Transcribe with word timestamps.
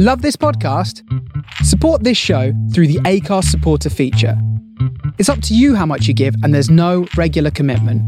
Love 0.00 0.22
this 0.22 0.36
podcast? 0.36 1.02
Support 1.64 2.04
this 2.04 2.16
show 2.16 2.52
through 2.72 2.86
the 2.86 3.00
Acast 3.00 3.46
supporter 3.46 3.90
feature. 3.90 4.40
It's 5.18 5.28
up 5.28 5.42
to 5.42 5.56
you 5.56 5.74
how 5.74 5.86
much 5.86 6.06
you 6.06 6.14
give, 6.14 6.36
and 6.44 6.54
there's 6.54 6.70
no 6.70 7.08
regular 7.16 7.50
commitment. 7.50 8.00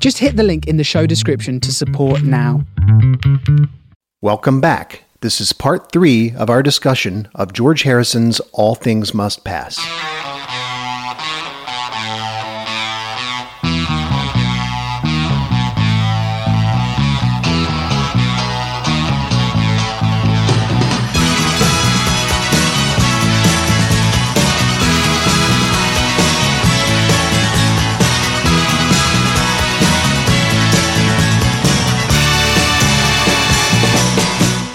Just 0.00 0.16
hit 0.16 0.36
the 0.36 0.42
link 0.42 0.66
in 0.66 0.78
the 0.78 0.82
show 0.82 1.04
description 1.04 1.60
to 1.60 1.74
support 1.74 2.22
now. 2.22 2.64
Welcome 4.22 4.62
back. 4.62 5.02
This 5.20 5.38
is 5.38 5.52
part 5.52 5.92
three 5.92 6.32
of 6.36 6.48
our 6.48 6.62
discussion 6.62 7.28
of 7.34 7.52
George 7.52 7.82
Harrison's 7.82 8.40
All 8.54 8.74
Things 8.74 9.12
Must 9.12 9.44
Pass. 9.44 9.76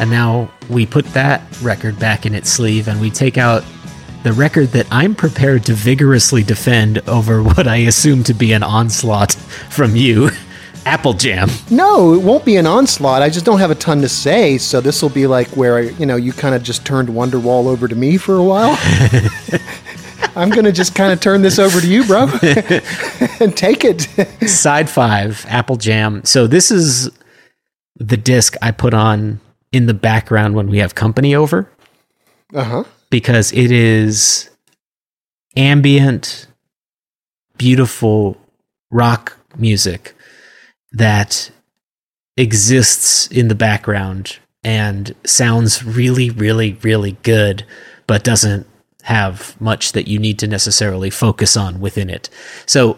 And 0.02 0.10
now 0.10 0.50
we 0.68 0.88
put 0.88 1.06
that 1.14 1.44
record 1.62 2.00
back 2.00 2.26
in 2.26 2.34
its 2.34 2.50
sleeve 2.50 2.88
and 2.88 3.00
we 3.00 3.12
take 3.12 3.38
out 3.38 3.64
the 4.24 4.34
record 4.34 4.70
that 4.70 4.88
I'm 4.90 5.14
prepared 5.14 5.64
to 5.66 5.74
vigorously 5.74 6.42
defend 6.42 7.08
over 7.08 7.44
what 7.44 7.68
I 7.68 7.78
assume 7.78 8.24
to 8.24 8.34
be 8.34 8.52
an 8.52 8.64
onslaught 8.64 9.34
from 9.34 9.96
you 9.96 10.32
Apple 10.88 11.14
Jam. 11.14 11.50
No, 11.70 12.16
it 12.16 12.24
won't 12.24 12.44
be 12.44 12.56
an 12.56 12.66
onslaught. 12.66 13.22
I 13.22 13.30
just 13.30 13.46
don't 13.46 13.60
have 13.60 13.70
a 13.70 13.76
ton 13.76 14.02
to 14.02 14.10
say, 14.10 14.58
so 14.58 14.82
this 14.82 15.04
will 15.04 15.10
be 15.10 15.28
like 15.28 15.50
where 15.50 15.80
you 15.80 16.08
know 16.08 16.16
you 16.16 16.34
kind 16.34 16.56
of 16.56 16.64
just 16.64 16.84
turned 16.84 17.08
Wonderwall 17.10 17.68
over 17.68 17.88
to 17.88 17.94
me 17.94 18.18
for 18.18 18.38
a 18.38 18.44
while. 18.44 18.76
I'm 20.36 20.50
gonna 20.50 20.72
just 20.72 20.96
kind 20.96 21.14
of 21.14 21.20
turn 21.20 21.44
this 21.44 21.60
over 21.60 21.80
to 21.80 21.88
you, 21.88 22.04
bro, 22.06 22.24
and 23.40 23.56
take 23.56 23.86
it. 23.86 24.02
Side 24.50 24.90
five, 24.90 25.46
Apple 25.48 25.76
Jam. 25.76 26.24
So 26.26 26.48
this 26.48 26.72
is 26.72 27.12
the 27.98 28.18
disc 28.18 28.56
I 28.64 28.72
put 28.72 28.96
on 28.96 29.40
in 29.72 29.86
the 29.86 29.94
background 29.94 30.56
when 30.56 30.68
we 30.68 30.80
have 30.80 30.96
company 30.96 31.36
over. 31.36 31.70
Uh 32.54 32.64
huh. 32.64 32.84
Because 33.10 33.52
it 33.54 33.72
is 33.72 34.50
ambient, 35.56 36.48
beautiful 37.58 38.38
rock 38.90 39.38
music 39.58 40.16
that 40.92 41.52
exists 42.38 43.28
in 43.28 43.48
the 43.48 43.56
background 43.56 44.40
and 44.64 45.16
sounds 45.26 45.84
really, 45.84 46.30
really, 46.30 46.74
really 46.82 47.14
good, 47.24 47.66
but 48.08 48.24
doesn't 48.24 48.68
have 49.04 49.60
much 49.60 49.94
that 49.94 50.08
you 50.08 50.20
need 50.20 50.38
to 50.40 50.48
necessarily 50.48 51.10
focus 51.10 51.58
on 51.58 51.80
within 51.80 52.10
it. 52.10 52.30
So, 52.66 52.98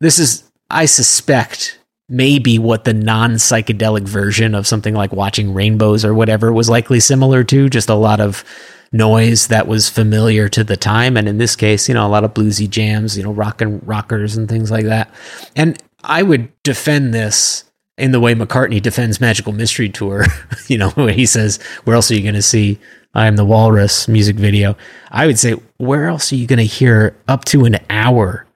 this 0.00 0.18
is, 0.18 0.50
I 0.68 0.84
suspect, 0.86 1.78
maybe 2.12 2.58
what 2.58 2.84
the 2.84 2.92
non 2.92 3.32
psychedelic 3.32 4.02
version 4.02 4.54
of 4.54 4.66
something 4.66 4.94
like 4.94 5.12
watching 5.12 5.54
rainbows 5.54 6.04
or 6.04 6.12
whatever 6.12 6.52
was 6.52 6.68
likely 6.68 7.00
similar 7.00 7.42
to, 7.42 7.70
just 7.70 7.88
a 7.88 7.94
lot 7.94 8.20
of 8.20 8.44
noise 8.92 9.46
that 9.48 9.66
was 9.66 9.88
familiar 9.88 10.46
to 10.50 10.62
the 10.62 10.76
time. 10.76 11.16
And 11.16 11.26
in 11.26 11.38
this 11.38 11.56
case, 11.56 11.88
you 11.88 11.94
know, 11.94 12.06
a 12.06 12.08
lot 12.08 12.22
of 12.22 12.34
bluesy 12.34 12.68
jams, 12.68 13.16
you 13.16 13.24
know, 13.24 13.32
rock 13.32 13.62
and 13.62 13.86
rockers 13.88 14.36
and 14.36 14.46
things 14.46 14.70
like 14.70 14.84
that. 14.84 15.12
And 15.56 15.82
I 16.04 16.22
would 16.22 16.52
defend 16.62 17.14
this 17.14 17.64
in 17.96 18.12
the 18.12 18.20
way 18.20 18.34
McCartney 18.34 18.82
defends 18.82 19.20
Magical 19.20 19.54
Mystery 19.54 19.88
Tour, 19.88 20.26
you 20.66 20.76
know, 20.76 20.90
where 20.94 21.12
he 21.12 21.24
says, 21.24 21.60
Where 21.84 21.96
else 21.96 22.10
are 22.10 22.14
you 22.14 22.22
going 22.22 22.34
to 22.34 22.42
see 22.42 22.78
I 23.14 23.26
Am 23.26 23.36
the 23.36 23.44
Walrus 23.44 24.06
music 24.06 24.36
video? 24.36 24.76
I 25.10 25.26
would 25.26 25.38
say, 25.38 25.52
Where 25.78 26.08
else 26.08 26.30
are 26.30 26.36
you 26.36 26.46
going 26.46 26.58
to 26.58 26.64
hear 26.64 27.16
up 27.26 27.46
to 27.46 27.64
an 27.64 27.78
hour 27.88 28.46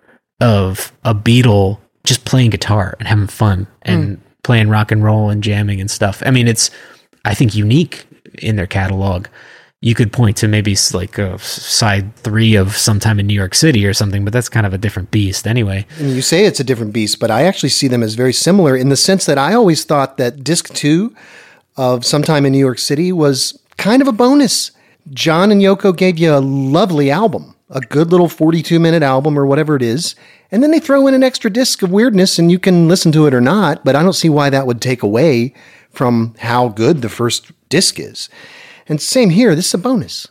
of 0.43 0.93
a 1.03 1.15
Beatle 1.15 1.81
just 2.07 2.25
playing 2.25 2.51
guitar 2.51 2.97
and 2.99 3.07
having 3.07 3.27
fun 3.27 3.67
and 3.83 4.17
mm. 4.17 4.21
playing 4.43 4.69
rock 4.69 4.91
and 4.91 5.05
roll 5.05 5.29
and 5.29 5.43
jamming 5.43 5.81
and 5.81 5.91
stuff? 5.91 6.23
I 6.25 6.31
mean, 6.31 6.49
it's, 6.49 6.71
I 7.25 7.35
think, 7.35 7.55
unique 7.55 8.07
in 8.39 8.57
their 8.57 8.67
catalog 8.67 9.27
you 9.81 9.95
could 9.95 10.13
point 10.13 10.37
to 10.39 10.49
maybe 10.49 10.77
like 10.95 11.19
a 11.19 11.39
side 11.39 12.15
three 12.17 12.55
of 12.55 12.77
sometime 12.77 13.21
in 13.21 13.27
New 13.27 13.35
York 13.35 13.55
City 13.55 13.87
or 13.87 13.93
something, 13.93 14.25
but 14.25 14.33
that's 14.33 14.49
kind 14.49 14.67
of 14.67 14.73
a 14.73 14.79
different 14.79 15.11
beast 15.11 15.47
anyway. 15.47 15.87
And 15.99 16.11
you 16.11 16.23
say 16.23 16.45
it's 16.45 16.61
a 16.61 16.65
different 16.65 16.93
beast, 16.93 17.21
but 17.21 17.31
I 17.31 17.45
actually 17.45 17.69
see 17.69 17.87
them 17.87 18.03
as 18.03 18.15
very 18.15 18.33
similar 18.33 18.77
in 18.77 18.89
the 18.89 18.97
sense 18.97 19.27
that 19.27 19.39
I 19.39 19.55
always 19.55 19.85
thought 19.85 20.17
that 20.17 20.43
disc 20.43 20.73
two 20.75 21.15
of 21.77 22.05
sometime 22.05 22.47
in 22.47 22.53
New 22.53 22.59
York 22.59 22.79
City 22.79 23.13
was 23.13 23.61
kind 23.77 24.01
of 24.01 24.09
a 24.09 24.13
bonus. 24.13 24.71
John 25.11 25.53
and 25.53 25.61
Yoko 25.61 25.97
gave 25.97 26.19
you 26.19 26.35
a 26.35 26.41
lovely 26.41 27.11
album, 27.11 27.55
a 27.71 27.81
good 27.81 28.11
little 28.11 28.29
42 28.29 28.79
minute 28.79 29.03
album 29.03 29.39
or 29.39 29.47
whatever 29.47 29.77
it 29.77 29.83
is. 29.83 30.15
And 30.51 30.63
then 30.63 30.71
they 30.71 30.79
throw 30.79 31.07
in 31.07 31.15
an 31.15 31.25
extra 31.25 31.51
disc 31.51 31.83
of 31.83 31.91
weirdness 31.91 32.39
and 32.39 32.51
you 32.51 32.59
can 32.59 32.89
listen 32.89 33.13
to 33.13 33.27
it 33.27 33.35
or 33.35 33.41
not, 33.41 33.85
but 33.85 33.97
I 33.97 34.03
don't 34.03 34.13
see 34.13 34.29
why 34.29 34.51
that 34.51 34.67
would 34.67 34.81
take 34.81 35.03
away 35.03 35.53
from 35.91 36.35
how 36.39 36.69
good 36.69 37.03
the 37.03 37.09
first 37.09 37.51
disc 37.69 37.99
is. 37.99 38.29
And 38.89 39.01
same 39.01 39.31
here, 39.31 39.55
this 39.55 39.69
is 39.69 39.75
a 39.75 39.79
bonus. 39.79 40.29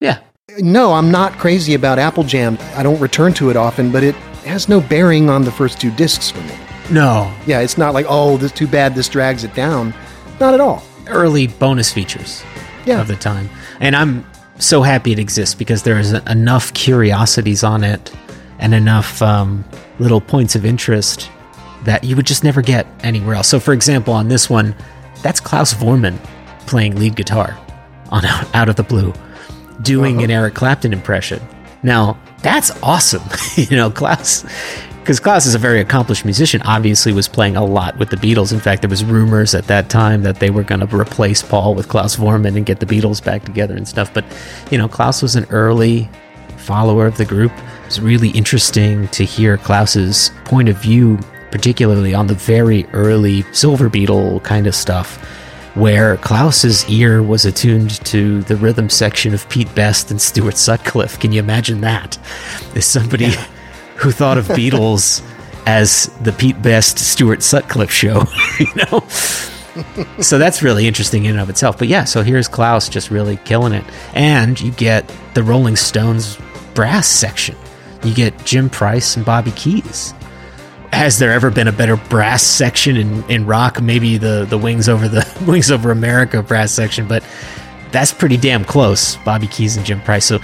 Yeah. 0.00 0.18
No, 0.58 0.94
I'm 0.94 1.10
not 1.10 1.38
crazy 1.38 1.74
about 1.74 2.00
Apple 2.00 2.24
Jam. 2.24 2.58
I 2.74 2.82
don't 2.82 3.00
return 3.00 3.32
to 3.34 3.50
it 3.50 3.56
often, 3.56 3.92
but 3.92 4.02
it 4.02 4.16
has 4.44 4.68
no 4.68 4.80
bearing 4.80 5.30
on 5.30 5.44
the 5.44 5.52
first 5.52 5.80
two 5.80 5.92
discs 5.92 6.30
for 6.30 6.40
me. 6.40 6.54
No. 6.90 7.32
Yeah, 7.46 7.60
it's 7.60 7.78
not 7.78 7.94
like, 7.94 8.06
oh, 8.08 8.36
this 8.36 8.50
too 8.50 8.66
bad 8.66 8.94
this 8.94 9.08
drags 9.08 9.44
it 9.44 9.54
down. 9.54 9.94
Not 10.40 10.54
at 10.54 10.60
all. 10.60 10.82
Early 11.06 11.46
bonus 11.46 11.92
features 11.92 12.42
yeah. 12.84 13.00
of 13.00 13.06
the 13.06 13.16
time. 13.16 13.48
And 13.80 13.94
I'm 13.94 14.24
so 14.58 14.82
happy 14.82 15.12
it 15.12 15.18
exists 15.18 15.54
because 15.54 15.82
there 15.82 15.98
is 15.98 16.12
enough 16.12 16.72
curiosities 16.74 17.64
on 17.64 17.84
it 17.84 18.12
and 18.58 18.74
enough 18.74 19.20
um, 19.22 19.64
little 19.98 20.20
points 20.20 20.54
of 20.54 20.64
interest 20.64 21.30
that 21.84 22.04
you 22.04 22.14
would 22.16 22.26
just 22.26 22.44
never 22.44 22.62
get 22.62 22.86
anywhere 23.00 23.34
else. 23.34 23.48
So, 23.48 23.58
for 23.58 23.72
example, 23.72 24.14
on 24.14 24.28
this 24.28 24.48
one, 24.48 24.74
that's 25.22 25.40
Klaus 25.40 25.74
Voormann 25.74 26.18
playing 26.66 26.96
lead 26.96 27.16
guitar 27.16 27.58
on 28.10 28.24
Out 28.54 28.68
of 28.68 28.76
the 28.76 28.82
Blue 28.82 29.12
doing 29.82 30.16
uh-huh. 30.16 30.24
an 30.24 30.30
Eric 30.30 30.54
Clapton 30.54 30.92
impression. 30.92 31.42
Now, 31.82 32.18
that's 32.42 32.70
awesome. 32.82 33.22
you 33.56 33.76
know, 33.76 33.90
Klaus 33.90 34.44
because 35.02 35.18
Klaus 35.18 35.46
is 35.46 35.56
a 35.56 35.58
very 35.58 35.80
accomplished 35.80 36.24
musician, 36.24 36.62
obviously 36.62 37.12
was 37.12 37.26
playing 37.26 37.56
a 37.56 37.64
lot 37.64 37.98
with 37.98 38.10
the 38.10 38.16
Beatles. 38.16 38.52
In 38.52 38.60
fact, 38.60 38.82
there 38.82 38.88
was 38.88 39.04
rumors 39.04 39.52
at 39.52 39.66
that 39.66 39.90
time 39.90 40.22
that 40.22 40.38
they 40.38 40.48
were 40.48 40.62
going 40.62 40.86
to 40.86 40.96
replace 40.96 41.42
Paul 41.42 41.74
with 41.74 41.88
Klaus 41.88 42.14
Voormann 42.14 42.56
and 42.56 42.64
get 42.64 42.78
the 42.78 42.86
Beatles 42.86 43.22
back 43.22 43.44
together 43.44 43.74
and 43.76 43.88
stuff. 43.88 44.14
But, 44.14 44.24
you 44.70 44.78
know, 44.78 44.86
Klaus 44.86 45.20
was 45.20 45.34
an 45.34 45.44
early 45.50 46.08
follower 46.56 47.06
of 47.06 47.16
the 47.16 47.24
group. 47.24 47.50
It 47.50 47.86
was 47.86 48.00
really 48.00 48.30
interesting 48.30 49.08
to 49.08 49.24
hear 49.24 49.56
Klaus's 49.56 50.30
point 50.44 50.68
of 50.68 50.76
view, 50.76 51.18
particularly 51.50 52.14
on 52.14 52.28
the 52.28 52.34
very 52.34 52.86
early 52.92 53.42
Silver 53.52 53.88
Beetle 53.88 54.38
kind 54.40 54.68
of 54.68 54.74
stuff 54.74 55.16
where 55.74 56.16
Klaus's 56.18 56.88
ear 56.88 57.24
was 57.24 57.44
attuned 57.44 58.04
to 58.04 58.42
the 58.42 58.54
rhythm 58.54 58.88
section 58.88 59.34
of 59.34 59.48
Pete 59.48 59.74
Best 59.74 60.12
and 60.12 60.20
Stuart 60.20 60.58
Sutcliffe. 60.58 61.18
Can 61.18 61.32
you 61.32 61.40
imagine 61.40 61.80
that? 61.80 62.18
Is 62.76 62.86
somebody 62.86 63.24
yeah. 63.24 63.46
Who 64.02 64.10
thought 64.10 64.38
of 64.38 64.46
Beatles 64.48 65.22
as 65.66 66.06
the 66.20 66.32
Pete 66.32 66.60
Best 66.60 66.98
Stuart 66.98 67.42
Sutcliffe 67.42 67.92
show, 67.92 68.24
you 68.58 68.74
know? 68.74 69.00
so 70.20 70.38
that's 70.38 70.62
really 70.62 70.86
interesting 70.86 71.24
in 71.24 71.32
and 71.32 71.40
of 71.40 71.48
itself. 71.48 71.78
But 71.78 71.88
yeah, 71.88 72.04
so 72.04 72.22
here's 72.22 72.48
Klaus 72.48 72.88
just 72.88 73.10
really 73.10 73.36
killing 73.38 73.72
it. 73.72 73.84
And 74.14 74.60
you 74.60 74.72
get 74.72 75.10
the 75.34 75.42
Rolling 75.42 75.76
Stones 75.76 76.38
brass 76.74 77.08
section. 77.08 77.56
You 78.02 78.14
get 78.14 78.44
Jim 78.44 78.68
Price 78.68 79.16
and 79.16 79.24
Bobby 79.24 79.52
Keys 79.52 80.12
has 80.92 81.18
there 81.18 81.32
ever 81.32 81.50
been 81.50 81.68
a 81.68 81.72
better 81.72 81.96
brass 81.96 82.42
section 82.42 82.96
in, 82.96 83.24
in 83.30 83.46
rock? 83.46 83.80
Maybe 83.80 84.18
the, 84.18 84.46
the 84.48 84.58
Wings 84.58 84.88
Over 84.88 85.08
the 85.08 85.26
Wings 85.46 85.70
Over 85.70 85.90
America 85.90 86.42
brass 86.42 86.70
section, 86.70 87.08
but 87.08 87.24
that's 87.90 88.12
pretty 88.12 88.36
damn 88.36 88.64
close. 88.64 89.16
Bobby 89.16 89.46
Keys 89.46 89.76
and 89.76 89.86
Jim 89.86 90.00
Price. 90.02 90.24
So 90.26 90.38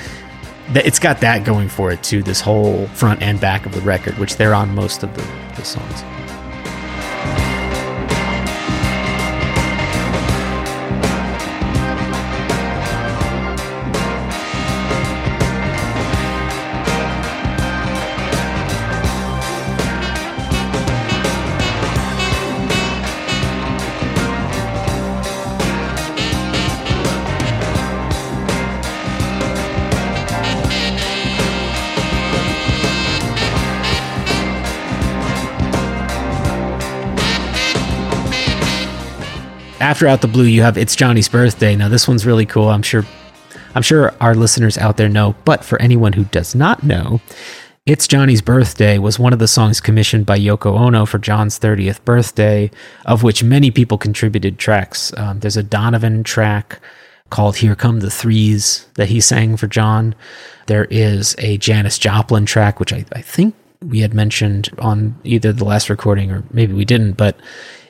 it's 0.75 0.99
got 0.99 1.21
that 1.21 1.45
going 1.45 1.69
for 1.69 1.91
it 1.91 2.03
too. 2.03 2.23
This 2.23 2.41
whole 2.41 2.87
front 2.89 3.23
and 3.23 3.41
back 3.41 3.67
of 3.67 3.73
the 3.73 3.81
record, 3.81 4.19
which 4.19 4.37
they're 4.37 4.55
on 4.55 4.75
most 4.75 5.03
of 5.03 5.15
the, 5.15 5.23
the 5.57 5.65
songs. 5.65 6.28
After 39.99 40.07
Out 40.07 40.21
the 40.21 40.29
Blue, 40.29 40.45
you 40.45 40.63
have 40.63 40.79
It's 40.79 40.95
Johnny's 40.95 41.29
Birthday. 41.29 41.75
Now, 41.75 41.89
this 41.89 42.07
one's 42.07 42.25
really 42.25 42.47
cool. 42.47 42.69
I'm 42.69 42.83
sure, 42.83 43.05
I'm 43.75 43.83
sure 43.83 44.15
our 44.21 44.37
listeners 44.37 44.79
out 44.79 44.97
there 44.97 45.09
know. 45.09 45.35
But 45.45 45.65
for 45.65 45.83
anyone 45.83 46.13
who 46.13 46.23
does 46.27 46.55
not 46.55 46.85
know, 46.85 47.21
It's 47.85 48.07
Johnny's 48.07 48.41
Birthday 48.41 48.99
was 48.99 49.19
one 49.19 49.33
of 49.33 49.41
the 49.41 49.49
songs 49.49 49.81
commissioned 49.81 50.25
by 50.25 50.39
Yoko 50.39 50.79
Ono 50.79 51.05
for 51.05 51.19
John's 51.19 51.59
30th 51.59 52.05
birthday, 52.05 52.71
of 53.07 53.25
which 53.25 53.43
many 53.43 53.73
people 53.73 53.99
contributed 53.99 54.57
tracks. 54.57 55.13
Um, 55.17 55.41
there's 55.41 55.57
a 55.57 55.65
Donovan 55.65 56.23
track 56.23 56.79
called 57.31 57.57
Here 57.57 57.75
Come 57.75 57.99
the 57.99 58.09
Threes 58.09 58.87
that 58.95 59.09
he 59.09 59.21
sang 59.21 59.57
for 59.57 59.67
John. 59.67 60.15
There 60.69 60.85
is 60.91 61.35
a 61.39 61.59
Janis 61.59 61.99
Joplin 61.99 62.47
track, 62.47 62.79
which 62.79 62.93
I, 62.93 63.05
I 63.11 63.21
think 63.21 63.57
we 63.83 64.01
had 64.01 64.13
mentioned 64.13 64.71
on 64.79 65.17
either 65.25 65.53
the 65.53 65.65
last 65.65 65.89
recording 65.89 66.31
or 66.31 66.43
maybe 66.51 66.73
we 66.73 66.85
didn't, 66.85 67.13
but 67.13 67.37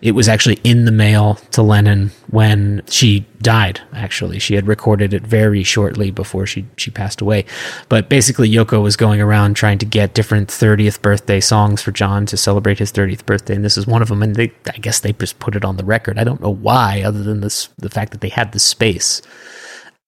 it 0.01 0.13
was 0.13 0.29
actually 0.29 0.59
in 0.63 0.85
the 0.85 0.93
mail 0.93 1.37
to 1.53 1.63
Lennon 1.63 2.11
when 2.31 2.83
she 2.89 3.27
died. 3.41 3.81
Actually, 3.93 4.39
she 4.39 4.55
had 4.55 4.67
recorded 4.67 5.13
it 5.13 5.23
very 5.23 5.63
shortly 5.63 6.11
before 6.11 6.47
she 6.47 6.67
she 6.77 6.91
passed 6.91 7.21
away. 7.21 7.45
But 7.89 8.09
basically, 8.09 8.51
Yoko 8.51 8.83
was 8.83 8.97
going 8.97 9.21
around 9.21 9.55
trying 9.55 9.79
to 9.79 9.87
get 9.87 10.15
different 10.15 10.49
30th 10.49 11.01
birthday 11.03 11.41
songs 11.41 11.83
for 11.83 11.91
John 11.91 12.27
to 12.27 12.37
celebrate 12.37 12.79
his 12.79 12.93
30th 12.93 13.27
birthday, 13.27 13.57
and 13.57 13.65
this 13.65 13.79
is 13.79 13.87
one 13.87 14.03
of 14.03 14.09
them. 14.09 14.23
And 14.23 14.37
they, 14.37 14.53
I 14.67 14.79
guess, 14.79 15.01
they 15.01 15.13
just 15.13 15.39
put 15.39 15.57
it 15.57 15.65
on 15.65 15.77
the 15.77 15.85
record. 15.85 16.19
I 16.19 16.25
don't 16.25 16.41
know 16.41 16.55
why, 16.55 17.03
other 17.03 17.23
than 17.23 17.41
this 17.41 17.71
the 17.79 17.91
fact 17.91 18.13
that 18.13 18.21
they 18.21 18.29
had 18.29 18.53
the 18.53 18.59
space. 18.59 19.23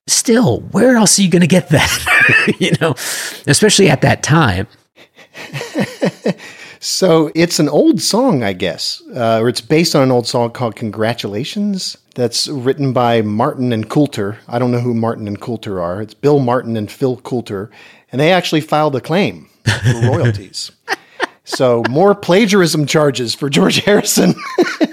Still, 0.06 0.60
where 0.72 0.96
else 0.96 1.18
are 1.18 1.22
you 1.22 1.30
going 1.30 1.40
to 1.40 1.46
get 1.46 1.68
that? 1.70 2.54
you 2.58 2.72
know, 2.80 2.94
especially 3.46 3.88
at 3.88 4.02
that 4.02 4.22
time. 4.22 4.66
so 6.80 7.30
it's 7.34 7.58
an 7.58 7.68
old 7.68 8.00
song, 8.00 8.42
I 8.42 8.52
guess, 8.52 9.02
uh, 9.14 9.40
or 9.40 9.48
it's 9.48 9.60
based 9.60 9.94
on 9.94 10.02
an 10.02 10.10
old 10.10 10.26
song 10.26 10.50
called 10.50 10.76
"Congratulations." 10.76 11.96
That's 12.14 12.48
written 12.48 12.92
by 12.92 13.22
Martin 13.22 13.72
and 13.72 13.88
Coulter. 13.88 14.38
I 14.48 14.58
don't 14.58 14.72
know 14.72 14.80
who 14.80 14.94
Martin 14.94 15.28
and 15.28 15.40
Coulter 15.40 15.80
are. 15.80 16.02
It's 16.02 16.14
Bill 16.14 16.40
Martin 16.40 16.76
and 16.76 16.90
Phil 16.90 17.16
Coulter, 17.18 17.70
and 18.10 18.20
they 18.20 18.32
actually 18.32 18.60
filed 18.60 18.96
a 18.96 19.00
claim 19.00 19.48
for 19.64 20.00
royalties. 20.02 20.70
So 21.50 21.82
more 21.90 22.14
plagiarism 22.14 22.86
charges 22.86 23.34
for 23.34 23.50
George 23.50 23.76
Harrison. 23.84 24.34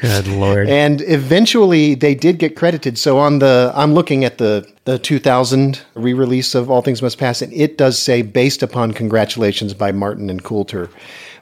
Good 0.01 0.27
lord. 0.27 0.68
And 0.68 1.01
eventually 1.01 1.95
they 1.95 2.15
did 2.15 2.39
get 2.39 2.56
credited. 2.56 2.98
So 2.98 3.19
on 3.19 3.39
the 3.39 3.71
I'm 3.75 3.94
looking 3.94 4.25
at 4.25 4.38
the 4.38 4.68
the 4.86 4.98
2000 4.98 5.81
re-release 5.95 6.56
of 6.56 6.71
All 6.71 6.81
Things 6.81 7.01
Must 7.01 7.18
Pass 7.18 7.42
and 7.42 7.54
it 7.54 7.77
does 7.77 8.01
say 8.01 8.21
based 8.21 8.63
upon 8.63 8.94
congratulations 8.94 9.74
by 9.74 9.92
Martin 9.92 10.30
and 10.30 10.44
Coulter. 10.44 10.89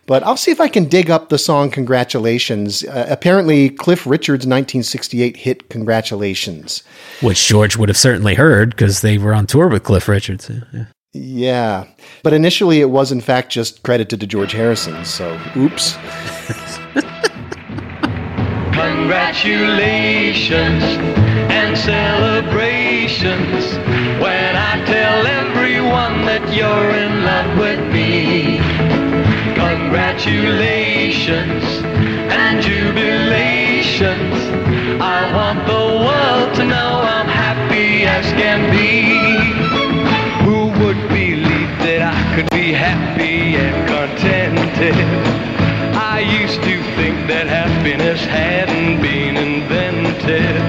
But 0.07 0.21
I'll 0.23 0.37
see 0.37 0.51
if 0.51 0.59
I 0.59 0.67
can 0.67 0.85
dig 0.85 1.09
up 1.09 1.29
the 1.29 1.37
song 1.37 1.71
Congratulations. 1.71 2.83
Uh, 2.83 3.07
apparently 3.09 3.69
Cliff 3.69 4.05
Richard's 4.05 4.45
1968 4.45 5.37
hit 5.37 5.69
Congratulations. 5.69 6.83
Which 7.21 7.47
George 7.47 7.77
would 7.77 7.89
have 7.89 7.97
certainly 7.97 8.35
heard 8.35 8.71
because 8.71 9.01
they 9.01 9.17
were 9.17 9.33
on 9.33 9.47
tour 9.47 9.67
with 9.67 9.83
Cliff 9.83 10.07
Richards. 10.07 10.51
Yeah. 10.73 10.85
Yeah. 11.15 11.85
But 12.23 12.33
initially 12.33 12.81
it 12.81 12.89
was 12.89 13.09
in 13.11 13.21
fact 13.21 13.49
just 13.49 13.83
credited 13.83 14.19
to 14.19 14.27
George 14.27 14.51
Harrison, 14.51 15.05
so 15.05 15.39
oops. 15.55 15.95
Congratulations 18.73 20.83
and 21.53 21.77
celebrations 21.77 23.77
when 24.21 24.55
I 24.57 24.83
tell 24.85 25.25
everyone 25.25 26.25
that 26.25 26.53
you're 26.53 26.91
in 26.91 27.23
love 27.23 27.57
with 27.59 27.79
me. 27.93 28.59
Congratulations 29.55 31.63
and 32.29 32.61
jubilations. 32.61 34.35
I 35.01 35.31
want 35.33 35.65
the 35.65 35.73
world 35.73 36.53
to 36.55 36.65
know 36.65 37.03
I'm 37.03 37.29
happy 37.29 38.03
as 38.03 38.25
can 38.33 38.69
be 38.69 39.84
could 42.35 42.49
be 42.49 42.73
happy 42.73 43.55
and 43.55 43.87
contented. 43.87 44.93
I 45.95 46.19
used 46.19 46.61
to 46.63 46.83
think 46.97 47.27
that 47.29 47.47
happiness 47.47 48.25
hadn't 48.25 49.01
been 49.01 49.37
invented. 49.37 50.59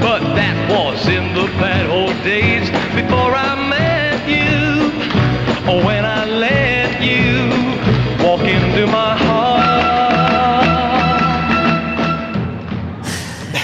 But 0.00 0.20
that 0.36 0.70
was 0.70 1.06
in 1.06 1.34
the 1.34 1.48
bad 1.60 1.90
old 1.90 2.16
days 2.24 2.70
before 2.96 3.34
I 3.34 3.55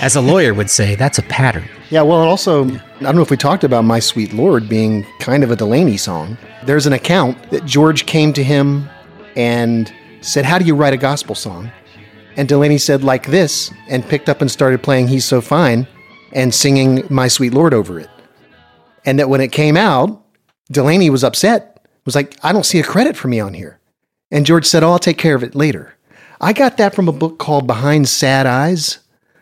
As 0.03 0.17
a 0.17 0.21
lawyer 0.21 0.53
would 0.53 0.69
say, 0.69 0.97
that's 0.97 1.19
a 1.19 1.23
pattern. 1.23 1.63
Yeah, 1.89 2.03
well, 2.03 2.21
and 2.21 2.29
also, 2.29 2.65
I 2.65 3.03
don't 3.03 3.15
know 3.15 3.23
if 3.23 3.31
we 3.31 3.37
talked 3.37 3.63
about 3.63 3.85
My 3.85 4.01
Sweet 4.01 4.33
Lord 4.33 4.69
being 4.69 5.05
kind 5.21 5.45
of 5.45 5.53
a 5.53 5.57
Delaney 5.57 5.97
song. 5.97 6.37
There's 6.65 6.87
an 6.87 6.93
account 6.93 7.51
that 7.51 7.65
George 7.67 8.05
came 8.05 8.33
to 8.33 8.43
him 8.43 8.91
and 9.37 9.95
said, 10.21 10.45
How 10.45 10.59
do 10.59 10.65
you 10.65 10.75
write 10.75 10.93
a 10.93 10.97
gospel 10.97 11.37
song? 11.37 11.71
And 12.37 12.49
Delaney 12.49 12.79
said, 12.79 13.05
Like 13.05 13.27
this, 13.27 13.73
and 13.89 14.05
picked 14.05 14.29
up 14.29 14.41
and 14.41 14.51
started 14.51 14.83
playing 14.83 15.07
He's 15.07 15.25
So 15.25 15.41
Fine 15.41 15.87
and 16.33 16.53
singing 16.53 17.05
My 17.09 17.29
Sweet 17.29 17.55
Lord 17.55 17.73
over 17.73 18.01
it. 18.01 18.11
And 19.05 19.21
that 19.21 19.29
when 19.29 19.41
it 19.41 19.53
came 19.53 19.77
out, 19.77 20.21
Delaney 20.73 21.11
was 21.11 21.23
upset, 21.23 21.87
was 22.05 22.17
like, 22.17 22.37
I 22.43 22.53
don't 22.53 22.67
see 22.67 22.81
a 22.81 22.85
credit 22.85 23.17
for 23.17 23.29
me 23.29 23.39
on 23.39 23.55
here. 23.55 23.79
And 24.33 24.47
George 24.47 24.67
said, 24.67 24.83
Oh, 24.83 24.91
I'll 24.91 24.99
take 24.99 25.19
care 25.19 25.37
of 25.37 25.45
it 25.45 25.55
later. 25.55 25.95
I 26.41 26.53
got 26.53 26.77
that 26.79 26.93
from 26.93 27.07
a 27.07 27.13
book 27.13 27.39
called 27.39 27.69
Behind 27.69 28.09
Sad 28.09 28.47
Eyes. 28.47 28.99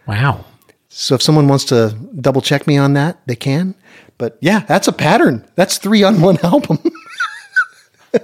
Wow. 0.07 0.45
So 0.91 1.15
if 1.15 1.23
someone 1.23 1.47
wants 1.49 1.65
to 1.67 1.97
double 2.21 2.43
check 2.43 2.67
me 2.67 2.77
on 2.77 2.95
that, 2.95 3.21
they 3.27 3.37
can. 3.37 3.75
But 4.19 4.37
yeah, 4.41 4.61
that's 4.61 4.89
a 4.89 4.93
pattern. 4.93 5.47
That's 5.55 5.79
three 5.79 6.03
on 6.03 6.21
one 6.21 6.39
album. 6.45 6.79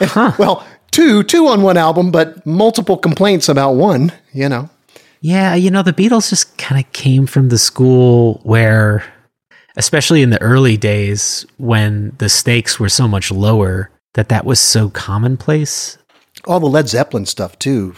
huh. 0.00 0.32
Well, 0.38 0.66
two, 0.90 1.22
two 1.22 1.46
on 1.46 1.62
one 1.62 1.76
album, 1.76 2.10
but 2.10 2.44
multiple 2.46 2.96
complaints 2.96 3.48
about 3.48 3.72
one, 3.72 4.12
you 4.32 4.48
know. 4.48 4.70
Yeah, 5.20 5.54
you 5.54 5.70
know, 5.70 5.82
the 5.82 5.92
Beatles 5.92 6.30
just 6.30 6.56
kind 6.56 6.82
of 6.82 6.90
came 6.92 7.26
from 7.26 7.50
the 7.50 7.58
school 7.58 8.40
where, 8.44 9.04
especially 9.76 10.22
in 10.22 10.30
the 10.30 10.40
early 10.40 10.76
days 10.76 11.44
when 11.58 12.14
the 12.18 12.28
stakes 12.28 12.80
were 12.80 12.88
so 12.88 13.06
much 13.06 13.30
lower, 13.30 13.90
that 14.14 14.30
that 14.30 14.46
was 14.46 14.58
so 14.58 14.88
commonplace. 14.88 15.98
All 16.46 16.60
the 16.60 16.66
Led 16.66 16.88
Zeppelin 16.88 17.26
stuff, 17.26 17.58
too, 17.58 17.94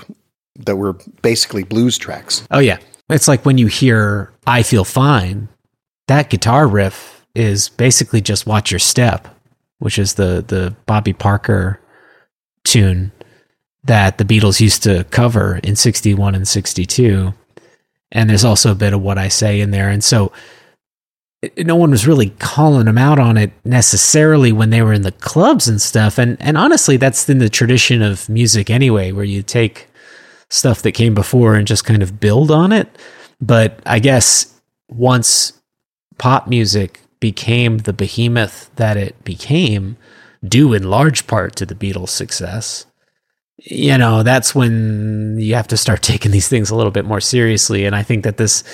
that 0.57 0.77
were 0.77 0.95
basically 1.23 1.63
blues 1.63 1.99
tracks. 1.99 2.47
Oh, 2.51 2.59
yeah. 2.59 2.79
It's 3.11 3.29
like 3.29 3.45
when 3.45 3.59
you 3.59 3.67
hear 3.67 4.33
I 4.47 4.63
Feel 4.63 4.85
Fine, 4.85 5.49
that 6.09 6.31
guitar 6.31 6.67
riff 6.67 7.27
is 7.35 7.69
basically 7.69 8.21
just 8.21 8.47
Watch 8.47 8.71
Your 8.71 8.79
Step, 8.79 9.29
which 9.79 9.99
is 9.99 10.15
the, 10.15 10.45
the 10.47 10.75
Bobby 10.87 11.13
Parker 11.13 11.81
tune 12.65 13.13
that 13.85 14.19
the 14.19 14.25
Beatles 14.25 14.61
used 14.61 14.83
to 14.83 15.05
cover 15.05 15.61
in 15.63 15.77
61 15.77 16.35
and 16.35 16.47
62. 16.47 17.33
And 18.13 18.29
there's 18.29 18.45
also 18.45 18.73
a 18.73 18.77
bit 18.77 18.93
of 18.93 19.03
what 19.03 19.19
I 19.19 19.29
say 19.29 19.61
in 19.61 19.71
there. 19.71 19.89
And 19.89 20.03
so 20.03 20.33
eh, 21.43 21.49
no 21.59 21.77
one 21.77 21.91
was 21.91 22.07
really 22.07 22.31
calling 22.39 22.87
them 22.87 22.99
out 22.99 23.19
on 23.19 23.37
it 23.37 23.53
necessarily 23.65 24.53
when 24.53 24.71
they 24.71 24.83
were 24.83 24.93
in 24.93 25.03
the 25.03 25.13
clubs 25.13 25.69
and 25.69 25.81
stuff. 25.81 26.19
And 26.19 26.37
and 26.41 26.57
honestly, 26.59 26.97
that's 26.97 27.29
in 27.29 27.39
the 27.39 27.49
tradition 27.49 28.03
of 28.03 28.29
music 28.29 28.71
anyway, 28.71 29.13
where 29.13 29.25
you 29.25 29.43
take 29.43 29.88
stuff 30.51 30.83
that 30.83 30.93
came 30.93 31.15
before 31.15 31.55
and 31.55 31.67
just 31.67 31.85
kind 31.85 32.03
of 32.03 32.21
build 32.21 32.51
on 32.51 32.73
it. 32.73 32.89
But 33.41 33.81
I 33.87 33.99
guess 33.99 34.55
once 34.89 35.53
pop 36.19 36.49
music 36.49 37.01
became 37.21 37.79
the 37.79 37.93
behemoth 37.93 38.71
that 38.77 38.97
it 38.97 39.23
became, 39.25 39.97
due 40.47 40.73
in 40.73 40.89
large 40.89 41.27
part 41.27 41.57
to 41.57 41.67
the 41.67 41.75
Beatles' 41.75 42.11
success, 42.11 42.87
you 43.59 43.99
know, 43.99 44.23
that's 44.23 44.55
when 44.55 45.37
you 45.39 45.55
have 45.55 45.69
to 45.69 45.77
start 45.77 46.03
taking 46.03 46.31
these 46.31 46.49
things 46.49 46.71
a 46.71 46.77
little 46.77 46.93
bit 46.93 47.05
more 47.05 47.21
seriously. 47.21 47.85
And 47.85 47.95
I 47.95 48.03
think 48.03 48.25
that 48.25 48.37
this 48.37 48.65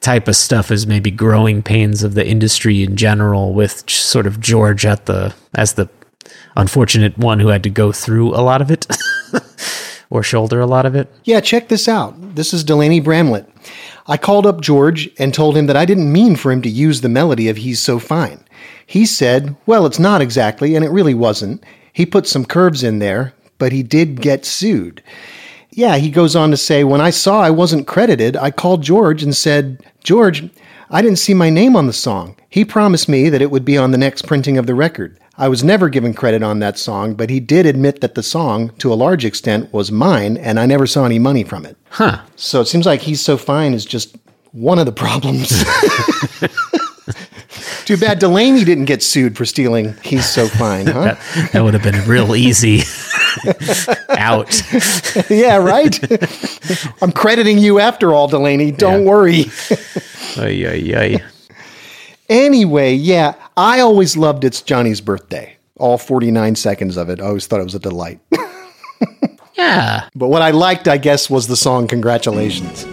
type 0.00 0.28
of 0.28 0.36
stuff 0.36 0.70
is 0.70 0.86
maybe 0.86 1.10
growing 1.10 1.62
pains 1.62 2.02
of 2.02 2.14
the 2.14 2.26
industry 2.26 2.82
in 2.82 2.96
general, 2.96 3.54
with 3.54 3.88
sort 3.88 4.26
of 4.26 4.40
George 4.40 4.84
at 4.84 5.06
the 5.06 5.34
as 5.54 5.74
the 5.74 5.88
unfortunate 6.56 7.16
one 7.18 7.40
who 7.40 7.48
had 7.48 7.62
to 7.62 7.70
go 7.70 7.92
through 7.92 8.34
a 8.34 8.42
lot 8.42 8.60
of 8.62 8.70
it. 8.70 8.86
or 10.12 10.22
shoulder 10.22 10.60
a 10.60 10.66
lot 10.66 10.84
of 10.84 10.94
it? 10.94 11.10
Yeah, 11.24 11.40
check 11.40 11.68
this 11.68 11.88
out. 11.88 12.34
This 12.34 12.52
is 12.52 12.62
Delaney 12.62 13.00
Bramlett. 13.00 13.48
I 14.06 14.18
called 14.18 14.46
up 14.46 14.60
George 14.60 15.08
and 15.18 15.32
told 15.32 15.56
him 15.56 15.66
that 15.68 15.76
I 15.76 15.86
didn't 15.86 16.12
mean 16.12 16.36
for 16.36 16.52
him 16.52 16.60
to 16.62 16.68
use 16.68 17.00
the 17.00 17.08
melody 17.08 17.48
of 17.48 17.56
He's 17.56 17.80
So 17.80 17.98
Fine. 17.98 18.44
He 18.86 19.06
said, 19.06 19.56
Well, 19.64 19.86
it's 19.86 19.98
not 19.98 20.20
exactly, 20.20 20.76
and 20.76 20.84
it 20.84 20.90
really 20.90 21.14
wasn't. 21.14 21.64
He 21.94 22.04
put 22.04 22.26
some 22.26 22.44
curves 22.44 22.82
in 22.84 22.98
there, 22.98 23.32
but 23.56 23.72
he 23.72 23.82
did 23.82 24.20
get 24.20 24.44
sued. 24.44 25.02
Yeah, 25.70 25.96
he 25.96 26.10
goes 26.10 26.36
on 26.36 26.50
to 26.50 26.58
say, 26.58 26.84
When 26.84 27.00
I 27.00 27.08
saw 27.08 27.40
I 27.40 27.48
wasn't 27.50 27.86
credited, 27.86 28.36
I 28.36 28.50
called 28.50 28.82
George 28.82 29.22
and 29.22 29.34
said, 29.34 29.82
George, 30.04 30.46
I 30.90 31.00
didn't 31.00 31.20
see 31.20 31.32
my 31.32 31.48
name 31.48 31.74
on 31.74 31.86
the 31.86 31.92
song. 31.94 32.36
He 32.50 32.66
promised 32.66 33.08
me 33.08 33.30
that 33.30 33.40
it 33.40 33.50
would 33.50 33.64
be 33.64 33.78
on 33.78 33.92
the 33.92 33.98
next 33.98 34.26
printing 34.26 34.58
of 34.58 34.66
the 34.66 34.74
record. 34.74 35.18
I 35.38 35.48
was 35.48 35.64
never 35.64 35.88
given 35.88 36.12
credit 36.12 36.42
on 36.42 36.58
that 36.58 36.78
song, 36.78 37.14
but 37.14 37.30
he 37.30 37.40
did 37.40 37.64
admit 37.64 38.00
that 38.02 38.14
the 38.14 38.22
song, 38.22 38.70
to 38.78 38.92
a 38.92 38.94
large 38.94 39.24
extent, 39.24 39.72
was 39.72 39.90
mine, 39.90 40.36
and 40.36 40.60
I 40.60 40.66
never 40.66 40.86
saw 40.86 41.04
any 41.06 41.18
money 41.18 41.42
from 41.42 41.64
it. 41.64 41.76
Huh. 41.90 42.20
So 42.36 42.60
it 42.60 42.66
seems 42.66 42.84
like 42.84 43.00
He's 43.00 43.20
So 43.22 43.36
Fine 43.38 43.72
is 43.72 43.84
just 43.86 44.16
one 44.52 44.78
of 44.78 44.84
the 44.86 44.92
problems. 44.92 45.48
Too 47.84 47.96
bad 47.96 48.18
Delaney 48.20 48.62
didn't 48.64 48.84
get 48.84 49.02
sued 49.02 49.36
for 49.36 49.44
stealing 49.44 49.94
He's 50.04 50.28
So 50.28 50.46
Fine, 50.48 50.86
huh? 50.86 51.00
That, 51.02 51.50
that 51.52 51.64
would 51.64 51.74
have 51.74 51.82
been 51.82 52.06
real 52.06 52.36
easy. 52.36 52.82
Out. 54.10 54.62
yeah, 55.30 55.56
right? 55.56 55.98
I'm 57.02 57.10
crediting 57.10 57.58
you 57.58 57.80
after 57.80 58.12
all, 58.12 58.28
Delaney. 58.28 58.70
Don't 58.70 59.02
Yeah. 59.04 59.10
worry. 59.10 59.44
Ay, 60.36 60.66
ay, 60.66 60.94
ay. 60.96 61.22
Anyway, 62.28 62.94
yeah, 62.94 63.34
I 63.56 63.80
always 63.80 64.16
loved 64.16 64.44
It's 64.44 64.62
Johnny's 64.62 65.00
Birthday. 65.00 65.56
All 65.76 65.98
49 65.98 66.54
seconds 66.56 66.96
of 66.96 67.08
it. 67.10 67.20
I 67.20 67.24
always 67.26 67.46
thought 67.46 67.60
it 67.60 67.64
was 67.64 67.74
a 67.74 67.80
delight. 67.80 68.20
Yeah. 69.54 70.08
but 70.14 70.28
what 70.28 70.40
I 70.40 70.50
liked, 70.50 70.88
I 70.88 70.96
guess, 70.96 71.28
was 71.28 71.46
the 71.46 71.56
song 71.56 71.86
Congratulations. 71.86 72.86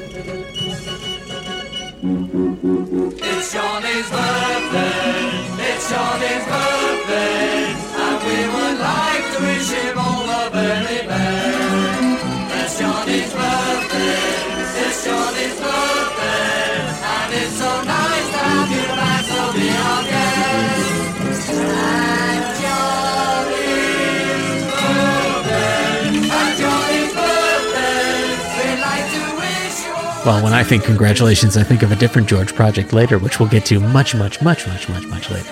Well, 30.26 30.44
when 30.44 30.54
I 30.54 30.64
think 30.64 30.84
congratulations, 30.84 31.56
I 31.56 31.64
think 31.64 31.82
of 31.82 31.92
a 31.92 31.96
different 31.96 32.28
George 32.28 32.54
project 32.54 32.92
later, 32.92 33.18
which 33.18 33.40
we'll 33.40 33.50
get 33.50 33.66
to 33.68 33.80
much, 33.80 34.14
much, 34.14 34.42
much, 34.42 34.68
much, 34.68 34.90
much, 34.90 35.06
much 35.08 35.32
later. 35.32 35.50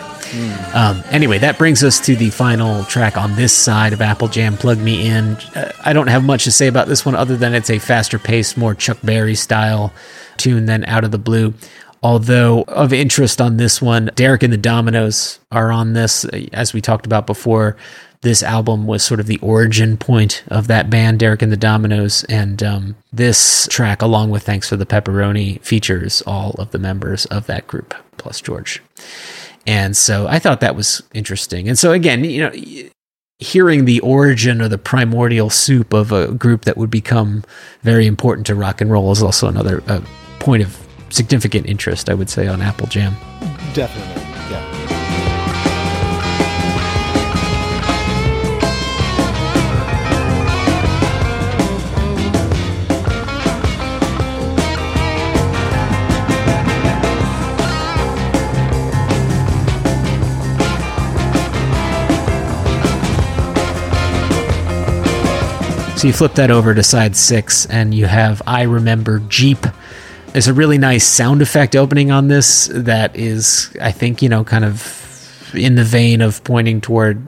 Um, 0.73 1.01
anyway, 1.09 1.37
that 1.37 1.57
brings 1.57 1.85
us 1.85 2.01
to 2.01 2.17
the 2.17 2.29
final 2.31 2.83
track 2.83 3.15
on 3.15 3.35
this 3.37 3.53
side 3.53 3.93
of 3.93 4.01
Apple 4.01 4.27
Jam. 4.27 4.57
Plug 4.57 4.77
Me 4.77 5.07
In. 5.07 5.35
Uh, 5.55 5.71
I 5.85 5.93
don't 5.93 6.07
have 6.07 6.23
much 6.25 6.43
to 6.43 6.51
say 6.51 6.67
about 6.67 6.89
this 6.89 7.05
one 7.05 7.15
other 7.15 7.37
than 7.37 7.53
it's 7.53 7.69
a 7.69 7.79
faster 7.79 8.19
paced, 8.19 8.57
more 8.57 8.75
Chuck 8.75 8.97
Berry 9.03 9.35
style 9.35 9.93
tune 10.35 10.65
than 10.65 10.83
Out 10.83 11.05
of 11.05 11.11
the 11.11 11.17
Blue. 11.17 11.53
Although 12.03 12.63
of 12.67 12.93
interest 12.93 13.41
on 13.41 13.57
this 13.57 13.81
one, 13.81 14.11
Derek 14.15 14.43
and 14.43 14.53
the 14.53 14.57
Dominos 14.57 15.39
are 15.51 15.71
on 15.71 15.93
this. 15.93 16.25
As 16.51 16.73
we 16.73 16.81
talked 16.81 17.05
about 17.05 17.25
before, 17.25 17.77
this 18.21 18.41
album 18.41 18.87
was 18.87 19.03
sort 19.03 19.19
of 19.19 19.27
the 19.27 19.39
origin 19.39 19.97
point 19.97 20.43
of 20.47 20.67
that 20.67 20.89
band, 20.89 21.19
Derek 21.19 21.41
and 21.41 21.51
the 21.51 21.57
Dominos. 21.57 22.25
And 22.29 22.61
um, 22.63 22.95
this 23.13 23.67
track, 23.69 24.01
along 24.01 24.29
with 24.29 24.43
Thanks 24.43 24.69
for 24.69 24.75
the 24.75 24.85
Pepperoni, 24.85 25.61
features 25.61 26.21
all 26.25 26.51
of 26.57 26.71
the 26.71 26.79
members 26.79 27.25
of 27.27 27.47
that 27.47 27.67
group, 27.67 27.93
plus 28.17 28.41
George. 28.41 28.81
And 29.65 29.95
so 29.95 30.27
I 30.27 30.39
thought 30.39 30.61
that 30.61 30.75
was 30.75 31.03
interesting. 31.13 31.67
And 31.67 31.77
so 31.77 31.91
again, 31.91 32.23
you 32.23 32.41
know, 32.41 32.89
hearing 33.39 33.85
the 33.85 33.99
origin 33.99 34.61
or 34.61 34.67
the 34.67 34.77
primordial 34.77 35.49
soup 35.49 35.93
of 35.93 36.11
a 36.11 36.31
group 36.31 36.65
that 36.65 36.77
would 36.77 36.89
become 36.89 37.43
very 37.83 38.07
important 38.07 38.47
to 38.47 38.55
rock 38.55 38.81
and 38.81 38.89
roll 38.89 39.11
is 39.11 39.21
also 39.21 39.47
another 39.47 39.83
uh, 39.87 40.01
point 40.39 40.63
of 40.63 40.77
significant 41.09 41.67
interest, 41.67 42.09
I 42.09 42.13
would 42.13 42.29
say, 42.29 42.47
on 42.47 42.61
Apple 42.61 42.87
Jam. 42.87 43.15
Definitely, 43.73 44.26
So 65.97 66.05
you 66.05 66.13
flip 66.13 66.35
that 66.35 66.51
over 66.51 66.75
to 66.75 66.83
side 66.83 67.15
six, 67.15 67.65
and 67.65 67.91
you 67.91 68.05
have 68.05 68.39
I 68.45 68.61
Remember 68.61 69.17
Jeep. 69.17 69.65
There's 70.27 70.47
a 70.47 70.53
really 70.53 70.77
nice 70.77 71.03
sound 71.03 71.41
effect 71.41 71.75
opening 71.75 72.11
on 72.11 72.27
this 72.27 72.69
that 72.71 73.15
is, 73.15 73.75
I 73.81 73.91
think, 73.93 74.21
you 74.21 74.29
know, 74.29 74.43
kind 74.43 74.63
of 74.63 75.51
in 75.55 75.73
the 75.73 75.83
vein 75.83 76.21
of 76.21 76.43
pointing 76.43 76.81
toward 76.81 77.25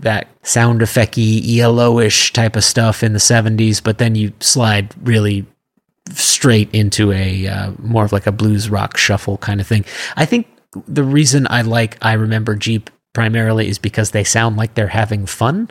that 0.00 0.28
sound 0.42 0.80
effecty 0.80 1.58
ELO-ish 1.58 2.32
type 2.32 2.56
of 2.56 2.64
stuff 2.64 3.02
in 3.02 3.12
the 3.12 3.18
70s, 3.18 3.82
but 3.82 3.98
then 3.98 4.14
you 4.14 4.32
slide 4.40 4.94
really 5.06 5.44
straight 6.08 6.74
into 6.74 7.12
a 7.12 7.46
uh, 7.46 7.72
more 7.80 8.06
of 8.06 8.12
like 8.12 8.26
a 8.26 8.32
blues 8.32 8.70
rock 8.70 8.96
shuffle 8.96 9.36
kind 9.36 9.60
of 9.60 9.66
thing. 9.66 9.84
I 10.16 10.24
think 10.24 10.46
the 10.88 11.04
reason 11.04 11.46
I 11.50 11.60
like 11.60 11.98
I 12.00 12.14
Remember 12.14 12.54
Jeep 12.54 12.88
primarily 13.12 13.68
is 13.68 13.78
because 13.78 14.12
they 14.12 14.24
sound 14.24 14.56
like 14.56 14.72
they're 14.72 14.88
having 14.88 15.26
fun 15.26 15.68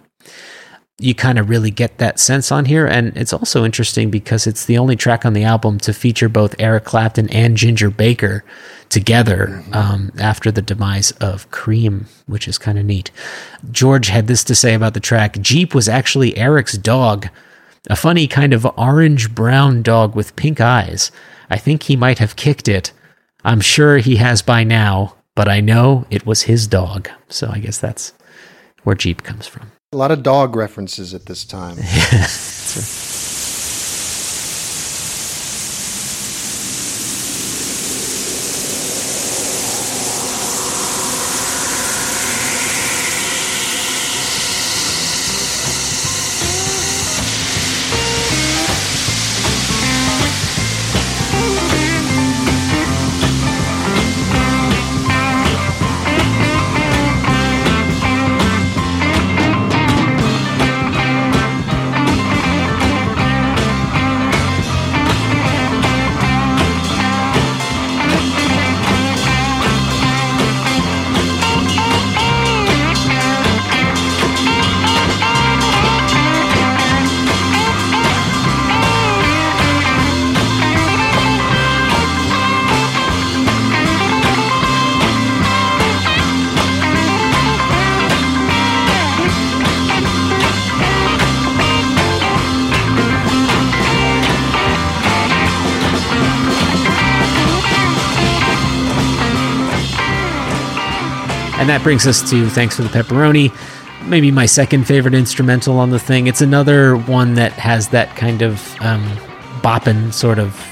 you 0.98 1.14
kind 1.14 1.38
of 1.38 1.50
really 1.50 1.72
get 1.72 1.98
that 1.98 2.20
sense 2.20 2.52
on 2.52 2.66
here. 2.66 2.86
And 2.86 3.16
it's 3.18 3.34
also 3.34 3.66
interesting 3.66 4.10
because 4.10 4.48
it's 4.48 4.66
the 4.66 4.78
only 4.78 4.96
track 4.96 5.26
on 5.26 5.34
the 5.34 5.44
album 5.44 5.78
to 5.80 5.94
feature 5.94 6.30
both 6.30 6.56
Eric 6.58 6.86
Clapton 6.86 7.30
and 7.30 7.58
Ginger 7.58 7.90
Baker 7.90 8.46
together 8.88 9.64
um, 9.74 10.12
after 10.20 10.52
the 10.52 10.62
demise 10.62 11.12
of 11.12 11.52
Cream, 11.52 12.06
which 12.28 12.48
is 12.48 12.58
kind 12.58 12.80
of 12.80 12.86
neat. 12.86 13.12
George 13.72 14.08
had 14.08 14.28
this 14.28 14.44
to 14.46 14.56
say 14.56 14.74
about 14.74 14.94
the 14.94 15.00
track 15.02 15.40
Jeep 15.42 15.76
was 15.76 15.90
actually 15.90 16.38
Eric's 16.38 16.78
dog, 16.78 17.28
a 17.90 17.96
funny 17.96 18.26
kind 18.26 18.54
of 18.54 18.66
orange 18.78 19.36
brown 19.36 19.82
dog 19.82 20.16
with 20.16 20.36
pink 20.38 20.62
eyes. 20.62 21.12
I 21.50 21.58
think 21.58 21.84
he 21.84 21.98
might 21.98 22.20
have 22.20 22.38
kicked 22.38 22.70
it. 22.70 22.94
I'm 23.44 23.62
sure 23.62 23.98
he 23.98 24.16
has 24.16 24.42
by 24.42 24.64
now, 24.64 25.16
but 25.36 25.50
I 25.50 25.60
know 25.60 26.06
it 26.10 26.26
was 26.26 26.44
his 26.44 26.68
dog. 26.68 27.10
So 27.28 27.50
I 27.52 27.60
guess 27.60 27.78
that's 27.78 28.14
where 28.84 28.96
Jeep 28.96 29.24
comes 29.24 29.46
from. 29.46 29.75
A 29.94 29.98
lot 29.98 30.12
of 30.12 30.24
dog 30.24 30.56
references 30.56 31.14
at 31.14 31.26
this 31.26 31.46
time. 31.46 31.78
And 101.66 101.72
that 101.72 101.82
brings 101.82 102.06
us 102.06 102.30
to 102.30 102.48
Thanks 102.48 102.76
for 102.76 102.84
the 102.84 102.90
Pepperoni. 102.90 103.52
Maybe 104.08 104.30
my 104.30 104.46
second 104.46 104.84
favorite 104.84 105.16
instrumental 105.16 105.80
on 105.80 105.90
the 105.90 105.98
thing. 105.98 106.28
It's 106.28 106.42
another 106.42 106.96
one 106.96 107.34
that 107.34 107.54
has 107.54 107.90
that 107.90 108.16
kind 108.16 108.44
of 108.44 108.80
um, 108.82 109.02
boppin' 109.64 110.14
sort 110.14 110.38
of 110.38 110.64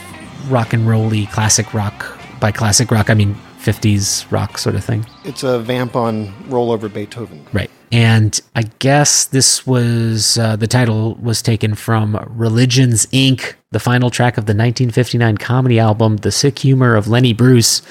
rock 0.51 0.71
and 0.71 0.87
rolly 0.87 1.25
classic 1.25 1.73
rock. 1.73 2.15
By 2.39 2.51
classic 2.51 2.91
rock, 2.91 3.09
I 3.09 3.15
mean 3.15 3.35
50s 3.57 4.31
rock 4.31 4.59
sort 4.59 4.75
of 4.75 4.85
thing. 4.85 5.03
It's 5.23 5.41
a 5.41 5.57
vamp 5.57 5.95
on 5.95 6.31
Roll 6.47 6.71
Over 6.71 6.89
Beethoven. 6.89 7.47
Right. 7.51 7.71
And 7.93 8.41
I 8.55 8.63
guess 8.79 9.25
this 9.25 9.67
was 9.67 10.39
uh, 10.39 10.55
the 10.55 10.65
title 10.65 11.13
was 11.21 11.43
taken 11.43 11.75
from 11.75 12.15
Religions 12.27 13.05
Inc., 13.13 13.53
the 13.69 13.79
final 13.79 14.09
track 14.09 14.39
of 14.39 14.47
the 14.47 14.53
1959 14.53 15.37
comedy 15.37 15.79
album, 15.79 16.17
The 16.17 16.31
Sick 16.31 16.57
Humor 16.57 16.95
of 16.95 17.07
Lenny 17.07 17.33
Bruce. 17.33 17.83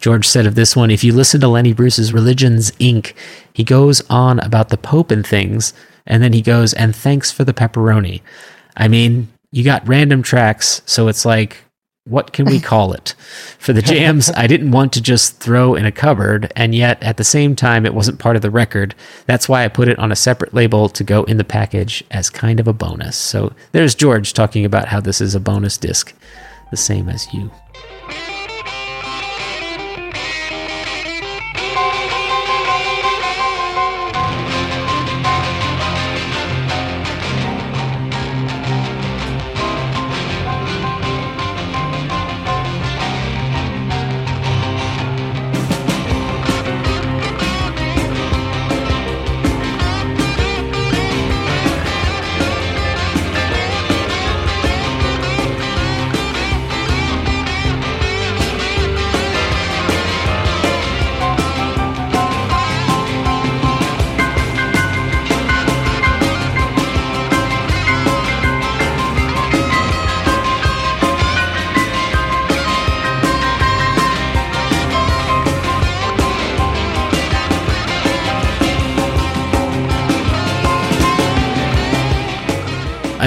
George 0.00 0.26
said 0.26 0.46
of 0.46 0.56
this 0.56 0.74
one 0.74 0.90
if 0.90 1.04
you 1.04 1.12
listen 1.12 1.40
to 1.40 1.46
Lenny 1.46 1.72
Bruce's 1.72 2.12
Religions 2.12 2.72
Inc., 2.72 3.14
he 3.52 3.62
goes 3.62 4.02
on 4.10 4.40
about 4.40 4.70
the 4.70 4.76
Pope 4.76 5.12
and 5.12 5.24
things, 5.24 5.72
and 6.04 6.20
then 6.20 6.32
he 6.32 6.42
goes, 6.42 6.74
and 6.74 6.94
thanks 6.94 7.30
for 7.30 7.44
the 7.44 7.54
pepperoni. 7.54 8.22
I 8.76 8.88
mean, 8.88 9.28
you 9.52 9.62
got 9.62 9.86
random 9.86 10.22
tracks, 10.22 10.82
so 10.84 11.06
it's 11.06 11.24
like 11.24 11.58
what 12.06 12.34
can 12.34 12.44
we 12.44 12.60
call 12.60 12.92
it? 12.92 13.14
For 13.58 13.72
the 13.72 13.80
jams, 13.80 14.30
I 14.36 14.46
didn't 14.46 14.72
want 14.72 14.92
to 14.92 15.00
just 15.00 15.40
throw 15.40 15.74
in 15.74 15.86
a 15.86 15.92
cupboard, 15.92 16.52
and 16.54 16.74
yet 16.74 17.02
at 17.02 17.16
the 17.16 17.24
same 17.24 17.56
time, 17.56 17.86
it 17.86 17.94
wasn't 17.94 18.18
part 18.18 18.36
of 18.36 18.42
the 18.42 18.50
record. 18.50 18.94
That's 19.24 19.48
why 19.48 19.64
I 19.64 19.68
put 19.68 19.88
it 19.88 19.98
on 19.98 20.12
a 20.12 20.16
separate 20.16 20.52
label 20.52 20.90
to 20.90 21.02
go 21.02 21.24
in 21.24 21.38
the 21.38 21.44
package 21.44 22.04
as 22.10 22.28
kind 22.28 22.60
of 22.60 22.68
a 22.68 22.74
bonus. 22.74 23.16
So 23.16 23.54
there's 23.72 23.94
George 23.94 24.34
talking 24.34 24.66
about 24.66 24.88
how 24.88 25.00
this 25.00 25.22
is 25.22 25.34
a 25.34 25.40
bonus 25.40 25.78
disc, 25.78 26.14
the 26.70 26.76
same 26.76 27.08
as 27.08 27.32
you. 27.32 27.50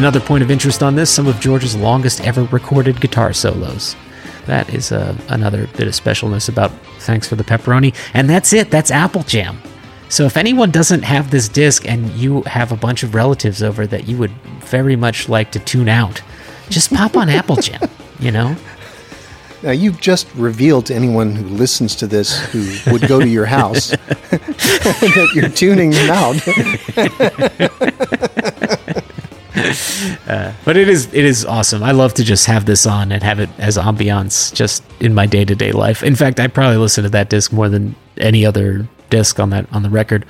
Another 0.07 0.25
point 0.25 0.41
of 0.41 0.49
interest 0.49 0.81
on 0.83 0.95
this 0.95 1.13
some 1.13 1.27
of 1.27 1.37
George's 1.41 1.75
longest 1.75 2.21
ever 2.21 2.43
recorded 2.43 3.01
guitar 3.01 3.33
solos. 3.33 3.93
That 4.45 4.73
is 4.73 4.93
uh, 4.93 5.17
another 5.27 5.67
bit 5.75 5.85
of 5.85 5.93
specialness 5.95 6.47
about 6.47 6.71
Thanks 6.99 7.27
for 7.27 7.35
the 7.35 7.43
Pepperoni. 7.43 7.93
And 8.13 8.29
that's 8.29 8.53
it, 8.53 8.71
that's 8.71 8.89
Apple 8.89 9.23
Jam. 9.23 9.61
So 10.07 10.23
if 10.23 10.37
anyone 10.37 10.71
doesn't 10.71 11.01
have 11.01 11.29
this 11.29 11.49
disc 11.49 11.85
and 11.85 12.09
you 12.11 12.43
have 12.43 12.71
a 12.71 12.77
bunch 12.77 13.03
of 13.03 13.15
relatives 13.15 13.61
over 13.61 13.85
that 13.85 14.07
you 14.07 14.17
would 14.17 14.31
very 14.61 14.95
much 14.95 15.27
like 15.27 15.51
to 15.51 15.59
tune 15.59 15.89
out, 15.89 16.21
just 16.69 16.93
pop 16.93 17.17
on 17.17 17.27
Apple 17.27 17.57
Jam, 17.57 17.81
you 18.21 18.31
know? 18.31 18.55
Now, 19.61 19.71
you've 19.71 19.99
just 19.99 20.33
revealed 20.35 20.85
to 20.85 20.95
anyone 20.95 21.35
who 21.35 21.43
listens 21.49 21.97
to 21.97 22.07
this 22.07 22.39
who 22.53 22.93
would 22.93 23.09
go 23.09 23.19
to 23.19 23.27
your 23.27 23.45
house 23.45 23.89
that 24.29 25.31
you're 25.35 25.49
tuning 25.49 25.89
them 25.89 26.09
out. 26.09 26.37
Uh, 30.27 30.51
but 30.65 30.75
it 30.75 30.89
is 30.89 31.05
it 31.13 31.23
is 31.23 31.45
awesome. 31.45 31.81
I 31.81 31.91
love 31.91 32.13
to 32.15 32.23
just 32.23 32.47
have 32.47 32.65
this 32.65 32.85
on 32.85 33.13
and 33.13 33.23
have 33.23 33.39
it 33.39 33.49
as 33.59 33.77
ambiance 33.77 34.53
just 34.53 34.83
in 34.99 35.13
my 35.13 35.25
day 35.25 35.45
to 35.45 35.55
day 35.55 35.71
life. 35.71 36.03
In 36.03 36.15
fact, 36.15 36.39
I 36.41 36.47
probably 36.47 36.75
listen 36.75 37.05
to 37.05 37.09
that 37.11 37.29
disc 37.29 37.53
more 37.53 37.69
than 37.69 37.95
any 38.17 38.45
other 38.45 38.87
disc 39.09 39.39
on 39.39 39.51
that 39.51 39.67
on 39.71 39.83
the 39.83 39.89
record. 39.89 40.25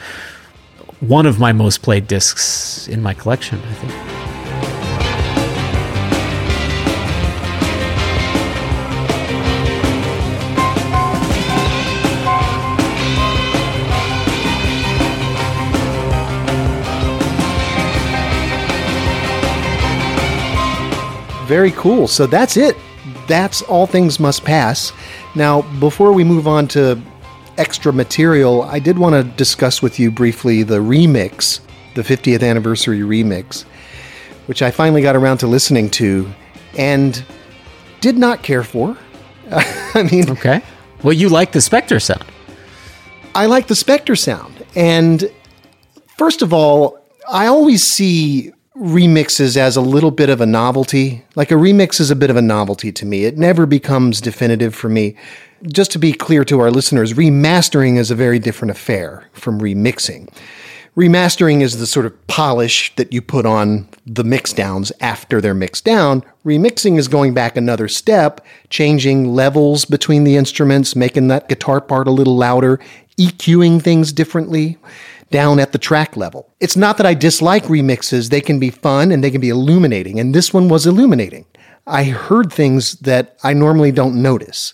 One 1.00 1.26
of 1.26 1.40
my 1.40 1.52
most 1.52 1.82
played 1.82 2.08
discs 2.08 2.88
in 2.88 3.02
my 3.02 3.16
collection, 3.16 3.60
I 3.60 3.74
think. 3.74 4.07
Very 21.48 21.72
cool. 21.72 22.08
So 22.08 22.28
that's 22.28 22.58
it. 22.58 22.76
That's 23.28 23.62
all 23.64 23.88
things 23.88 24.20
must 24.20 24.44
pass. 24.44 24.92
Now, 25.34 25.62
before 25.80 26.12
we 26.12 26.24
move 26.24 26.48
on 26.48 26.68
to 26.70 27.02
extra 27.58 27.94
material, 27.94 28.64
I 28.64 28.80
did 28.80 29.00
want 29.00 29.16
to 29.16 29.24
discuss 29.24 29.82
with 29.82 29.98
you 30.00 30.12
briefly 30.12 30.64
the 30.64 30.80
remix, 30.80 31.62
the 31.96 32.02
50th 32.02 32.48
anniversary 32.48 33.00
remix, 33.00 33.64
which 34.48 34.62
I 34.62 34.72
finally 34.72 35.02
got 35.02 35.16
around 35.16 35.38
to 35.40 35.48
listening 35.48 35.90
to 35.92 36.30
and 36.78 37.24
did 38.02 38.18
not 38.18 38.44
care 38.44 38.64
for. 38.64 38.98
I 39.52 40.08
mean, 40.12 40.30
Okay. 40.30 40.62
Well, 41.04 41.14
you 41.14 41.30
like 41.30 41.52
the 41.52 41.60
Spector 41.60 42.02
sound. 42.02 42.26
I 43.36 43.46
like 43.46 43.68
the 43.68 43.76
Spector 43.76 44.18
sound. 44.18 44.66
And 44.76 45.32
first 46.18 46.42
of 46.42 46.54
all, 46.54 47.00
I 47.30 47.46
always 47.48 47.84
see 47.84 48.52
remixes 48.80 49.58
as 49.58 49.76
a 49.76 49.82
little 49.82 50.12
bit 50.12 50.30
of 50.30 50.40
a 50.40 50.46
novelty. 50.46 51.24
Like 51.36 51.52
a 51.52 51.56
remix 51.56 52.00
is 52.00 52.12
a 52.12 52.16
bit 52.16 52.30
of 52.30 52.36
a 52.36 52.42
novelty 52.42 52.92
to 52.92 53.06
me. 53.06 53.26
It 53.26 53.38
never 53.38 53.66
becomes 53.66 54.22
definitive 54.22 54.76
for 54.76 54.90
me. 54.90 55.16
Just 55.64 55.92
to 55.92 56.00
be 56.00 56.14
clear 56.14 56.46
to 56.46 56.60
our 56.60 56.70
listeners, 56.70 57.14
remastering 57.14 57.98
is 57.98 58.12
a 58.12 58.16
very 58.16 58.38
different 58.38 58.72
affair 58.72 59.28
from 59.34 59.60
remixing. 59.60 60.32
Remastering 60.96 61.62
is 61.62 61.78
the 61.78 61.88
sort 61.88 62.06
of 62.06 62.28
polish 62.28 62.94
that 62.96 63.14
you 63.14 63.22
put 63.22 63.46
on 63.46 63.88
the 64.06 64.24
mix 64.24 64.54
downs 64.54 64.92
after 65.00 65.40
they're 65.40 65.54
mixed 65.54 65.86
down. 65.86 66.24
Remixing 66.46 66.98
is 66.98 67.08
going 67.08 67.34
back 67.34 67.56
another 67.56 67.88
step, 67.88 68.46
changing 68.70 69.34
levels 69.34 69.86
between 69.86 70.24
the 70.24 70.36
instruments, 70.36 70.96
making 70.96 71.28
that 71.28 71.50
guitar 71.50 71.82
part 71.82 72.08
a 72.08 72.12
little 72.12 72.36
louder, 72.36 72.80
EQing 73.20 73.82
things 73.82 74.12
differently 74.12 74.78
down 75.30 75.60
at 75.60 75.72
the 75.72 75.78
track 75.78 76.16
level. 76.16 76.50
It's 76.60 76.78
not 76.78 76.98
that 76.98 77.06
I 77.06 77.14
dislike 77.14 77.64
remixes, 77.66 78.30
they 78.30 78.42
can 78.42 78.60
be 78.60 78.70
fun 78.70 79.12
and 79.12 79.24
they 79.24 79.32
can 79.32 79.42
be 79.42 79.50
illuminating, 79.50 80.20
and 80.20 80.34
this 80.34 80.54
one 80.54 80.70
was 80.70 80.86
illuminating. 80.86 81.46
I 81.86 82.04
heard 82.04 82.52
things 82.52 82.94
that 83.00 83.38
I 83.44 83.54
normally 83.54 83.92
don't 83.92 84.22
notice. 84.22 84.74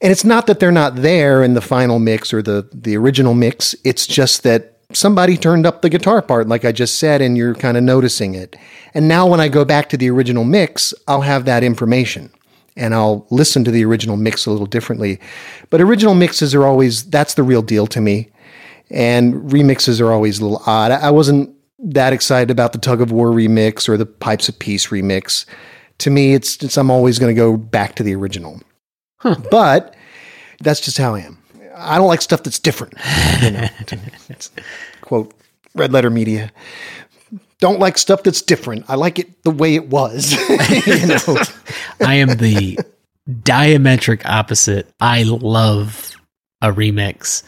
And 0.00 0.12
it's 0.12 0.24
not 0.24 0.46
that 0.46 0.60
they're 0.60 0.70
not 0.70 0.96
there 0.96 1.42
in 1.42 1.54
the 1.54 1.60
final 1.60 1.98
mix 1.98 2.32
or 2.32 2.42
the, 2.42 2.68
the 2.72 2.96
original 2.96 3.34
mix, 3.34 3.74
it's 3.84 4.06
just 4.06 4.42
that 4.42 4.76
somebody 4.92 5.36
turned 5.36 5.66
up 5.66 5.82
the 5.82 5.88
guitar 5.88 6.22
part, 6.22 6.48
like 6.48 6.64
I 6.64 6.72
just 6.72 6.98
said, 6.98 7.20
and 7.20 7.36
you're 7.36 7.54
kind 7.54 7.76
of 7.76 7.82
noticing 7.82 8.34
it. 8.34 8.56
And 8.94 9.08
now 9.08 9.26
when 9.26 9.40
I 9.40 9.48
go 9.48 9.64
back 9.64 9.88
to 9.90 9.96
the 9.96 10.10
original 10.10 10.44
mix, 10.44 10.94
I'll 11.08 11.22
have 11.22 11.44
that 11.46 11.64
information 11.64 12.30
and 12.76 12.94
I'll 12.94 13.26
listen 13.30 13.64
to 13.64 13.70
the 13.70 13.84
original 13.84 14.16
mix 14.16 14.46
a 14.46 14.50
little 14.50 14.66
differently. 14.66 15.18
But 15.70 15.80
original 15.80 16.14
mixes 16.14 16.54
are 16.54 16.64
always, 16.64 17.04
that's 17.04 17.34
the 17.34 17.42
real 17.42 17.62
deal 17.62 17.86
to 17.88 18.00
me. 18.00 18.30
And 18.90 19.34
remixes 19.50 20.00
are 20.00 20.12
always 20.12 20.38
a 20.38 20.44
little 20.44 20.62
odd. 20.66 20.92
I 20.92 21.10
wasn't 21.10 21.54
that 21.78 22.12
excited 22.12 22.50
about 22.50 22.72
the 22.72 22.78
Tug 22.78 23.00
of 23.00 23.10
War 23.10 23.30
remix 23.30 23.88
or 23.88 23.96
the 23.96 24.06
Pipes 24.06 24.48
of 24.48 24.58
Peace 24.58 24.88
remix. 24.88 25.44
To 25.98 26.10
me, 26.10 26.34
it's, 26.34 26.62
it's 26.62 26.76
I'm 26.76 26.90
always 26.90 27.18
going 27.18 27.34
to 27.34 27.38
go 27.38 27.56
back 27.56 27.96
to 27.96 28.02
the 28.02 28.14
original. 28.14 28.60
But 29.50 29.94
that's 30.60 30.80
just 30.80 30.98
how 30.98 31.14
I 31.14 31.20
am. 31.20 31.38
I 31.76 31.98
don't 31.98 32.06
like 32.06 32.22
stuff 32.22 32.42
that's 32.42 32.58
different. 32.58 32.94
You 33.42 33.50
know, 33.50 33.68
quote 35.00 35.34
Red 35.74 35.92
Letter 35.92 36.10
Media. 36.10 36.52
Don't 37.58 37.80
like 37.80 37.98
stuff 37.98 38.22
that's 38.22 38.42
different. 38.42 38.84
I 38.88 38.96
like 38.96 39.18
it 39.18 39.42
the 39.42 39.50
way 39.50 39.74
it 39.74 39.88
was. 39.88 40.32
you 40.86 41.06
know, 41.06 41.42
I 42.06 42.14
am 42.16 42.36
the 42.36 42.78
diametric 43.28 44.24
opposite. 44.26 44.92
I 45.00 45.22
love 45.24 46.14
a 46.60 46.70
remix. 46.70 47.42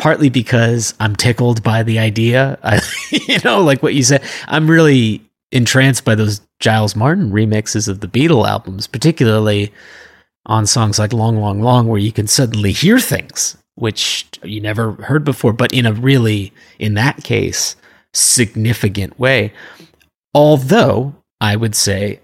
Partly 0.00 0.30
because 0.30 0.94
I'm 0.98 1.14
tickled 1.14 1.62
by 1.62 1.82
the 1.82 1.98
idea. 1.98 2.58
I, 2.62 2.80
you 3.10 3.38
know, 3.44 3.62
like 3.62 3.82
what 3.82 3.94
you 3.94 4.02
said, 4.02 4.22
I'm 4.48 4.68
really 4.68 5.22
entranced 5.52 6.04
by 6.04 6.14
those 6.14 6.40
Giles 6.58 6.96
Martin 6.96 7.30
remixes 7.30 7.88
of 7.88 8.00
the 8.00 8.08
Beatle 8.08 8.48
albums, 8.48 8.86
particularly 8.86 9.72
on 10.46 10.66
songs 10.66 10.98
like 10.98 11.12
Long, 11.12 11.36
Long, 11.36 11.60
Long, 11.60 11.86
where 11.86 12.00
you 12.00 12.12
can 12.12 12.26
suddenly 12.26 12.72
hear 12.72 12.98
things 12.98 13.56
which 13.80 14.26
you 14.42 14.60
never 14.60 14.92
heard 14.92 15.24
before, 15.24 15.52
but 15.52 15.72
in 15.72 15.86
a 15.86 15.92
really, 15.92 16.52
in 16.78 16.94
that 16.94 17.24
case, 17.24 17.76
significant 18.12 19.18
way. 19.18 19.52
Although 20.34 21.14
I 21.40 21.56
would 21.56 21.74
say 21.74 22.20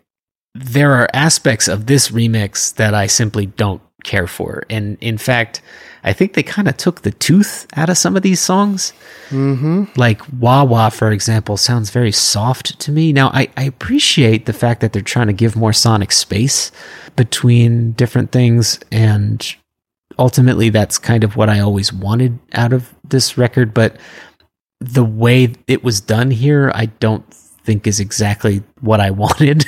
there 0.54 0.92
are 0.92 1.08
aspects 1.14 1.66
of 1.66 1.86
this 1.86 2.08
remix 2.08 2.74
that 2.76 2.94
I 2.94 3.06
simply 3.06 3.46
don't 3.46 3.82
care 4.04 4.26
for. 4.26 4.64
And 4.70 4.98
in 5.00 5.18
fact, 5.18 5.62
I 6.06 6.12
think 6.12 6.34
they 6.34 6.42
kind 6.44 6.68
of 6.68 6.76
took 6.76 7.02
the 7.02 7.10
tooth 7.10 7.66
out 7.76 7.90
of 7.90 7.98
some 7.98 8.16
of 8.16 8.22
these 8.22 8.40
songs. 8.40 8.92
Mm-hmm. 9.30 9.84
Like 9.96 10.22
Wah 10.40 10.62
Wah, 10.64 10.88
for 10.88 11.10
example, 11.10 11.56
sounds 11.56 11.90
very 11.90 12.12
soft 12.12 12.78
to 12.78 12.92
me. 12.92 13.12
Now, 13.12 13.28
I, 13.34 13.48
I 13.56 13.64
appreciate 13.64 14.46
the 14.46 14.52
fact 14.52 14.80
that 14.80 14.92
they're 14.92 15.02
trying 15.02 15.26
to 15.26 15.32
give 15.32 15.56
more 15.56 15.72
sonic 15.72 16.12
space 16.12 16.70
between 17.16 17.92
different 17.92 18.30
things. 18.30 18.78
And 18.92 19.44
ultimately, 20.18 20.70
that's 20.70 20.96
kind 20.96 21.24
of 21.24 21.34
what 21.36 21.48
I 21.50 21.58
always 21.58 21.92
wanted 21.92 22.38
out 22.54 22.72
of 22.72 22.94
this 23.08 23.36
record. 23.36 23.74
But 23.74 23.96
the 24.80 25.04
way 25.04 25.54
it 25.66 25.82
was 25.82 26.00
done 26.00 26.30
here, 26.30 26.70
I 26.72 26.86
don't 26.86 27.28
think 27.34 27.84
is 27.88 27.98
exactly 27.98 28.62
what 28.80 29.00
I 29.00 29.10
wanted. 29.24 29.66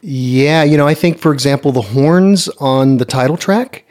Yeah, 0.00 0.62
you 0.62 0.76
know, 0.76 0.86
I 0.86 0.94
think, 0.94 1.18
for 1.18 1.32
example, 1.32 1.72
the 1.72 1.82
horns 1.82 2.48
on 2.60 2.98
the 2.98 3.04
title 3.04 3.36
track 3.36 3.84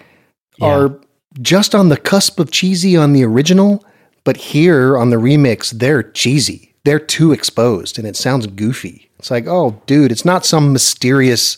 Yeah. 0.57 0.67
are 0.67 0.99
just 1.41 1.75
on 1.75 1.89
the 1.89 1.97
cusp 1.97 2.39
of 2.39 2.51
cheesy 2.51 2.97
on 2.97 3.13
the 3.13 3.23
original, 3.23 3.85
but 4.23 4.37
here 4.37 4.97
on 4.97 5.09
the 5.09 5.17
remix, 5.17 5.71
they're 5.71 6.03
cheesy. 6.03 6.73
They're 6.83 6.99
too 6.99 7.31
exposed 7.31 7.99
and 7.99 8.07
it 8.07 8.15
sounds 8.15 8.47
goofy. 8.47 9.09
It's 9.19 9.29
like, 9.29 9.45
oh, 9.45 9.79
dude, 9.85 10.11
it's 10.11 10.25
not 10.25 10.45
some 10.45 10.73
mysterious 10.73 11.57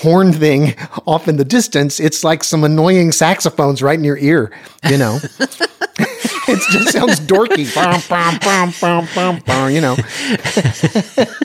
horn 0.00 0.32
thing 0.32 0.74
off 1.06 1.26
in 1.26 1.38
the 1.38 1.44
distance. 1.44 1.98
It's 1.98 2.22
like 2.22 2.44
some 2.44 2.64
annoying 2.64 3.12
saxophones 3.12 3.82
right 3.82 3.98
in 3.98 4.04
your 4.04 4.18
ear, 4.18 4.52
you 4.90 4.98
know? 4.98 5.18
it 5.38 6.70
just 6.70 6.92
sounds 6.92 7.18
dorky. 7.20 7.74
Bum, 7.74 8.02
bum, 8.10 8.38
bum, 8.42 8.74
bum, 8.78 9.08
bum, 9.14 9.42
bum, 9.46 9.70
you 9.70 9.80
know? 9.80 9.96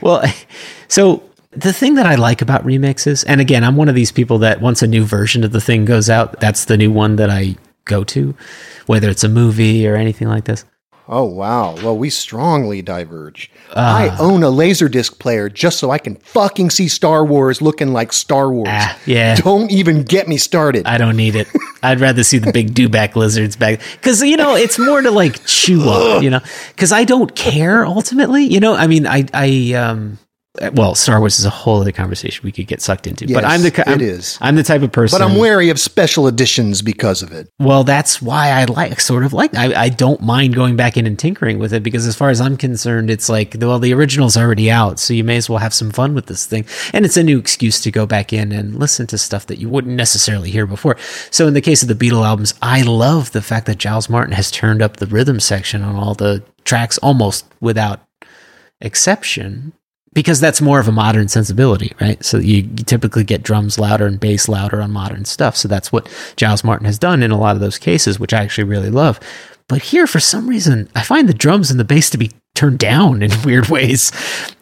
Well, 0.00 0.24
so 0.88 1.22
the 1.60 1.72
thing 1.72 1.94
that 1.94 2.06
I 2.06 2.14
like 2.14 2.42
about 2.42 2.64
remixes, 2.64 3.24
and 3.26 3.40
again, 3.40 3.64
I'm 3.64 3.76
one 3.76 3.88
of 3.88 3.94
these 3.94 4.12
people 4.12 4.38
that 4.38 4.60
once 4.60 4.82
a 4.82 4.86
new 4.86 5.04
version 5.04 5.44
of 5.44 5.52
the 5.52 5.60
thing 5.60 5.84
goes 5.84 6.08
out, 6.10 6.40
that's 6.40 6.64
the 6.66 6.76
new 6.76 6.90
one 6.90 7.16
that 7.16 7.30
I 7.30 7.56
go 7.84 8.04
to, 8.04 8.34
whether 8.86 9.08
it's 9.08 9.24
a 9.24 9.28
movie 9.28 9.86
or 9.86 9.96
anything 9.96 10.28
like 10.28 10.44
this. 10.44 10.64
Oh 11.10 11.24
wow! 11.24 11.74
Well, 11.76 11.96
we 11.96 12.10
strongly 12.10 12.82
diverge. 12.82 13.50
I 13.74 14.14
own 14.20 14.42
a 14.42 14.48
laserdisc 14.48 15.18
player 15.18 15.48
just 15.48 15.78
so 15.78 15.90
I 15.90 15.96
can 15.96 16.16
fucking 16.16 16.68
see 16.68 16.86
Star 16.86 17.24
Wars 17.24 17.62
looking 17.62 17.94
like 17.94 18.12
Star 18.12 18.52
Wars. 18.52 18.68
Ah, 18.70 18.98
yeah. 19.06 19.34
Don't 19.36 19.70
even 19.70 20.02
get 20.02 20.28
me 20.28 20.36
started. 20.36 20.86
I 20.86 20.98
don't 20.98 21.16
need 21.16 21.34
it. 21.34 21.48
I'd 21.82 22.00
rather 22.00 22.22
see 22.24 22.36
the 22.36 22.52
big 22.52 22.74
dewback 22.74 23.16
lizards 23.16 23.56
back 23.56 23.80
because 23.92 24.20
you 24.22 24.36
know 24.36 24.54
it's 24.54 24.78
more 24.78 25.00
to 25.00 25.10
like 25.10 25.42
chew 25.46 25.88
up, 25.88 26.22
you 26.22 26.28
know. 26.28 26.40
Because 26.68 26.92
I 26.92 27.04
don't 27.04 27.34
care 27.34 27.86
ultimately, 27.86 28.44
you 28.44 28.60
know. 28.60 28.74
I 28.74 28.86
mean, 28.86 29.06
I, 29.06 29.24
I, 29.32 29.72
um, 29.72 30.18
well, 30.72 30.94
Star 30.94 31.20
Wars 31.20 31.38
is 31.38 31.44
a 31.44 31.50
whole 31.50 31.80
other 31.80 31.92
conversation 31.92 32.42
we 32.44 32.52
could 32.52 32.66
get 32.66 32.80
sucked 32.82 33.06
into. 33.06 33.26
but 33.26 33.42
Yes, 33.42 33.44
I'm 33.44 33.62
the, 33.62 33.70
ki- 33.70 33.82
it 33.82 33.88
I'm, 33.88 34.00
is. 34.00 34.38
I'm 34.40 34.56
the 34.56 34.62
type 34.62 34.82
of 34.82 34.92
person. 34.92 35.18
but 35.18 35.24
I'm 35.24 35.36
wary 35.38 35.70
of 35.70 35.78
special 35.78 36.26
editions 36.26 36.82
because 36.82 37.22
of 37.22 37.32
it. 37.32 37.50
Well, 37.58 37.84
that's 37.84 38.20
why 38.20 38.50
I 38.50 38.64
like 38.64 39.00
sort 39.00 39.24
of 39.24 39.32
like 39.32 39.54
I, 39.54 39.82
I 39.84 39.88
don't 39.88 40.20
mind 40.20 40.54
going 40.54 40.76
back 40.76 40.96
in 40.96 41.06
and 41.06 41.18
tinkering 41.18 41.58
with 41.58 41.72
it 41.72 41.82
because 41.82 42.06
as 42.06 42.16
far 42.16 42.30
as 42.30 42.40
I'm 42.40 42.56
concerned, 42.56 43.10
it's 43.10 43.28
like 43.28 43.56
well 43.58 43.78
the 43.78 43.92
original's 43.94 44.36
already 44.36 44.70
out, 44.70 44.98
so 44.98 45.14
you 45.14 45.24
may 45.24 45.36
as 45.36 45.48
well 45.48 45.58
have 45.58 45.74
some 45.74 45.90
fun 45.90 46.14
with 46.14 46.26
this 46.26 46.46
thing, 46.46 46.64
and 46.92 47.04
it's 47.04 47.16
a 47.16 47.22
new 47.22 47.38
excuse 47.38 47.80
to 47.82 47.90
go 47.90 48.06
back 48.06 48.32
in 48.32 48.52
and 48.52 48.74
listen 48.74 49.06
to 49.08 49.18
stuff 49.18 49.46
that 49.46 49.58
you 49.58 49.68
wouldn't 49.68 49.94
necessarily 49.96 50.50
hear 50.50 50.66
before. 50.66 50.96
So 51.30 51.46
in 51.46 51.54
the 51.54 51.60
case 51.60 51.82
of 51.82 51.88
the 51.88 51.94
Beatle 51.94 52.26
albums, 52.26 52.54
I 52.62 52.82
love 52.82 53.32
the 53.32 53.42
fact 53.42 53.66
that 53.66 53.78
Giles 53.78 54.08
Martin 54.08 54.34
has 54.34 54.50
turned 54.50 54.82
up 54.82 54.96
the 54.96 55.06
rhythm 55.06 55.40
section 55.40 55.82
on 55.82 55.96
all 55.96 56.14
the 56.14 56.42
tracks 56.64 56.98
almost 56.98 57.46
without 57.60 58.00
exception 58.80 59.72
because 60.18 60.40
that's 60.40 60.60
more 60.60 60.80
of 60.80 60.88
a 60.88 60.92
modern 60.92 61.28
sensibility, 61.28 61.94
right? 62.00 62.24
So 62.24 62.38
you, 62.38 62.56
you 62.56 62.84
typically 62.84 63.22
get 63.22 63.44
drums 63.44 63.78
louder 63.78 64.04
and 64.04 64.18
bass 64.18 64.48
louder 64.48 64.82
on 64.82 64.90
modern 64.90 65.24
stuff. 65.24 65.56
So 65.56 65.68
that's 65.68 65.92
what 65.92 66.08
Giles 66.34 66.64
Martin 66.64 66.86
has 66.86 66.98
done 66.98 67.22
in 67.22 67.30
a 67.30 67.38
lot 67.38 67.54
of 67.54 67.60
those 67.60 67.78
cases, 67.78 68.18
which 68.18 68.34
I 68.34 68.42
actually 68.42 68.64
really 68.64 68.90
love. 68.90 69.20
But 69.68 69.80
here, 69.80 70.08
for 70.08 70.18
some 70.18 70.48
reason, 70.48 70.88
I 70.96 71.02
find 71.02 71.28
the 71.28 71.34
drums 71.34 71.70
and 71.70 71.78
the 71.78 71.84
bass 71.84 72.10
to 72.10 72.18
be 72.18 72.32
turned 72.56 72.80
down 72.80 73.22
in 73.22 73.30
weird 73.44 73.68
ways. 73.68 74.10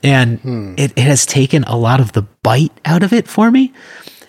And 0.03 0.41
hmm. 0.41 0.75
it, 0.77 0.93
it 0.95 0.99
has 0.99 1.25
taken 1.25 1.65
a 1.65 1.79
lot 1.79 2.01
of 2.01 2.13
the 2.13 2.27
bite 2.43 2.79
out 2.85 3.03
of 3.03 3.15
it 3.15 3.27
for 3.27 3.51
me. 3.51 3.73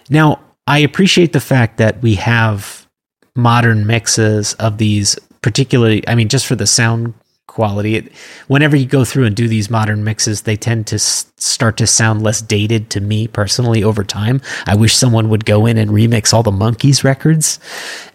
Now, 0.09 0.39
I 0.65 0.79
appreciate 0.79 1.33
the 1.33 1.41
fact 1.41 1.75
that 1.75 2.01
we 2.01 2.15
have 2.15 2.87
modern 3.35 3.85
mixes 3.85 4.53
of 4.53 4.77
these, 4.77 5.19
particularly, 5.41 6.07
I 6.07 6.15
mean, 6.15 6.29
just 6.29 6.45
for 6.45 6.55
the 6.55 6.67
sound 6.67 7.15
quality. 7.47 7.95
It, 7.95 8.11
whenever 8.47 8.75
you 8.75 8.85
go 8.85 9.03
through 9.05 9.25
and 9.25 9.35
do 9.35 9.47
these 9.47 9.69
modern 9.69 10.03
mixes, 10.03 10.41
they 10.43 10.55
tend 10.55 10.85
to 10.87 10.95
s- 10.95 11.31
start 11.37 11.77
to 11.77 11.87
sound 11.87 12.21
less 12.21 12.41
dated 12.41 12.89
to 12.91 13.01
me 13.01 13.27
personally 13.27 13.83
over 13.83 14.03
time. 14.03 14.41
I 14.65 14.75
wish 14.75 14.95
someone 14.95 15.29
would 15.29 15.45
go 15.45 15.65
in 15.65 15.77
and 15.77 15.91
remix 15.91 16.33
all 16.33 16.43
the 16.43 16.51
Monkees 16.51 17.03
records 17.03 17.59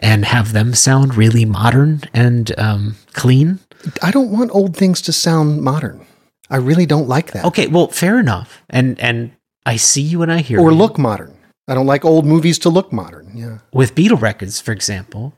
and 0.00 0.24
have 0.24 0.52
them 0.52 0.74
sound 0.74 1.16
really 1.16 1.44
modern 1.44 2.02
and 2.14 2.56
um, 2.58 2.96
clean. 3.14 3.58
I 4.02 4.10
don't 4.10 4.30
want 4.30 4.50
old 4.54 4.76
things 4.76 5.00
to 5.02 5.12
sound 5.12 5.62
modern. 5.62 6.06
I 6.50 6.56
really 6.58 6.86
don't 6.86 7.08
like 7.08 7.32
that. 7.32 7.44
Okay, 7.46 7.66
well, 7.66 7.88
fair 7.88 8.20
enough. 8.20 8.62
And 8.70 9.00
and 9.00 9.32
I 9.64 9.76
see 9.76 10.02
you 10.02 10.22
and 10.22 10.30
I 10.30 10.40
hear 10.42 10.60
Or 10.60 10.70
you. 10.70 10.76
look 10.76 10.98
modern. 10.98 11.34
I 11.66 11.74
don't 11.74 11.86
like 11.86 12.04
old 12.04 12.26
movies 12.26 12.58
to 12.60 12.68
look 12.68 12.92
modern. 12.92 13.32
Yeah. 13.34 13.58
with 13.72 13.94
Beatle 13.94 14.20
records, 14.20 14.60
for 14.60 14.72
example, 14.72 15.32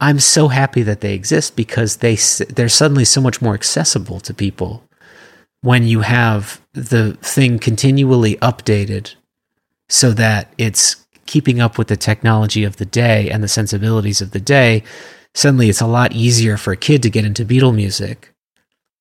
I'm 0.00 0.18
so 0.18 0.48
happy 0.48 0.82
that 0.82 1.00
they 1.00 1.14
exist 1.14 1.56
because 1.56 1.98
they 1.98 2.16
they're 2.48 2.68
suddenly 2.68 3.04
so 3.04 3.20
much 3.20 3.42
more 3.42 3.54
accessible 3.54 4.20
to 4.20 4.32
people 4.32 4.82
when 5.60 5.86
you 5.86 6.00
have 6.00 6.60
the 6.72 7.14
thing 7.20 7.58
continually 7.58 8.36
updated 8.36 9.14
so 9.88 10.12
that 10.12 10.52
it's 10.56 11.06
keeping 11.26 11.60
up 11.60 11.76
with 11.76 11.88
the 11.88 11.96
technology 11.96 12.64
of 12.64 12.76
the 12.76 12.86
day 12.86 13.28
and 13.30 13.42
the 13.42 13.48
sensibilities 13.48 14.20
of 14.20 14.30
the 14.30 14.40
day. 14.40 14.82
Suddenly, 15.34 15.68
it's 15.68 15.80
a 15.80 15.86
lot 15.86 16.12
easier 16.12 16.56
for 16.56 16.72
a 16.72 16.76
kid 16.76 17.02
to 17.02 17.10
get 17.10 17.24
into 17.24 17.44
Beatle 17.44 17.74
music 17.74 18.32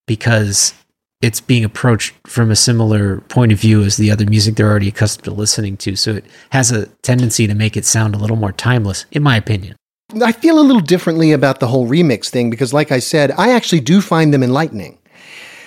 because 0.05 0.73
it's 1.21 1.41
being 1.41 1.63
approached 1.63 2.13
from 2.27 2.51
a 2.51 2.55
similar 2.55 3.21
point 3.21 3.51
of 3.51 3.59
view 3.59 3.83
as 3.83 3.97
the 3.97 4.11
other 4.11 4.25
music 4.25 4.55
they're 4.55 4.69
already 4.69 4.87
accustomed 4.87 5.25
to 5.25 5.31
listening 5.31 5.75
to. 5.77 5.95
So 5.95 6.15
it 6.15 6.25
has 6.51 6.71
a 6.71 6.85
tendency 7.03 7.47
to 7.47 7.55
make 7.55 7.75
it 7.75 7.85
sound 7.85 8.15
a 8.15 8.17
little 8.17 8.37
more 8.37 8.51
timeless, 8.51 9.05
in 9.11 9.23
my 9.23 9.35
opinion. 9.35 9.75
I 10.21 10.31
feel 10.31 10.59
a 10.59 10.61
little 10.61 10.81
differently 10.81 11.31
about 11.31 11.59
the 11.59 11.67
whole 11.67 11.87
remix 11.87 12.29
thing 12.29 12.49
because, 12.49 12.73
like 12.73 12.91
I 12.91 12.99
said, 12.99 13.31
I 13.31 13.51
actually 13.51 13.81
do 13.81 14.01
find 14.01 14.33
them 14.33 14.43
enlightening. 14.43 14.97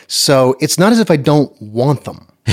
So 0.09 0.57
it's 0.61 0.79
not 0.79 0.93
as 0.93 0.99
if 1.01 1.11
I 1.11 1.17
don't 1.17 1.51
want 1.61 2.05
them. 2.05 2.29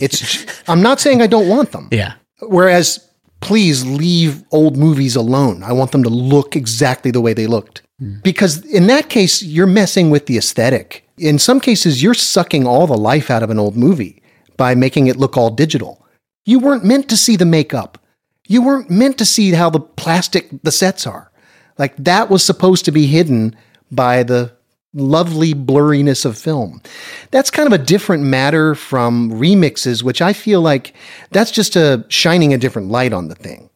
It's 0.00 0.46
I'm 0.68 0.80
not 0.82 1.00
saying 1.00 1.22
I 1.22 1.26
don't 1.26 1.48
want 1.48 1.72
them. 1.72 1.88
Yeah. 1.90 2.14
Whereas, 2.40 3.08
please 3.40 3.84
leave 3.84 4.44
old 4.52 4.76
movies 4.76 5.16
alone. 5.16 5.62
I 5.64 5.72
want 5.72 5.90
them 5.90 6.04
to 6.04 6.08
look 6.08 6.54
exactly 6.54 7.10
the 7.10 7.20
way 7.20 7.32
they 7.32 7.46
looked. 7.46 7.82
Hmm. 7.98 8.20
Because 8.22 8.64
in 8.66 8.86
that 8.86 9.08
case, 9.08 9.42
you're 9.42 9.66
messing 9.66 10.10
with 10.10 10.26
the 10.26 10.36
aesthetic. 10.36 11.08
In 11.16 11.38
some 11.38 11.58
cases, 11.58 12.02
you're 12.02 12.14
sucking 12.14 12.66
all 12.66 12.86
the 12.86 12.96
life 12.96 13.30
out 13.30 13.42
of 13.42 13.50
an 13.50 13.58
old 13.58 13.76
movie 13.76 14.22
by 14.56 14.74
making 14.74 15.08
it 15.08 15.16
look 15.16 15.36
all 15.36 15.50
digital. 15.50 16.06
You 16.44 16.60
weren't 16.60 16.84
meant 16.84 17.08
to 17.08 17.16
see 17.16 17.36
the 17.36 17.44
makeup. 17.44 17.97
You 18.48 18.62
weren't 18.62 18.90
meant 18.90 19.18
to 19.18 19.24
see 19.24 19.52
how 19.52 19.70
the 19.70 19.78
plastic 19.78 20.48
the 20.62 20.72
sets 20.72 21.06
are. 21.06 21.30
Like 21.78 21.94
that 21.96 22.28
was 22.28 22.42
supposed 22.42 22.84
to 22.86 22.90
be 22.90 23.06
hidden 23.06 23.54
by 23.92 24.24
the 24.24 24.52
lovely 24.94 25.54
blurriness 25.54 26.24
of 26.24 26.36
film. 26.36 26.82
That's 27.30 27.50
kind 27.50 27.66
of 27.66 27.78
a 27.78 27.84
different 27.84 28.24
matter 28.24 28.74
from 28.74 29.30
remixes, 29.30 30.02
which 30.02 30.20
I 30.22 30.32
feel 30.32 30.60
like 30.60 30.94
that's 31.30 31.50
just 31.50 31.76
a 31.76 32.04
shining 32.08 32.52
a 32.52 32.58
different 32.58 32.88
light 32.88 33.12
on 33.12 33.28
the 33.28 33.34
thing. 33.34 33.70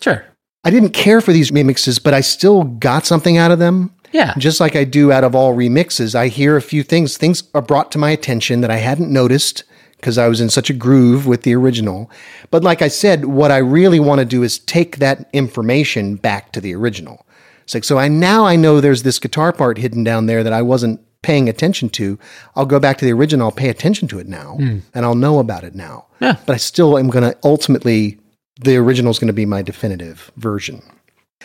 Sure. 0.00 0.24
I 0.64 0.70
didn't 0.70 0.90
care 0.90 1.20
for 1.20 1.32
these 1.32 1.52
remixes, 1.52 2.02
but 2.02 2.12
I 2.12 2.20
still 2.20 2.64
got 2.64 3.06
something 3.06 3.38
out 3.38 3.52
of 3.52 3.60
them. 3.60 3.94
Yeah. 4.12 4.34
Just 4.36 4.60
like 4.60 4.74
I 4.74 4.84
do 4.84 5.12
out 5.12 5.24
of 5.24 5.34
all 5.34 5.54
remixes, 5.54 6.14
I 6.14 6.28
hear 6.28 6.56
a 6.56 6.62
few 6.62 6.82
things. 6.82 7.16
Things 7.16 7.44
are 7.54 7.62
brought 7.62 7.92
to 7.92 7.98
my 7.98 8.10
attention 8.10 8.60
that 8.62 8.70
I 8.70 8.76
hadn't 8.76 9.12
noticed 9.12 9.62
because 9.96 10.18
I 10.18 10.28
was 10.28 10.40
in 10.40 10.50
such 10.50 10.70
a 10.70 10.74
groove 10.74 11.26
with 11.26 11.42
the 11.42 11.54
original. 11.54 12.10
But 12.50 12.62
like 12.62 12.82
I 12.82 12.88
said, 12.88 13.24
what 13.24 13.50
I 13.50 13.58
really 13.58 14.00
want 14.00 14.20
to 14.20 14.24
do 14.24 14.42
is 14.42 14.58
take 14.58 14.98
that 14.98 15.28
information 15.32 16.16
back 16.16 16.52
to 16.52 16.60
the 16.60 16.74
original. 16.74 17.26
It's 17.64 17.74
like, 17.74 17.84
so 17.84 17.98
I 17.98 18.08
now 18.08 18.44
I 18.44 18.56
know 18.56 18.80
there's 18.80 19.02
this 19.02 19.18
guitar 19.18 19.52
part 19.52 19.78
hidden 19.78 20.04
down 20.04 20.26
there 20.26 20.44
that 20.44 20.52
I 20.52 20.62
wasn't 20.62 21.00
paying 21.22 21.48
attention 21.48 21.88
to. 21.90 22.18
I'll 22.54 22.66
go 22.66 22.78
back 22.78 22.98
to 22.98 23.04
the 23.04 23.12
original, 23.12 23.46
I'll 23.46 23.52
pay 23.52 23.68
attention 23.68 24.06
to 24.08 24.20
it 24.20 24.28
now, 24.28 24.54
hmm. 24.54 24.78
and 24.94 25.04
I'll 25.04 25.16
know 25.16 25.40
about 25.40 25.64
it 25.64 25.74
now. 25.74 26.06
Yeah. 26.20 26.36
But 26.46 26.54
I 26.54 26.56
still 26.58 26.96
am 26.96 27.08
going 27.08 27.28
to 27.28 27.36
ultimately, 27.42 28.20
the 28.60 28.76
original 28.76 29.10
is 29.10 29.18
going 29.18 29.26
to 29.26 29.32
be 29.32 29.46
my 29.46 29.62
definitive 29.62 30.30
version. 30.36 30.82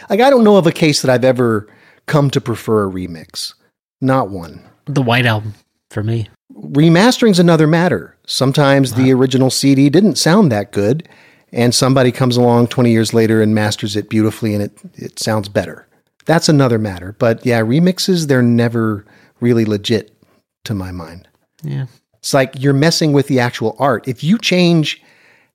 Like, 0.10 0.22
I 0.22 0.30
don't 0.30 0.44
know 0.44 0.58
of 0.58 0.68
a 0.68 0.72
case 0.72 1.02
that 1.02 1.10
I've 1.10 1.26
ever 1.26 1.68
come 2.06 2.30
to 2.30 2.42
prefer 2.42 2.88
a 2.88 2.92
remix. 2.92 3.54
Not 4.00 4.30
one. 4.30 4.64
The 4.86 5.02
White 5.02 5.26
Album 5.26 5.56
for 5.90 6.04
me. 6.04 6.30
Remastering's 6.54 7.40
another 7.40 7.68
matter. 7.68 8.16
Sometimes 8.26 8.94
the 8.94 9.12
original 9.12 9.50
CD 9.50 9.90
didn't 9.90 10.18
sound 10.18 10.52
that 10.52 10.72
good, 10.72 11.08
and 11.52 11.76
somebody 11.76 12.12
comes 12.12 12.38
along 12.38 12.68
20 12.68 12.92
years 12.92 13.14
later 13.14 13.42
and 13.42 13.54
masters 13.54 13.96
it 13.96 14.10
beautifully 14.10 14.54
and 14.54 14.64
it, 14.64 14.78
it 14.96 15.20
sounds 15.20 15.50
better. 15.50 15.88
That's 16.26 16.50
another 16.50 16.80
matter. 16.80 17.16
But 17.20 17.46
yeah, 17.46 17.62
remixes, 17.62 18.28
they're 18.28 18.42
never 18.42 19.06
really 19.40 19.66
legit 19.66 20.16
to 20.66 20.74
my 20.74 20.92
mind. 20.92 21.28
Yeah. 21.64 21.88
It's 22.20 22.34
like 22.34 22.54
you're 22.58 22.74
messing 22.74 23.14
with 23.14 23.28
the 23.28 23.40
actual 23.40 23.76
art. 23.80 24.08
If 24.08 24.24
you 24.24 24.38
change 24.38 25.02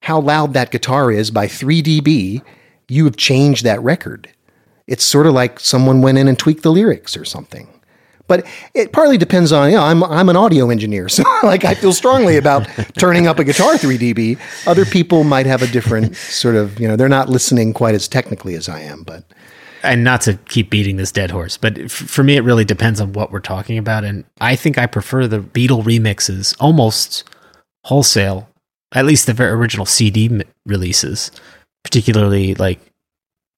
how 0.00 0.20
loud 0.20 0.52
that 0.52 0.70
guitar 0.70 1.11
is 1.11 1.30
by 1.30 1.48
3 1.48 1.82
dB, 1.82 2.42
you 2.88 3.04
have 3.04 3.16
changed 3.16 3.64
that 3.64 3.82
record. 3.82 4.28
It's 4.87 5.04
sort 5.04 5.26
of 5.26 5.32
like 5.32 5.59
someone 5.61 6.02
went 6.02 6.18
in 6.18 6.28
and 6.28 6.38
tweaked 6.38 6.62
the 6.62 6.72
lyrics 6.72 7.16
or 7.16 7.24
something. 7.24 7.68
But 8.28 8.46
it 8.74 8.92
partly 8.92 9.18
depends 9.18 9.52
on, 9.52 9.70
you 9.70 9.76
know, 9.76 9.82
I'm, 9.82 10.02
I'm 10.04 10.28
an 10.28 10.36
audio 10.36 10.70
engineer, 10.70 11.08
so 11.16 11.22
like 11.42 11.64
I 11.64 11.74
feel 11.74 11.92
strongly 11.92 12.36
about 12.36 12.68
turning 12.98 13.26
up 13.26 13.38
a 13.38 13.44
guitar 13.44 13.78
3 13.78 13.98
dB. 13.98 14.38
Other 14.66 14.84
people 14.84 15.24
might 15.24 15.46
have 15.46 15.62
a 15.62 15.66
different 15.68 16.16
sort 16.16 16.56
of, 16.56 16.78
you 16.80 16.88
know, 16.88 16.96
they're 16.96 17.08
not 17.08 17.28
listening 17.28 17.72
quite 17.72 17.94
as 17.94 18.08
technically 18.08 18.54
as 18.54 18.68
I 18.68 18.80
am, 18.80 19.02
but 19.02 19.24
And 19.82 20.02
not 20.02 20.20
to 20.22 20.34
keep 20.48 20.70
beating 20.70 20.96
this 20.96 21.12
dead 21.12 21.30
horse, 21.30 21.56
but 21.56 21.90
for 21.90 22.22
me, 22.22 22.36
it 22.36 22.42
really 22.42 22.64
depends 22.64 23.00
on 23.00 23.12
what 23.12 23.30
we're 23.30 23.40
talking 23.40 23.78
about. 23.78 24.04
And 24.04 24.24
I 24.40 24.56
think 24.56 24.78
I 24.78 24.86
prefer 24.86 25.26
the 25.26 25.40
Beatle 25.40 25.82
remixes 25.84 26.56
almost 26.58 27.24
wholesale 27.84 28.48
at 28.92 29.04
least 29.04 29.26
the 29.26 29.32
very 29.32 29.50
original 29.50 29.86
CD 29.86 30.42
releases, 30.64 31.30
particularly 31.84 32.54
like 32.54 32.80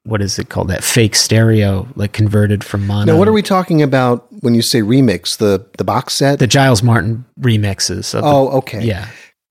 what 0.09 0.23
is 0.23 0.39
it 0.39 0.49
called? 0.49 0.69
That 0.69 0.83
fake 0.83 1.15
stereo, 1.15 1.87
like 1.95 2.13
converted 2.13 2.65
from 2.65 2.87
mono. 2.87 3.13
Now, 3.13 3.19
what 3.19 3.29
are 3.29 3.33
we 3.33 3.43
talking 3.43 3.83
about 3.83 4.27
when 4.43 4.55
you 4.55 4.63
say 4.63 4.81
remix? 4.81 5.37
The 5.37 5.67
the 5.77 5.85
box 5.85 6.15
set? 6.15 6.39
The 6.39 6.47
Giles 6.47 6.83
Martin 6.83 7.25
remixes. 7.41 8.15
Of 8.15 8.23
the- 8.23 8.29
oh, 8.29 8.49
okay. 8.59 8.83
yeah. 8.83 9.09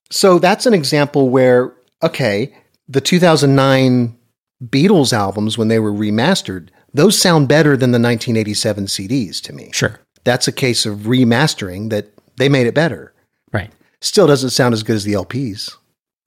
So 0.10 0.40
that's 0.40 0.66
an 0.66 0.74
example 0.74 1.30
where, 1.30 1.74
okay, 2.02 2.56
the 2.88 3.02
2009 3.02 4.18
Beatles 4.66 5.14
albums, 5.14 5.58
when 5.58 5.68
they 5.68 5.80
were 5.80 5.92
remastered, 5.92 6.70
those 6.94 7.20
sound 7.20 7.48
better 7.48 7.72
than 7.78 7.92
the 7.92 8.00
1987 8.00 8.86
CDs 8.86 9.42
to 9.42 9.54
me. 9.54 9.70
Sure. 9.74 10.00
That's 10.24 10.48
a 10.48 10.52
case 10.52 10.86
of 10.86 11.00
remastering 11.00 11.90
that 11.90 12.08
they 12.38 12.50
made 12.50 12.68
it 12.68 12.74
better. 12.74 13.14
Right. 13.52 13.72
Still 14.02 14.28
doesn't 14.28 14.52
sound 14.52 14.74
as 14.74 14.84
good 14.84 14.96
as 14.96 15.04
the 15.04 15.14
LPs. 15.14 15.76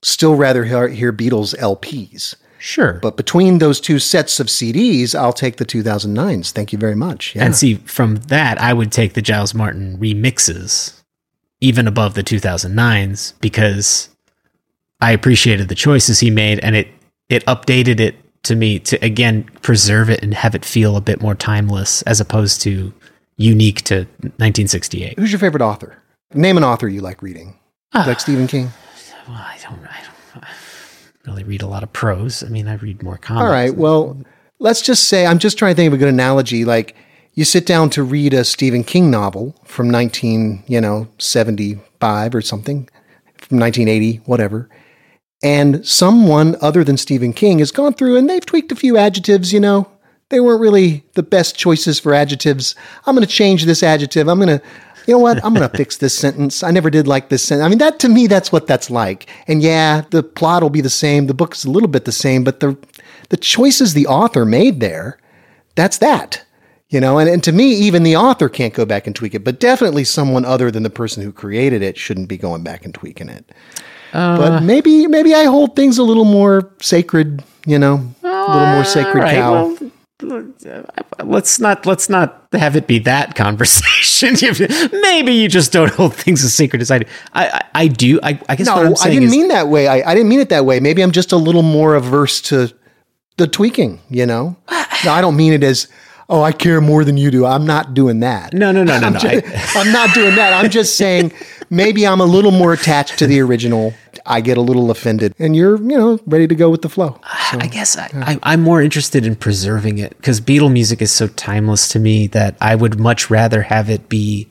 Still 0.03 0.35
rather 0.35 0.63
hear, 0.63 0.87
hear 0.87 1.11
Beatles 1.11 1.55
LPs. 1.57 2.35
Sure. 2.63 2.93
But 3.01 3.17
between 3.17 3.57
those 3.57 3.81
two 3.81 3.97
sets 3.97 4.39
of 4.39 4.45
CDs, 4.45 5.15
I'll 5.15 5.33
take 5.33 5.57
the 5.57 5.65
2009s. 5.65 6.51
Thank 6.51 6.71
you 6.71 6.77
very 6.77 6.93
much. 6.93 7.35
Yeah. 7.35 7.43
And 7.43 7.55
see, 7.55 7.75
from 7.75 8.17
that, 8.27 8.61
I 8.61 8.71
would 8.71 8.91
take 8.91 9.13
the 9.13 9.21
Giles 9.21 9.55
Martin 9.55 9.97
remixes 9.97 11.01
even 11.59 11.87
above 11.87 12.13
the 12.13 12.21
2009s 12.23 13.33
because 13.41 14.09
I 15.01 15.11
appreciated 15.11 15.69
the 15.69 15.75
choices 15.75 16.19
he 16.19 16.29
made 16.29 16.59
and 16.59 16.75
it 16.75 16.87
it 17.29 17.43
updated 17.45 17.99
it 17.99 18.15
to 18.43 18.55
me 18.55 18.77
to 18.77 19.03
again 19.03 19.49
preserve 19.63 20.11
it 20.11 20.21
and 20.21 20.31
have 20.35 20.53
it 20.53 20.63
feel 20.63 20.95
a 20.95 21.01
bit 21.01 21.19
more 21.19 21.33
timeless 21.33 22.03
as 22.03 22.19
opposed 22.19 22.61
to 22.61 22.93
unique 23.37 23.81
to 23.85 24.05
1968. 24.21 25.17
Who's 25.17 25.31
your 25.31 25.39
favorite 25.39 25.63
author? 25.63 25.97
Name 26.31 26.57
an 26.57 26.63
author 26.63 26.87
you 26.87 27.01
like 27.01 27.23
reading. 27.23 27.57
Ah. 27.93 28.03
like 28.05 28.19
Stephen 28.19 28.45
King. 28.45 28.69
Well, 29.27 29.37
I 29.37 29.57
don't, 29.63 29.79
I 29.79 30.01
don't 30.03 30.10
really 31.25 31.43
read 31.43 31.61
a 31.61 31.67
lot 31.67 31.83
of 31.83 31.93
prose. 31.93 32.43
I 32.43 32.49
mean, 32.49 32.67
I 32.67 32.75
read 32.75 33.03
more 33.03 33.17
comics. 33.17 33.43
All 33.43 33.51
right. 33.51 33.75
Well, 33.75 34.17
let's 34.59 34.81
just 34.81 35.05
say 35.05 35.25
I'm 35.25 35.39
just 35.39 35.57
trying 35.57 35.73
to 35.73 35.75
think 35.75 35.87
of 35.87 35.93
a 35.93 35.97
good 35.97 36.09
analogy. 36.09 36.65
Like 36.65 36.95
you 37.33 37.45
sit 37.45 37.65
down 37.65 37.89
to 37.91 38.03
read 38.03 38.33
a 38.33 38.43
Stephen 38.43 38.83
King 38.83 39.09
novel 39.09 39.55
from 39.65 39.89
19, 39.89 40.63
you 40.67 40.81
know, 40.81 41.07
75 41.17 42.35
or 42.35 42.41
something, 42.41 42.89
from 43.37 43.59
1980, 43.59 44.17
whatever. 44.25 44.69
And 45.43 45.85
someone 45.85 46.55
other 46.61 46.83
than 46.83 46.97
Stephen 46.97 47.33
King 47.33 47.59
has 47.59 47.71
gone 47.71 47.93
through 47.93 48.17
and 48.17 48.29
they've 48.29 48.45
tweaked 48.45 48.71
a 48.71 48.75
few 48.75 48.97
adjectives, 48.97 49.51
you 49.51 49.59
know. 49.59 49.89
They 50.29 50.39
weren't 50.39 50.61
really 50.61 51.03
the 51.13 51.23
best 51.23 51.57
choices 51.57 51.99
for 51.99 52.13
adjectives. 52.13 52.73
I'm 53.05 53.15
going 53.15 53.27
to 53.27 53.33
change 53.33 53.65
this 53.65 53.83
adjective. 53.83 54.29
I'm 54.29 54.39
going 54.39 54.59
to, 54.59 54.65
you 55.07 55.13
know 55.13 55.19
what? 55.19 55.43
I'm 55.43 55.53
going 55.53 55.69
to 55.69 55.77
fix 55.77 55.97
this 55.97 56.17
sentence. 56.17 56.63
I 56.63 56.71
never 56.71 56.89
did 56.89 57.07
like 57.07 57.29
this 57.29 57.43
sentence. 57.43 57.65
I 57.65 57.69
mean, 57.69 57.79
that 57.79 57.99
to 57.99 58.09
me, 58.09 58.27
that's 58.27 58.51
what 58.51 58.67
that's 58.67 58.89
like. 58.89 59.29
And 59.47 59.61
yeah, 59.61 60.01
the 60.09 60.23
plot 60.23 60.61
will 60.61 60.69
be 60.69 60.81
the 60.81 60.89
same. 60.89 61.27
The 61.27 61.33
book's 61.33 61.65
a 61.65 61.69
little 61.69 61.89
bit 61.89 62.05
the 62.05 62.11
same, 62.11 62.43
but 62.43 62.59
the, 62.59 62.77
the 63.29 63.37
choices 63.37 63.93
the 63.93 64.07
author 64.07 64.45
made 64.45 64.79
there, 64.79 65.17
that's 65.75 65.97
that. 65.99 66.43
You 66.89 66.99
know, 66.99 67.19
and, 67.19 67.29
and 67.29 67.43
to 67.45 67.53
me, 67.53 67.73
even 67.73 68.03
the 68.03 68.17
author 68.17 68.49
can't 68.49 68.73
go 68.73 68.85
back 68.85 69.07
and 69.07 69.15
tweak 69.15 69.33
it, 69.33 69.45
but 69.45 69.59
definitely 69.61 70.03
someone 70.03 70.43
other 70.43 70.69
than 70.69 70.83
the 70.83 70.89
person 70.89 71.23
who 71.23 71.31
created 71.31 71.81
it 71.81 71.97
shouldn't 71.97 72.27
be 72.27 72.37
going 72.37 72.63
back 72.63 72.83
and 72.83 72.93
tweaking 72.93 73.29
it. 73.29 73.49
Uh. 74.13 74.37
but 74.37 74.63
maybe, 74.63 75.07
maybe 75.07 75.33
I 75.33 75.45
hold 75.45 75.77
things 75.77 75.97
a 75.97 76.03
little 76.03 76.25
more 76.25 76.69
sacred, 76.81 77.43
you 77.65 77.79
know, 77.79 78.13
a 78.23 78.27
little 78.27 78.73
more 78.73 78.83
sacred 78.83 79.21
All 79.21 79.21
right, 79.21 79.35
cow. 79.35 79.63
well, 79.63 79.91
let's 81.23 81.59
not 81.59 81.85
let's 81.85 82.09
not 82.09 82.40
have 82.59 82.75
it 82.75 82.87
be 82.87 82.99
that 82.99 83.35
conversation. 83.35 84.35
Maybe 85.01 85.33
you 85.33 85.47
just 85.47 85.71
don't 85.71 85.91
hold 85.91 86.15
things 86.15 86.43
as 86.43 86.53
sacred 86.53 86.81
as 86.81 86.91
I 86.91 86.99
do. 86.99 87.05
I 87.33 87.47
I, 87.47 87.61
I 87.73 87.87
do. 87.87 88.19
I, 88.23 88.39
I 88.49 88.55
guess 88.55 88.67
what 88.67 88.77
I'm 88.85 88.91
no, 88.91 88.95
I 89.01 89.09
didn't 89.09 89.23
is, 89.25 89.31
mean 89.31 89.47
that 89.49 89.67
way. 89.67 89.87
I, 89.87 90.11
I 90.11 90.13
didn't 90.15 90.29
mean 90.29 90.39
it 90.39 90.49
that 90.49 90.65
way. 90.65 90.79
Maybe 90.79 91.01
I'm 91.01 91.11
just 91.11 91.31
a 91.31 91.37
little 91.37 91.63
more 91.63 91.95
averse 91.95 92.41
to 92.43 92.71
the 93.37 93.47
tweaking, 93.47 93.99
you 94.09 94.25
know? 94.25 94.55
no, 95.05 95.11
I 95.11 95.21
don't 95.21 95.35
mean 95.35 95.53
it 95.53 95.63
as, 95.63 95.87
oh, 96.29 96.43
I 96.43 96.51
care 96.51 96.79
more 96.81 97.03
than 97.03 97.17
you 97.17 97.31
do. 97.31 97.45
I'm 97.45 97.65
not 97.65 97.93
doing 97.93 98.19
that. 98.19 98.53
No, 98.53 98.71
no, 98.71 98.83
no, 98.83 98.99
no, 98.99 99.07
I'm, 99.07 99.13
no. 99.13 99.19
ju- 99.19 99.27
I- 99.45 99.71
I'm 99.75 99.91
not 99.91 100.13
doing 100.13 100.35
that. 100.35 100.53
I'm 100.53 100.69
just 100.69 100.95
saying 100.97 101.31
maybe 101.71 102.05
I'm 102.05 102.21
a 102.21 102.25
little 102.25 102.51
more 102.51 102.73
attached 102.73 103.17
to 103.19 103.25
the 103.25 103.39
original. 103.39 103.95
I 104.25 104.41
get 104.41 104.57
a 104.57 104.61
little 104.61 104.91
offended, 104.91 105.33
and 105.39 105.55
you're, 105.55 105.77
you 105.77 105.97
know, 105.97 106.19
ready 106.27 106.47
to 106.47 106.53
go 106.53 106.69
with 106.69 106.83
the 106.83 106.89
flow. 106.89 107.19
Uh, 107.23 107.57
I 107.59 107.67
guess 107.67 107.97
I, 107.97 108.09
I, 108.13 108.39
I'm 108.43 108.61
more 108.61 108.81
interested 108.81 109.25
in 109.25 109.35
preserving 109.35 109.97
it 109.97 110.15
because 110.17 110.39
Beatle 110.39 110.71
music 110.71 111.01
is 111.01 111.11
so 111.11 111.27
timeless 111.27 111.87
to 111.89 111.99
me 111.99 112.27
that 112.27 112.55
I 112.61 112.75
would 112.75 112.99
much 112.99 113.31
rather 113.31 113.63
have 113.63 113.89
it 113.89 114.09
be 114.09 114.47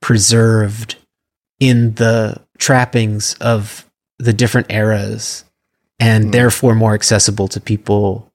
preserved 0.00 0.96
in 1.58 1.94
the 1.94 2.40
trappings 2.58 3.34
of 3.40 3.84
the 4.18 4.32
different 4.32 4.70
eras 4.70 5.44
and 5.98 6.26
mm. 6.26 6.32
therefore 6.32 6.74
more 6.74 6.94
accessible 6.94 7.48
to 7.48 7.60
people 7.60 8.27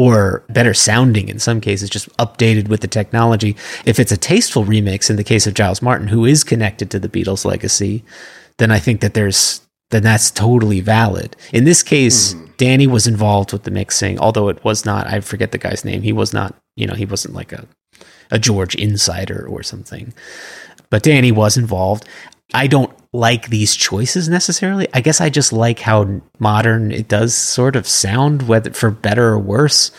or 0.00 0.42
better 0.48 0.72
sounding 0.72 1.28
in 1.28 1.38
some 1.38 1.60
cases, 1.60 1.90
just 1.90 2.08
updated 2.16 2.68
with 2.68 2.80
the 2.80 2.88
technology. 2.88 3.54
If 3.84 4.00
it's 4.00 4.10
a 4.10 4.16
tasteful 4.16 4.64
remix 4.64 5.10
in 5.10 5.16
the 5.16 5.22
case 5.22 5.46
of 5.46 5.52
Giles 5.52 5.82
Martin, 5.82 6.08
who 6.08 6.24
is 6.24 6.42
connected 6.42 6.90
to 6.90 6.98
the 6.98 7.08
Beatles 7.10 7.44
legacy, 7.44 8.02
then 8.56 8.70
I 8.70 8.78
think 8.78 9.02
that 9.02 9.12
there's 9.12 9.60
then 9.90 10.02
that's 10.02 10.30
totally 10.30 10.80
valid. 10.80 11.36
In 11.52 11.64
this 11.64 11.82
case, 11.82 12.32
hmm. 12.32 12.46
Dhani 12.56 12.86
was 12.86 13.06
involved 13.06 13.52
with 13.52 13.64
the 13.64 13.70
mixing, 13.70 14.18
although 14.18 14.48
it 14.48 14.64
was 14.64 14.86
not, 14.86 15.06
I 15.06 15.20
forget 15.20 15.52
the 15.52 15.58
guy's 15.58 15.84
name. 15.84 16.00
He 16.00 16.14
was 16.14 16.32
not, 16.32 16.54
you 16.76 16.86
know, 16.86 16.94
he 16.94 17.04
wasn't 17.04 17.34
like 17.34 17.52
a, 17.52 17.66
a 18.30 18.38
George 18.38 18.74
insider 18.76 19.46
or 19.46 19.62
something. 19.62 20.14
But 20.88 21.02
Dhani 21.02 21.32
was 21.32 21.58
involved. 21.58 22.08
I 22.54 22.68
don't 22.68 22.90
like 23.12 23.48
these 23.48 23.74
choices 23.74 24.28
necessarily. 24.28 24.88
I 24.94 25.00
guess 25.00 25.20
I 25.20 25.30
just 25.30 25.52
like 25.52 25.80
how 25.80 26.20
modern 26.38 26.92
it 26.92 27.08
does 27.08 27.34
sort 27.34 27.76
of 27.76 27.86
sound, 27.86 28.46
whether 28.46 28.72
for 28.72 28.90
better 28.90 29.28
or 29.28 29.38
worse. 29.38 29.90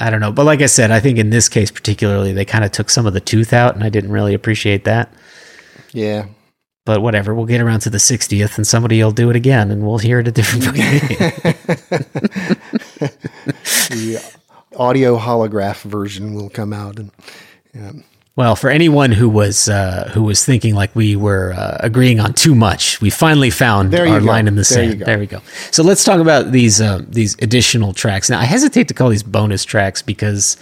I 0.00 0.10
don't 0.10 0.20
know. 0.20 0.32
But 0.32 0.44
like 0.44 0.60
I 0.60 0.66
said, 0.66 0.90
I 0.90 1.00
think 1.00 1.18
in 1.18 1.30
this 1.30 1.48
case 1.48 1.70
particularly, 1.70 2.32
they 2.32 2.44
kind 2.44 2.64
of 2.64 2.72
took 2.72 2.90
some 2.90 3.06
of 3.06 3.14
the 3.14 3.20
tooth 3.20 3.52
out, 3.52 3.74
and 3.74 3.84
I 3.84 3.88
didn't 3.88 4.12
really 4.12 4.34
appreciate 4.34 4.84
that. 4.84 5.12
Yeah. 5.92 6.26
But 6.84 7.00
whatever, 7.00 7.34
we'll 7.34 7.46
get 7.46 7.62
around 7.62 7.80
to 7.80 7.90
the 7.90 7.98
60th 7.98 8.58
and 8.58 8.66
somebody 8.66 9.02
will 9.02 9.10
do 9.10 9.30
it 9.30 9.36
again 9.36 9.70
and 9.70 9.86
we'll 9.86 9.96
hear 9.96 10.18
it 10.18 10.28
a 10.28 10.32
different 10.32 10.66
way. 10.76 10.98
The 13.88 14.22
audio 14.76 15.16
holograph 15.18 15.80
version 15.82 16.34
will 16.34 16.50
come 16.50 16.74
out. 16.74 16.98
And 16.98 18.04
Well, 18.36 18.56
for 18.56 18.68
anyone 18.68 19.12
who 19.12 19.28
was 19.28 19.68
uh, 19.68 20.10
who 20.12 20.24
was 20.24 20.44
thinking 20.44 20.74
like 20.74 20.94
we 20.96 21.14
were 21.14 21.52
uh, 21.52 21.76
agreeing 21.80 22.18
on 22.18 22.32
too 22.32 22.56
much, 22.56 23.00
we 23.00 23.08
finally 23.08 23.50
found 23.50 23.94
our 23.94 24.18
go. 24.18 24.26
line 24.26 24.48
in 24.48 24.56
the 24.56 24.64
sand. 24.64 24.98
go. 24.98 25.04
There 25.04 25.20
we 25.20 25.26
go. 25.26 25.40
So 25.70 25.84
let's 25.84 26.02
talk 26.02 26.18
about 26.18 26.50
these 26.50 26.80
uh, 26.80 27.02
these 27.08 27.36
additional 27.40 27.92
tracks. 27.92 28.28
Now, 28.28 28.40
I 28.40 28.44
hesitate 28.44 28.88
to 28.88 28.94
call 28.94 29.10
these 29.10 29.22
bonus 29.22 29.64
tracks 29.64 30.02
because 30.02 30.56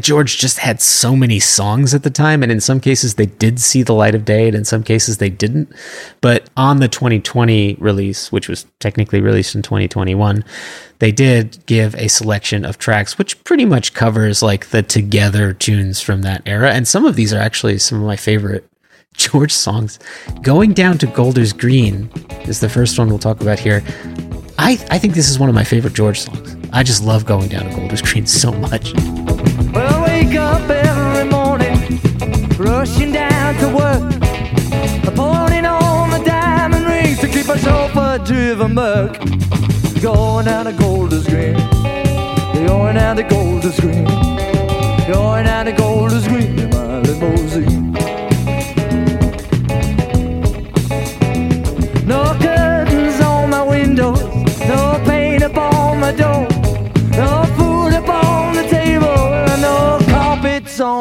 George 0.00 0.38
just 0.38 0.58
had 0.58 0.80
so 0.80 1.14
many 1.14 1.38
songs 1.38 1.94
at 1.94 2.02
the 2.02 2.10
time, 2.10 2.42
and 2.42 2.50
in 2.50 2.60
some 2.60 2.80
cases 2.80 3.14
they 3.14 3.26
did 3.26 3.60
see 3.60 3.82
the 3.82 3.92
light 3.92 4.14
of 4.14 4.24
day, 4.24 4.48
and 4.48 4.56
in 4.56 4.64
some 4.64 4.82
cases 4.82 5.18
they 5.18 5.30
didn't. 5.30 5.72
But 6.20 6.50
on 6.56 6.80
the 6.80 6.88
2020 6.88 7.76
release, 7.78 8.32
which 8.32 8.48
was 8.48 8.66
technically 8.80 9.20
released 9.20 9.54
in 9.54 9.62
2021, 9.62 10.44
they 10.98 11.12
did 11.12 11.64
give 11.66 11.94
a 11.94 12.08
selection 12.08 12.64
of 12.64 12.78
tracks, 12.78 13.18
which 13.18 13.42
pretty 13.44 13.64
much 13.64 13.94
covers 13.94 14.42
like 14.42 14.70
the 14.70 14.82
together 14.82 15.52
tunes 15.52 16.00
from 16.00 16.22
that 16.22 16.42
era, 16.44 16.72
and 16.72 16.88
some 16.88 17.04
of 17.04 17.14
these 17.14 17.32
are 17.32 17.40
actually 17.40 17.78
some 17.78 17.98
of 18.00 18.06
my 18.06 18.16
favorite 18.16 18.68
George 19.16 19.52
songs. 19.52 20.00
Going 20.42 20.72
down 20.72 20.98
to 20.98 21.06
Golders 21.06 21.52
Green 21.52 22.10
is 22.46 22.58
the 22.58 22.68
first 22.68 22.98
one 22.98 23.08
we'll 23.08 23.18
talk 23.18 23.40
about 23.40 23.60
here. 23.60 23.84
I, 24.58 24.72
I 24.90 24.98
think 24.98 25.14
this 25.14 25.28
is 25.28 25.38
one 25.38 25.48
of 25.48 25.54
my 25.54 25.64
favorite 25.64 25.94
George 25.94 26.20
songs. 26.20 26.56
I 26.72 26.82
just 26.82 27.04
love 27.04 27.24
going 27.24 27.48
down 27.48 27.68
to 27.68 27.76
Golders 27.76 28.02
Green 28.02 28.26
so 28.26 28.52
much. 28.52 28.94
Well, 29.72 30.04
I 30.04 30.24
wake 30.24 30.34
up 30.36 30.68
every 30.70 31.24
morning, 31.30 32.00
rushing 32.56 33.12
down 33.12 33.54
to 33.56 33.68
work, 33.68 35.14
pulling 35.14 35.66
on 35.66 36.10
the 36.10 36.22
diamond 36.24 36.86
rings 36.86 37.18
to 37.20 37.28
keep 37.28 37.48
a 37.48 37.58
chauffeur 37.58 38.18
driven 38.24 38.74
buck. 38.74 39.18
Going 40.00 40.44
down 40.44 40.66
to 40.66 40.72
Golders 40.72 41.26
Green, 41.26 41.54
going 42.66 42.96
down 42.96 43.16
to 43.16 43.22
Golders 43.22 43.80
Green, 43.80 44.04
going 45.06 45.44
down 45.44 45.64
to 45.66 45.72
Golders 45.72 46.28
Green 46.28 46.53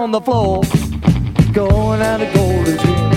on 0.03 0.11
the 0.11 0.19
floor. 0.19 0.61
Going 1.53 2.01
out 2.01 2.17
to 2.17 2.29
Golders 2.33 2.77
Green, 2.81 3.09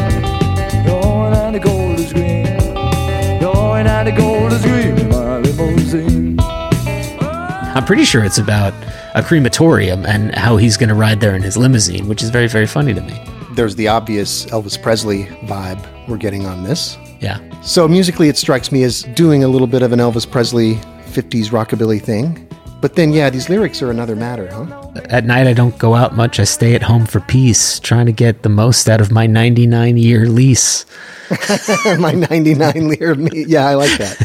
going 0.87 1.35
out 1.35 1.51
to 1.51 1.59
Golders 1.59 2.13
Green, 2.13 3.41
going 3.41 3.89
out 3.89 4.05
to 4.05 4.13
Golders 4.13 4.63
Green 4.63 5.09
my 5.09 5.39
limousine. 5.39 6.39
I'm 6.41 7.85
pretty 7.85 8.05
sure 8.05 8.23
it's 8.23 8.39
about 8.39 8.73
a 9.17 9.23
crematorium 9.25 10.07
and 10.07 10.33
how 10.37 10.59
he's 10.59 10.77
going 10.77 10.89
to 10.89 10.95
ride 10.95 11.21
there 11.21 11.35
in 11.35 11.43
his 11.43 11.57
limousine, 11.57 12.07
which 12.07 12.23
is 12.23 12.31
very, 12.31 12.47
very 12.47 12.69
funny 12.69 12.95
to 12.95 13.01
me. 13.01 13.21
there's 13.57 13.75
the 13.75 13.89
obvious 13.89 14.47
Elvis 14.47 14.81
Presley 14.81 15.25
vibe 15.49 15.85
we're 16.07 16.19
getting 16.19 16.47
on 16.47 16.63
this. 16.63 16.97
Yeah. 17.19 17.41
So 17.63 17.89
musically, 17.89 18.29
it 18.29 18.37
strikes 18.37 18.71
me 18.71 18.85
as 18.85 19.03
doing 19.15 19.43
a 19.43 19.49
little 19.49 19.67
bit 19.67 19.83
of 19.83 19.93
an 19.93 19.99
Elvis 19.99 20.31
Presley 20.31 20.77
50s 21.07 21.47
rockabilly 21.51 22.01
thing. 22.01 22.46
But 22.81 22.95
then, 22.95 23.13
yeah, 23.13 23.31
these 23.31 23.49
lyrics 23.49 23.81
are 23.83 23.91
another 23.91 24.15
matter, 24.15 24.49
huh? 24.53 24.67
At 25.09 25.25
night, 25.25 25.47
I 25.47 25.55
don't 25.55 25.77
go 25.79 25.95
out 25.95 26.15
much. 26.15 26.39
I 26.39 26.45
stay 26.45 26.75
at 26.75 26.83
home 26.83 27.07
for 27.07 27.21
peace, 27.21 27.81
trying 27.81 28.07
to 28.07 28.13
get 28.13 28.43
the 28.43 28.49
most 28.49 28.89
out 28.89 29.01
of 29.01 29.11
my 29.11 29.27
99 29.27 29.97
year 29.97 30.27
lease. 30.29 30.85
My 31.99 32.13
99 32.13 32.89
lira. 32.89 33.17
me- 33.17 33.45
Yeah, 33.49 33.67
I 33.67 33.75
like 33.75 33.99
that. 33.99 34.17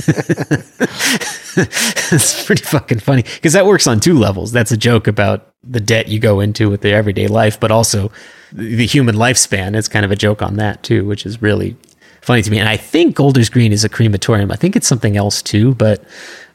it's 2.12 2.46
pretty 2.46 2.62
fucking 2.64 3.00
funny 3.00 3.24
because 3.24 3.54
that 3.54 3.66
works 3.66 3.88
on 3.88 4.00
two 4.00 4.20
levels. 4.20 4.52
That's 4.52 4.72
a 4.72 4.78
joke 4.78 5.08
about 5.08 5.48
the 5.64 5.80
debt 5.80 6.10
you 6.10 6.20
go 6.20 6.40
into 6.42 6.70
with 6.70 6.82
the 6.82 6.94
everyday 6.94 7.28
life, 7.28 7.60
but 7.60 7.72
also 7.72 8.12
the 8.54 8.76
the 8.76 8.86
human 8.86 9.16
lifespan. 9.16 9.76
It's 9.76 9.88
kind 9.88 10.06
of 10.06 10.12
a 10.12 10.16
joke 10.16 10.44
on 10.44 10.58
that 10.58 10.84
too, 10.84 11.06
which 11.08 11.26
is 11.26 11.42
really 11.42 11.76
funny 12.22 12.42
to 12.42 12.52
me. 12.52 12.60
And 12.60 12.70
I 12.70 12.78
think 12.78 13.16
Golders 13.16 13.50
Green 13.50 13.72
is 13.72 13.84
a 13.84 13.90
crematorium. 13.90 14.52
I 14.52 14.56
think 14.56 14.76
it's 14.76 14.88
something 14.88 15.18
else 15.18 15.42
too, 15.42 15.76
but 15.76 16.04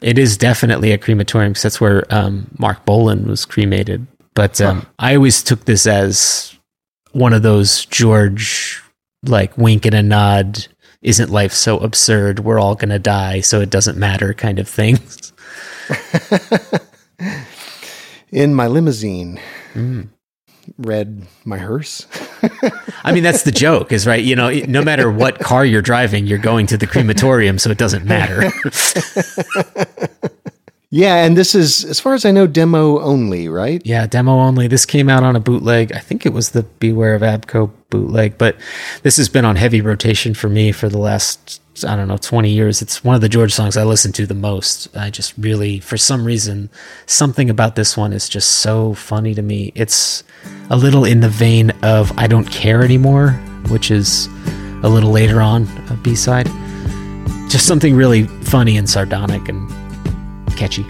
it 0.01 0.17
is 0.17 0.37
definitely 0.37 0.91
a 0.91 0.97
crematorium 0.97 1.51
because 1.51 1.63
that's 1.63 1.81
where 1.81 2.05
um, 2.09 2.47
Marc 2.57 2.85
Bolan 2.85 3.27
was 3.27 3.45
cremated. 3.45 4.05
But 4.33 4.61
um, 4.61 4.85
I 4.99 5.15
always 5.15 5.41
took 5.41 5.65
this 5.65 5.87
as 5.87 6.55
one 7.11 7.33
of 7.33 7.41
those 7.41 7.85
George 7.85 8.81
like 9.23 9.57
wink 9.57 9.85
and 9.85 9.95
a 9.95 10.03
nod. 10.03 10.67
Isn't 11.01 11.31
life 11.31 11.53
so 11.53 11.77
absurd? 11.77 12.39
We're 12.39 12.59
all 12.59 12.75
gonna 12.75 12.99
die, 12.99 13.41
so 13.41 13.61
it 13.61 13.69
doesn't 13.69 13.97
matter, 13.97 14.33
kind 14.33 14.59
of 14.59 14.67
things. 14.67 15.31
In 18.31 18.53
my 18.53 18.67
limousine, 18.67 19.39
read 20.77 21.23
my 21.45 21.57
hearse. 21.57 22.07
I 23.03 23.11
mean, 23.11 23.23
that's 23.23 23.43
the 23.43 23.51
joke, 23.51 23.91
is 23.91 24.05
right. 24.07 24.23
You 24.23 24.35
know, 24.35 24.49
no 24.49 24.81
matter 24.81 25.11
what 25.11 25.39
car 25.39 25.65
you're 25.65 25.81
driving, 25.81 26.27
you're 26.27 26.37
going 26.37 26.67
to 26.67 26.77
the 26.77 26.87
crematorium, 26.87 27.59
so 27.59 27.69
it 27.69 27.77
doesn't 27.77 28.05
matter. 28.05 28.51
Yeah, 30.89 31.25
and 31.25 31.35
this 31.35 31.53
is, 31.53 31.83
as 31.83 31.99
far 31.99 32.13
as 32.13 32.23
I 32.23 32.31
know, 32.31 32.47
demo 32.47 33.01
only, 33.01 33.49
right? 33.49 33.81
yeah, 33.85 34.07
demo 34.07 34.39
only. 34.39 34.67
This 34.67 34.85
came 34.85 35.09
out 35.09 35.21
on 35.21 35.35
a 35.35 35.39
bootleg. 35.39 35.91
I 35.91 35.99
think 35.99 36.25
it 36.25 36.31
was 36.31 36.51
the 36.51 36.63
Beware 36.63 37.13
of 37.13 37.21
ABKCO 37.23 37.71
bootleg, 37.89 38.37
but 38.37 38.55
this 39.03 39.17
has 39.17 39.27
been 39.27 39.43
on 39.43 39.57
heavy 39.57 39.81
rotation 39.81 40.33
for 40.33 40.47
me 40.47 40.71
for 40.71 40.87
the 40.87 40.97
last, 40.97 41.61
I 41.85 41.97
don't 41.97 42.07
know, 42.07 42.15
20 42.15 42.49
years. 42.49 42.81
It's 42.81 43.03
one 43.03 43.15
of 43.15 43.21
the 43.21 43.27
George 43.27 43.53
songs 43.53 43.75
I 43.75 43.83
listen 43.83 44.13
to 44.13 44.25
the 44.25 44.33
most. 44.33 44.87
I 44.95 45.09
just 45.09 45.33
really, 45.37 45.81
for 45.81 45.97
some 45.97 46.23
reason, 46.23 46.69
something 47.05 47.49
about 47.49 47.75
this 47.75 47.97
one 47.97 48.13
is 48.13 48.29
just 48.29 48.49
so 48.59 48.93
funny 48.93 49.33
to 49.35 49.41
me. 49.41 49.73
It's 49.75 50.23
a 50.69 50.77
little 50.77 51.03
in 51.03 51.19
the 51.19 51.29
vein 51.29 51.71
of 51.83 52.17
I 52.17 52.27
Don't 52.27 52.49
Care 52.49 52.81
Anymore, 52.81 53.31
which 53.67 53.91
is 53.91 54.27
a 54.83 54.89
little 54.89 55.11
later 55.11 55.41
on, 55.41 55.63
a 55.89 55.95
B 56.01 56.15
side. 56.15 56.47
Just 57.49 57.65
something 57.67 57.93
really 57.93 58.23
funny 58.23 58.77
and 58.77 58.89
sardonic 58.89 59.49
and 59.49 59.69
catchy. 60.57 60.83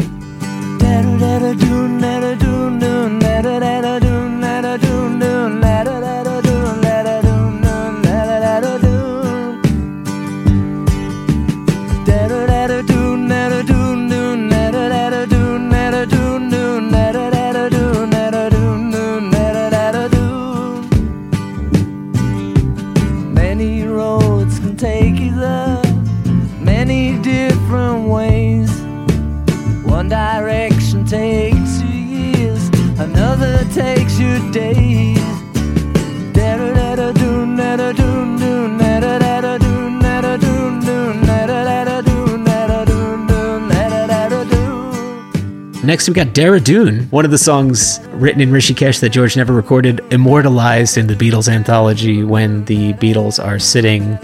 Next, 45.88 46.10
we 46.10 46.13
got 46.13 46.28
Dehra 46.28 46.62
Dun, 46.62 47.04
one 47.12 47.23
of 47.23 47.32
the 47.32 47.38
songs 47.38 48.02
written 48.08 48.41
in 48.41 48.50
Rishikesh 48.50 49.00
that 49.00 49.12
George 49.12 49.38
never 49.38 49.54
recorded, 49.54 50.02
immortalized 50.12 50.97
in 50.97 51.08
the 51.08 51.13
Beatles 51.13 51.47
anthology 51.47 52.26
when 52.26 52.65
the 52.65 52.91
Beatles 52.95 53.41
are 53.41 53.58
sitting 53.58 54.19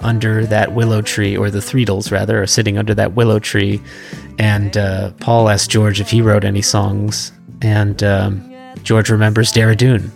under 0.00 0.44
that 0.46 0.72
willow 0.72 1.02
tree, 1.02 1.36
or 1.36 1.48
the 1.48 1.60
Threedles 1.60 2.10
rather, 2.10 2.42
are 2.42 2.46
sitting 2.48 2.76
under 2.76 2.92
that 2.92 3.12
willow 3.12 3.38
tree. 3.38 3.80
And 4.40 4.76
uh, 4.76 5.12
Paul 5.20 5.48
asked 5.48 5.70
George 5.70 6.00
if 6.00 6.10
he 6.10 6.22
wrote 6.22 6.42
any 6.42 6.60
songs, 6.60 7.30
and 7.62 8.02
um, 8.02 8.74
George 8.82 9.08
remembers 9.08 9.52
Dehra 9.52 9.76
Dun 9.76 10.10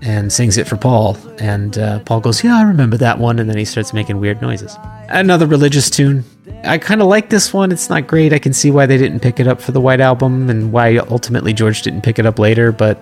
and 0.00 0.32
sings 0.32 0.56
it 0.56 0.66
for 0.66 0.78
Paul. 0.78 1.18
And 1.40 1.76
uh, 1.76 1.98
Paul 2.00 2.20
goes, 2.20 2.42
Yeah, 2.42 2.56
I 2.56 2.62
remember 2.62 2.96
that 2.96 3.18
one. 3.18 3.38
And 3.38 3.50
then 3.50 3.58
he 3.58 3.66
starts 3.66 3.92
making 3.92 4.18
weird 4.18 4.40
noises. 4.40 4.78
Another 5.10 5.46
religious 5.46 5.90
tune. 5.90 6.24
I 6.64 6.78
kind 6.78 7.00
of 7.00 7.06
like 7.06 7.30
this 7.30 7.52
one. 7.52 7.72
It's 7.72 7.88
not 7.88 8.06
great. 8.06 8.32
I 8.32 8.38
can 8.38 8.52
see 8.52 8.70
why 8.70 8.86
they 8.86 8.98
didn't 8.98 9.20
pick 9.20 9.40
it 9.40 9.46
up 9.46 9.60
for 9.60 9.72
the 9.72 9.80
White 9.80 10.00
Album 10.00 10.50
and 10.50 10.72
why 10.72 10.96
ultimately 10.96 11.52
George 11.52 11.82
didn't 11.82 12.02
pick 12.02 12.18
it 12.18 12.26
up 12.26 12.38
later, 12.38 12.72
but 12.72 12.98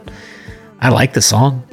I 0.80 0.90
like 0.90 1.14
the 1.14 1.22
song. 1.22 1.66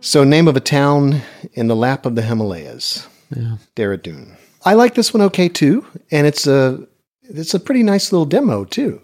So, 0.00 0.24
name 0.24 0.48
of 0.48 0.56
a 0.56 0.60
town 0.60 1.20
in 1.54 1.68
the 1.68 1.76
lap 1.76 2.06
of 2.06 2.14
the 2.14 2.22
Himalayas. 2.22 3.06
Yeah. 3.34 3.56
Dehradun. 3.76 4.34
I 4.64 4.74
like 4.74 4.94
this 4.94 5.14
one 5.14 5.22
okay 5.22 5.48
too, 5.48 5.86
and 6.10 6.26
it's 6.26 6.46
a 6.46 6.86
it's 7.22 7.54
a 7.54 7.60
pretty 7.60 7.82
nice 7.82 8.12
little 8.12 8.26
demo 8.26 8.64
too, 8.64 9.00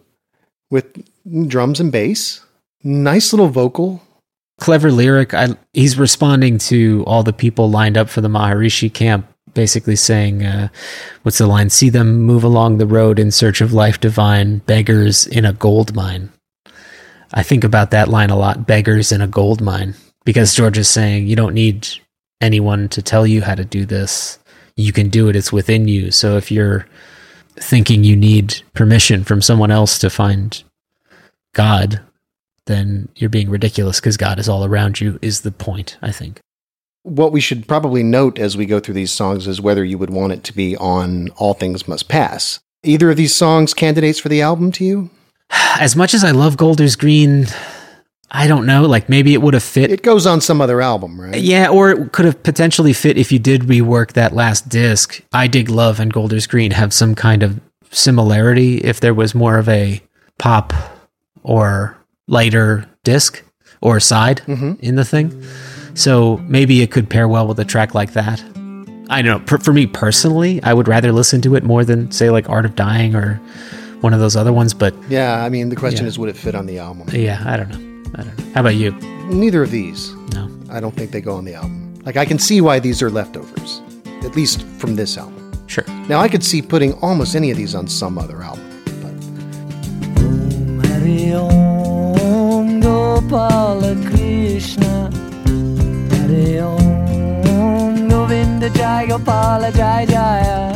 with 0.71 1.05
drums 1.49 1.81
and 1.81 1.93
bass. 1.93 2.45
Nice 2.83 3.33
little 3.33 3.49
vocal. 3.49 4.03
Clever 4.59 4.91
lyric. 4.91 5.35
I, 5.35 5.57
he's 5.73 5.99
responding 5.99 6.59
to 6.59 7.05
all 7.07 7.23
the 7.23 7.33
people 7.33 7.71
lined 7.71 7.97
up 7.97 8.09
for 8.09 8.21
the 8.21 8.29
Maharishi 8.29 8.93
camp, 8.93 9.27
basically 9.57 9.97
saying, 9.97 10.45
uh, 10.45 10.69
what's 11.23 11.39
the 11.39 11.47
line? 11.49 11.71
See 11.71 11.89
them 11.89 12.21
move 12.21 12.45
along 12.45 12.77
the 12.77 12.87
road 12.87 13.19
in 13.19 13.33
search 13.33 13.61
of 13.61 13.73
life 13.73 13.99
divine, 13.99 14.59
beggars 14.59 15.27
in 15.27 15.45
a 15.45 15.53
gold 15.53 15.97
mine. 15.97 16.31
I 17.33 17.43
think 17.43 17.65
about 17.65 17.91
that 17.91 18.09
line 18.09 18.31
a 18.31 18.37
lot 18.37 18.67
beggars 18.67 19.11
in 19.11 19.21
a 19.21 19.27
gold 19.27 19.61
mine 19.61 19.95
because 20.25 20.55
George 20.55 20.79
is 20.79 20.89
saying 20.89 21.27
you 21.27 21.35
don't 21.35 21.55
need 21.55 21.89
anyone 22.41 22.89
to 22.91 23.03
tell 23.03 23.27
you 23.27 23.43
how 23.43 23.55
to 23.55 23.65
do 23.65 23.85
this. 23.85 24.39
You 24.77 24.93
can 24.93 25.09
do 25.09 25.29
it, 25.29 25.37
it's 25.37 25.53
within 25.53 25.89
you. 25.89 26.11
So 26.11 26.37
if 26.37 26.53
you're 26.53 26.87
thinking 27.57 28.05
you 28.05 28.15
need 28.15 28.63
permission 28.75 29.25
from 29.25 29.41
someone 29.41 29.71
else 29.71 29.99
to 30.01 30.11
find 30.11 30.63
God, 31.55 32.01
then 32.67 33.09
you're 33.17 33.31
being 33.31 33.49
ridiculous 33.49 34.01
because 34.01 34.19
God 34.19 34.39
is 34.39 34.49
all 34.49 34.65
around 34.65 35.01
you, 35.01 35.19
is 35.23 35.41
the 35.41 35.53
point, 35.53 35.97
I 36.03 36.13
think. 36.13 36.41
What 37.07 37.31
we 37.31 37.41
should 37.41 37.69
probably 37.69 38.03
note 38.03 38.37
as 38.37 38.57
we 38.57 38.67
go 38.67 38.81
through 38.81 38.95
these 38.95 39.13
songs 39.13 39.47
is 39.47 39.61
whether 39.61 39.85
you 39.85 39.97
would 39.97 40.11
want 40.11 40.33
it 40.33 40.43
to 40.43 40.53
be 40.53 40.77
on 40.77 41.29
All 41.37 41.55
Things 41.55 41.87
Must 41.87 42.09
Pass. 42.09 42.59
Either 42.83 43.13
of 43.13 43.17
these 43.17 43.33
songs 43.33 43.75
candidates 43.75 44.19
for 44.19 44.29
the 44.29 44.43
album 44.43 44.73
to 44.73 44.85
you? 44.85 45.11
As 45.79 45.95
much 45.95 46.15
as 46.15 46.25
I 46.25 46.33
love 46.33 46.57
Golders 46.57 46.97
Green, 46.97 47.47
I 48.29 48.49
don't 48.49 48.67
know. 48.67 48.87
Like 48.87 49.09
maybe 49.09 49.35
it 49.35 49.41
would 49.41 49.55
have 49.55 49.63
fit. 49.63 49.93
It 49.93 50.03
goes 50.03 50.27
on 50.27 50.41
some 50.41 50.61
other 50.61 50.81
album, 50.83 51.21
right? 51.21 51.41
yeah, 51.41 51.69
or 51.69 51.91
it 51.93 52.11
could 52.11 52.25
have 52.25 52.43
potentially 52.43 52.93
fit 52.93 53.17
if 53.17 53.31
you 53.31 53.39
did 53.39 53.63
rework 53.63 54.15
that 54.15 54.35
last 54.35 54.69
disc. 54.69 55.23
I 55.33 55.47
Dig 55.47 55.69
Love 55.69 56.01
and 56.01 56.13
Golders 56.13 56.49
Green 56.49 56.73
have 56.73 56.93
some 56.93 57.15
kind 57.15 57.45
of 57.45 57.61
similarity 57.93 58.79
if 58.79 58.99
there 58.99 59.15
was 59.15 59.33
more 59.33 59.59
of 59.59 59.69
a 59.69 60.03
pop 60.39 60.73
or 61.45 61.97
lighter 62.27 62.91
disc 63.05 63.45
or 63.81 64.01
side 64.01 64.39
mm-hmm. 64.47 64.73
in 64.81 64.97
the 64.97 65.05
thing. 65.05 65.47
So 65.97 66.37
maybe 66.47 66.83
it 66.83 66.91
could 66.91 67.09
pair 67.11 67.27
well 67.27 67.47
with 67.49 67.59
a 67.59 67.65
track 67.65 67.95
like 67.95 68.13
that. 68.13 68.41
I 69.09 69.23
don't 69.23 69.41
know. 69.41 69.47
For, 69.47 69.59
for 69.59 69.73
me 69.73 69.87
personally, 69.87 70.63
I 70.63 70.75
would 70.75 70.89
rather 70.89 71.11
listen 71.13 71.41
to 71.43 71.55
it 71.57 71.65
more 71.65 71.85
than 71.85 72.11
say 72.13 72.29
like 72.31 72.49
Art 72.51 72.65
of 72.67 72.75
Dying 72.77 73.15
or 73.15 73.37
one 74.03 74.13
of 74.13 74.21
those 74.21 74.37
other 74.37 74.53
ones. 74.53 74.75
But 74.75 74.95
Yeah, 75.09 75.43
I 75.45 75.49
mean, 75.49 75.69
the 75.71 75.77
question 75.77 76.05
Yeah. 76.05 76.09
is 76.09 76.19
would 76.19 76.29
it 76.29 76.37
fit 76.37 76.55
on 76.55 76.67
the 76.67 76.79
album? 76.79 77.09
yeah, 77.13 77.43
I 77.47 77.57
don't 77.57 77.71
know. 77.71 78.11
I 78.19 78.23
don't 78.25 78.39
know. 78.39 78.45
How 78.55 78.61
about 78.61 78.75
you? 78.77 78.93
Neither 79.31 79.63
of 79.63 79.71
these. 79.71 80.13
No. 80.35 80.51
I 80.71 80.81
don't 80.81 80.95
think 80.95 81.11
they 81.13 81.21
go 81.21 81.35
on 81.37 81.45
the 81.45 81.55
album. 81.55 81.95
Like, 82.05 82.17
I 82.17 82.25
can 82.25 82.39
see 82.39 82.61
why 82.61 82.79
these 82.79 83.01
are 83.03 83.11
leftovers, 83.11 83.81
at 84.23 84.37
least 84.37 84.63
from 84.79 84.95
this 84.97 85.17
album. 85.19 85.51
Sure. 85.67 85.85
Now, 86.09 86.21
I 86.21 86.29
could 86.29 86.45
see 86.45 86.63
putting 86.63 86.93
almost 87.03 87.35
any 87.35 87.51
of 87.51 87.57
these 87.57 87.75
on 87.75 87.89
some 87.89 88.19
other 88.19 88.43
album. 88.43 88.63
But 89.03 90.87
Hari 90.89 91.33
Om 91.33 92.81
Gopala 92.81 93.95
Krishna 94.11 95.11
Gopala 99.17 99.71
Jai 99.73 100.05
Jaya 100.05 100.73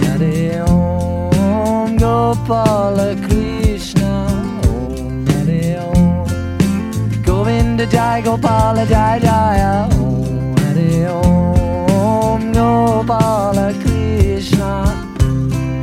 Hare 0.00 0.62
Om 0.62 1.98
Gopala 1.98 3.14
Krishna. 3.26 4.26
Om 4.66 5.26
Hare 5.26 5.78
Om. 5.94 7.22
Govinda 7.22 7.84
Jai 7.86 8.22
Gopala 8.22 8.86
Jai 8.86 9.20
Jaya 9.20 9.88
Om 9.98 10.56
Hare 10.56 11.10
Om 11.10 12.52
Gopala 12.52 13.72
Krishna. 13.82 14.86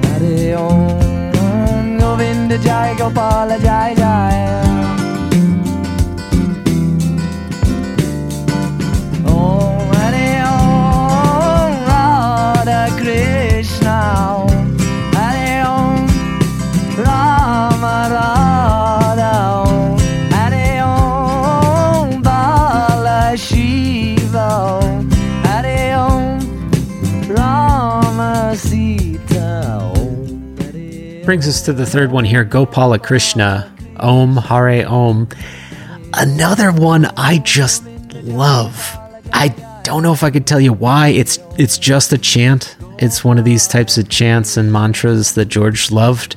Hare 0.07 0.55
Om 0.57 1.99
Govinda 1.99 2.57
Jai 2.57 2.95
Gopala 2.95 3.57
Jai 3.59 3.93
Jaya 3.95 4.62
Brings 31.25 31.47
us 31.47 31.61
to 31.61 31.73
the 31.73 31.85
third 31.85 32.11
one 32.11 32.25
here 32.25 32.43
Gopala 32.43 33.01
Krishna, 33.01 33.73
Om 33.97 34.35
Hare 34.35 34.85
Om. 34.85 35.29
Another 36.13 36.73
one 36.73 37.05
I 37.15 37.37
just 37.37 37.85
love. 38.11 38.75
I 39.31 39.47
don't 39.83 40.03
know 40.03 40.11
if 40.11 40.23
I 40.23 40.31
could 40.31 40.45
tell 40.45 40.59
you 40.59 40.73
why. 40.73 41.07
It's 41.09 41.39
it's 41.57 41.77
just 41.77 42.11
a 42.11 42.17
chant. 42.17 42.75
It's 42.99 43.23
one 43.23 43.37
of 43.39 43.45
these 43.45 43.69
types 43.69 43.97
of 43.97 44.09
chants 44.09 44.57
and 44.57 44.71
mantras 44.71 45.33
that 45.35 45.45
George 45.45 45.91
loved. 45.91 46.35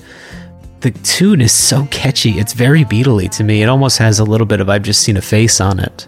The 0.83 0.93
tune 0.93 1.41
is 1.41 1.51
so 1.51 1.87
catchy. 1.91 2.39
It's 2.39 2.53
very 2.53 2.85
Beatley 2.85 3.29
to 3.33 3.43
me. 3.43 3.63
It 3.63 3.69
almost 3.69 3.99
has 3.99 4.21
a 4.21 4.25
little 4.25 4.47
bit 4.47 4.61
of 4.61 4.69
I've 4.69 4.83
just 4.83 5.03
seen 5.03 5.17
a 5.17 5.23
face 5.23 5.61
on 5.61 5.81
it 5.81 6.07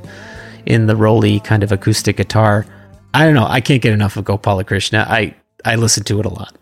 in 0.66 0.87
the 0.87 0.95
rolly 0.95 1.41
kind 1.41 1.64
of 1.64 1.72
acoustic 1.72 2.16
guitar. 2.16 2.64
I 3.12 3.24
don't 3.24 3.35
know. 3.35 3.47
I 3.49 3.61
can't 3.61 3.83
get 3.83 3.93
enough 3.93 4.16
of 4.16 4.24
Gopala 4.24 4.64
Krishna. 4.64 5.05
I 5.09 5.35
I 5.64 5.74
listen 5.74 6.05
to 6.05 6.20
it 6.20 6.26
a 6.26 6.29
lot. 6.29 6.57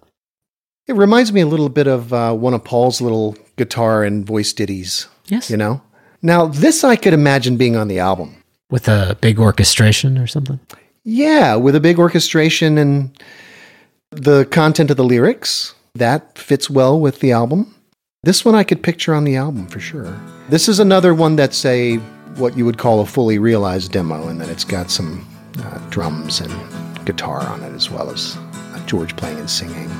It 0.87 0.95
reminds 0.95 1.33
me 1.33 1.41
a 1.41 1.47
little 1.47 1.69
bit 1.69 1.87
of 1.87 2.13
uh, 2.13 2.33
one 2.35 2.55
of 2.55 2.63
Paul's 2.63 3.01
little 3.01 3.37
guitar 3.57 4.05
and 4.05 4.25
voice 4.25 4.53
ditties. 4.53 5.09
Yes. 5.27 5.51
You 5.51 5.57
know? 5.57 5.83
Now, 6.23 6.47
this 6.47 6.85
I 6.85 6.97
could 6.97 7.13
imagine 7.13 7.57
being 7.57 7.77
on 7.77 7.89
the 7.89 7.99
album. 7.99 8.37
With 8.71 8.89
a 8.89 9.17
big 9.21 9.39
orchestration 9.39 10.19
or 10.19 10.27
something. 10.27 10.61
Yeah, 11.05 11.57
with 11.57 11.75
a 11.75 11.81
big 11.81 11.99
orchestration 11.99 12.79
and 12.79 13.17
the 14.11 14.45
content 14.47 14.91
of 14.91 14.97
the 14.97 15.05
lyrics. 15.05 15.75
That 15.95 16.37
fits 16.37 16.69
well 16.69 17.01
with 17.01 17.21
the 17.21 17.33
album. 17.33 17.75
This 18.23 18.45
one 18.45 18.55
I 18.55 18.65
could 18.65 18.83
picture 18.83 19.15
on 19.15 19.25
the 19.25 19.37
album 19.37 19.67
for 19.67 19.81
sure. 19.81 20.19
This 20.49 20.69
is 20.69 20.79
another 20.79 21.15
one 21.15 21.37
that's 21.37 21.65
a 21.65 21.97
what 22.37 22.57
you 22.57 22.65
would 22.67 22.77
call 22.77 23.01
a 23.01 23.07
fully 23.07 23.39
realized 23.39 23.93
demo, 23.93 24.29
and 24.29 24.41
that 24.41 24.51
it's 24.51 24.65
got 24.65 24.91
some 24.91 25.27
uh, 25.59 25.79
drums 25.89 26.41
and 26.41 26.53
guitar 27.07 27.41
on 27.41 27.63
it 27.63 27.73
as 27.73 27.91
well 27.91 28.11
as 28.11 28.37
uh, 28.37 28.83
George 28.87 29.17
playing 29.17 29.39
and 29.39 29.49
singing. 29.49 29.91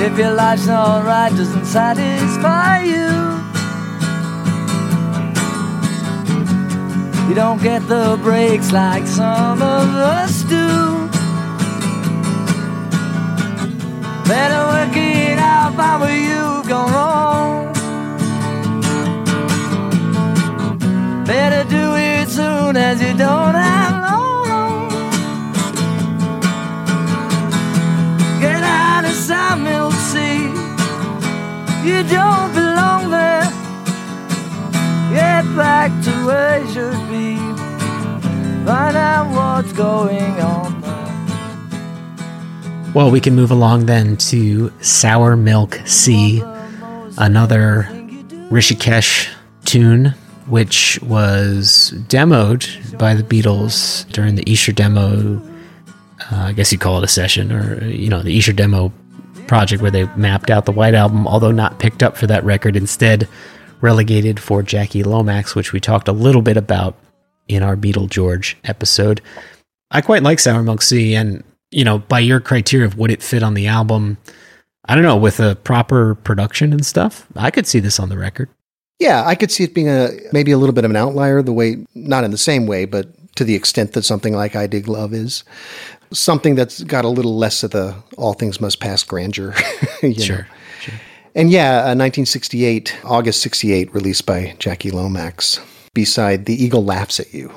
If 0.00 0.16
your 0.16 0.32
life's 0.32 0.66
not 0.66 1.04
right, 1.04 1.30
doesn't 1.30 1.66
satisfy 1.66 2.84
you. 2.84 3.38
You 7.28 7.34
don't 7.34 7.60
get 7.60 7.86
the 7.88 8.18
breaks 8.22 8.70
like 8.72 9.06
some 9.06 9.60
of 9.60 9.88
us 9.94 10.42
do. 10.44 11.08
Better 14.28 14.60
work 14.72 14.96
it 14.96 15.38
out 15.38 15.76
by 15.76 15.96
where 16.00 16.16
you've 16.28 16.68
gone 16.68 16.92
wrong. 16.92 17.72
Better 21.26 21.68
do 21.68 21.96
it 21.96 22.28
soon 22.28 22.76
as 22.76 23.02
you 23.02 23.14
don't 23.16 23.54
have 23.54 23.77
You 31.88 32.02
don't 32.02 32.52
belong 32.52 33.10
there. 33.10 33.48
Get 35.10 35.42
back 35.56 35.90
to 36.04 36.10
where 36.26 36.60
you 36.60 36.70
should 36.70 37.08
be. 37.08 37.36
Find 38.66 38.94
out 38.94 39.30
what's 39.34 39.72
going 39.72 40.38
on. 40.38 40.82
Well, 42.92 43.10
we 43.10 43.20
can 43.20 43.34
move 43.34 43.50
along 43.50 43.86
then 43.86 44.18
to 44.18 44.70
Sour 44.82 45.34
Milk 45.34 45.80
Sea, 45.86 46.42
another 47.16 47.88
Rishikesh 48.50 49.30
tune, 49.64 50.14
which 50.46 51.00
was 51.00 51.94
demoed 52.08 52.98
by 52.98 53.14
the 53.14 53.22
Beatles 53.22 54.06
during 54.12 54.34
the 54.34 54.46
Esher 54.46 54.72
demo. 54.72 55.40
Uh, 56.30 56.36
I 56.36 56.52
guess 56.52 56.70
you'd 56.70 56.82
call 56.82 56.98
it 56.98 57.04
a 57.04 57.08
session, 57.08 57.50
or 57.50 57.82
you 57.86 58.10
know, 58.10 58.22
the 58.22 58.36
Esher 58.36 58.52
demo 58.52 58.92
project 59.48 59.82
where 59.82 59.90
they 59.90 60.04
mapped 60.14 60.50
out 60.50 60.64
the 60.66 60.72
White 60.72 60.94
Album, 60.94 61.26
although 61.26 61.50
not 61.50 61.78
picked 61.78 62.02
up 62.02 62.16
for 62.16 62.26
that 62.28 62.44
record. 62.44 62.76
Instead, 62.76 63.26
relegated 63.80 64.38
for 64.38 64.62
Jackie 64.62 65.02
Lomax, 65.02 65.54
which 65.54 65.72
we 65.72 65.80
talked 65.80 66.08
a 66.08 66.12
little 66.12 66.42
bit 66.42 66.56
about 66.56 66.94
in 67.48 67.62
our 67.62 67.76
Beatle 67.76 68.08
George 68.08 68.56
episode. 68.64 69.20
I 69.90 70.00
quite 70.00 70.22
like 70.22 70.38
Sour 70.38 70.62
Milk 70.62 70.82
Sea, 70.82 71.14
and 71.14 71.42
you 71.70 71.84
know, 71.84 71.98
by 71.98 72.20
your 72.20 72.40
criteria 72.40 72.86
of 72.86 72.96
would 72.98 73.10
it 73.10 73.22
fit 73.22 73.42
on 73.42 73.54
the 73.54 73.66
album, 73.66 74.18
I 74.84 74.94
don't 74.94 75.04
know, 75.04 75.16
with 75.16 75.40
a 75.40 75.56
proper 75.56 76.14
production 76.14 76.72
and 76.72 76.84
stuff, 76.84 77.26
I 77.36 77.50
could 77.50 77.66
see 77.66 77.80
this 77.80 77.98
on 77.98 78.08
the 78.08 78.18
record. 78.18 78.48
Yeah, 78.98 79.22
I 79.24 79.34
could 79.34 79.50
see 79.50 79.64
it 79.64 79.74
being 79.74 79.88
a 79.88 80.10
maybe 80.32 80.50
a 80.50 80.58
little 80.58 80.74
bit 80.74 80.84
of 80.84 80.90
an 80.90 80.96
outlier, 80.96 81.42
the 81.42 81.52
way 81.52 81.86
not 81.94 82.24
in 82.24 82.30
the 82.30 82.38
same 82.38 82.66
way, 82.66 82.84
but 82.84 83.08
to 83.36 83.44
the 83.44 83.54
extent 83.54 83.92
that 83.92 84.04
something 84.04 84.34
like 84.34 84.56
I 84.56 84.66
Dig 84.66 84.88
Love 84.88 85.14
is. 85.14 85.44
Something 86.12 86.54
that's 86.54 86.82
got 86.84 87.04
a 87.04 87.08
little 87.08 87.36
less 87.36 87.62
of 87.62 87.72
the 87.72 87.94
all 88.16 88.32
things 88.32 88.60
must 88.60 88.80
pass 88.80 89.02
grandeur. 89.02 89.54
know. 90.02 90.12
Sure. 90.12 90.46
And 91.34 91.50
yeah, 91.50 91.70
uh, 91.70 91.94
1968, 91.94 92.98
August 93.04 93.42
68, 93.42 93.94
released 93.94 94.26
by 94.26 94.56
Jackie 94.58 94.90
Lomax. 94.90 95.60
Beside 95.94 96.46
The 96.46 96.54
Eagle 96.54 96.84
Laughs 96.84 97.20
at 97.20 97.32
You. 97.32 97.52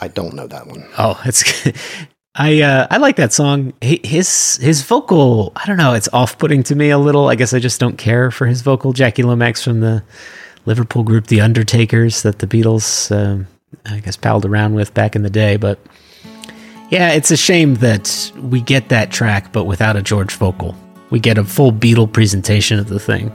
I 0.00 0.08
don't 0.08 0.34
know 0.34 0.46
that 0.46 0.66
one. 0.66 0.86
Oh, 0.96 1.20
it's 1.24 1.44
I 2.34 2.60
uh, 2.60 2.86
I 2.90 2.98
like 2.98 3.16
that 3.16 3.32
song. 3.32 3.72
His 3.80 4.56
his 4.62 4.82
vocal, 4.82 5.52
I 5.56 5.66
don't 5.66 5.76
know, 5.76 5.94
it's 5.94 6.08
off 6.12 6.38
putting 6.38 6.62
to 6.64 6.74
me 6.74 6.90
a 6.90 6.98
little. 6.98 7.28
I 7.28 7.34
guess 7.34 7.52
I 7.52 7.58
just 7.58 7.80
don't 7.80 7.98
care 7.98 8.30
for 8.30 8.46
his 8.46 8.62
vocal. 8.62 8.92
Jackie 8.92 9.24
Lomax 9.24 9.62
from 9.62 9.80
the 9.80 10.04
Liverpool 10.64 11.02
group 11.02 11.26
The 11.26 11.40
Undertakers 11.40 12.22
that 12.22 12.38
the 12.38 12.46
Beatles, 12.46 13.10
um, 13.10 13.46
I 13.86 14.00
guess, 14.00 14.16
palled 14.16 14.44
around 14.44 14.74
with 14.74 14.94
back 14.94 15.16
in 15.16 15.22
the 15.22 15.30
day. 15.30 15.56
But 15.56 15.80
yeah, 16.90 17.12
it's 17.12 17.30
a 17.30 17.36
shame 17.36 17.76
that 17.76 18.32
we 18.40 18.60
get 18.60 18.88
that 18.88 19.10
track, 19.10 19.52
but 19.52 19.64
without 19.64 19.96
a 19.96 20.02
George 20.02 20.34
vocal. 20.34 20.74
We 21.10 21.20
get 21.20 21.38
a 21.38 21.44
full 21.44 21.72
Beatle 21.72 22.10
presentation 22.12 22.78
of 22.78 22.88
the 22.88 22.98
thing, 22.98 23.32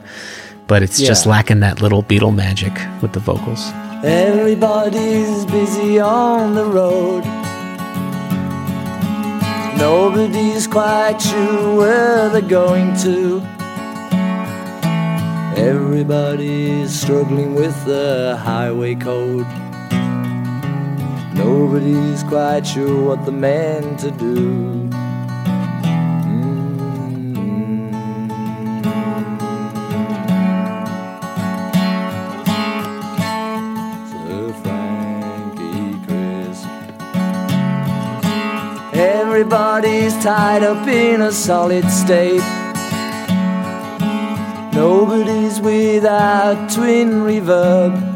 but 0.68 0.84
it's 0.84 1.00
just 1.00 1.26
lacking 1.26 1.60
that 1.62 1.82
little 1.82 2.04
Beatle 2.04 2.34
magic 2.36 2.74
with 3.02 3.14
the 3.14 3.20
vocals. 3.20 3.72
Everybody's 4.04 5.46
busy 5.46 6.00
on 6.00 6.56
the 6.56 6.66
road. 6.66 7.24
Nobody's 9.78 10.68
quite 10.68 11.20
sure 11.20 11.78
where 11.78 12.30
they're 12.30 12.42
going 12.42 12.96
to. 12.98 13.42
Everybody's 15.56 16.92
struggling 16.92 17.56
with 17.56 17.86
the 17.86 18.38
highway 18.42 18.96
code. 18.96 19.48
Nobody's 21.36 22.24
quite 22.24 22.66
sure 22.66 23.08
what 23.08 23.26
they're 23.26 23.34
meant 23.34 24.00
to 24.02 24.12
do. 24.12 24.90
Mm-hmm. 34.28 36.04
Crisp. 36.06 36.68
Everybody's 38.94 40.14
tied 40.24 40.64
up 40.64 40.88
in 40.88 41.22
a 41.22 41.32
solid 41.32 41.90
state. 41.90 42.42
Nobody's 44.74 45.60
without 45.60 46.70
twin 46.72 47.10
reverb. 47.24 48.13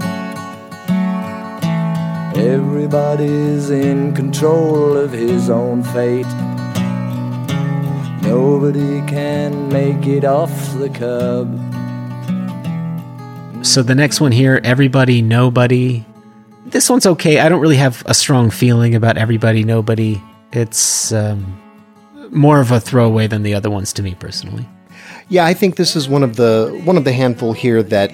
Everybody's 2.37 3.71
in 3.71 4.13
control 4.13 4.95
of 4.95 5.11
his 5.11 5.49
own 5.49 5.81
fate. 5.81 6.27
Nobody 8.21 9.01
can 9.07 9.69
make 9.69 10.05
it 10.05 10.23
off 10.23 10.51
the 10.77 10.89
curb. 10.89 11.47
So 13.65 13.81
the 13.81 13.95
next 13.95 14.21
one 14.21 14.31
here, 14.31 14.61
everybody, 14.63 15.21
nobody. 15.21 16.05
This 16.67 16.89
one's 16.89 17.07
okay. 17.07 17.39
I 17.39 17.49
don't 17.49 17.59
really 17.59 17.77
have 17.77 18.03
a 18.05 18.13
strong 18.13 18.51
feeling 18.51 18.93
about 18.93 19.17
everybody, 19.17 19.63
nobody. 19.63 20.21
It's 20.51 21.11
um, 21.11 21.59
more 22.29 22.61
of 22.61 22.71
a 22.71 22.79
throwaway 22.79 23.25
than 23.25 23.41
the 23.41 23.55
other 23.55 23.71
ones 23.71 23.91
to 23.93 24.03
me 24.03 24.13
personally. 24.13 24.67
Yeah, 25.29 25.45
I 25.45 25.55
think 25.55 25.75
this 25.75 25.95
is 25.95 26.07
one 26.07 26.23
of 26.23 26.35
the 26.35 26.79
one 26.85 26.97
of 26.97 27.03
the 27.03 27.13
handful 27.13 27.53
here 27.53 27.81
that 27.81 28.11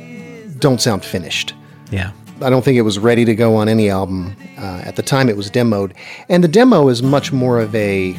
don't 0.59 0.79
sound 0.79 1.03
finished. 1.03 1.53
Yeah. 1.91 2.11
I 2.41 2.49
don't 2.49 2.65
think 2.65 2.77
it 2.77 2.81
was 2.81 2.99
ready 2.99 3.25
to 3.25 3.35
go 3.35 3.55
on 3.55 3.69
any 3.69 3.89
album. 3.89 4.35
Uh, 4.57 4.81
at 4.85 4.95
the 4.95 5.03
time, 5.03 5.29
it 5.29 5.37
was 5.37 5.49
demoed, 5.49 5.93
and 6.29 6.43
the 6.43 6.47
demo 6.47 6.89
is 6.89 7.03
much 7.03 7.31
more 7.31 7.59
of 7.59 7.73
a 7.75 8.17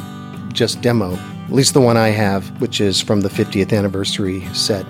just 0.52 0.80
demo. 0.80 1.14
At 1.14 1.52
least 1.52 1.74
the 1.74 1.80
one 1.80 1.96
I 1.96 2.08
have, 2.08 2.60
which 2.60 2.80
is 2.80 3.00
from 3.00 3.20
the 3.20 3.28
50th 3.28 3.76
anniversary 3.76 4.46
set. 4.54 4.86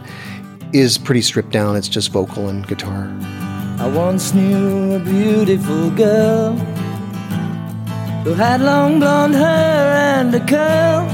is 0.72 0.99
pretty 0.99 1.22
stripped 1.22 1.51
down. 1.51 1.77
It's 1.77 1.89
just 1.89 2.11
vocal 2.11 2.49
and 2.49 2.66
guitar. 2.66 3.09
I 3.79 3.89
once 3.89 4.35
knew 4.35 4.95
a 4.95 4.99
beautiful 4.99 5.91
girl 5.91 6.53
who 8.25 8.35
had 8.35 8.61
long 8.61 8.99
blonde 9.01 9.35
hair 9.35 9.93
and 10.18 10.35
a 10.35 10.41
curl. 10.47 11.09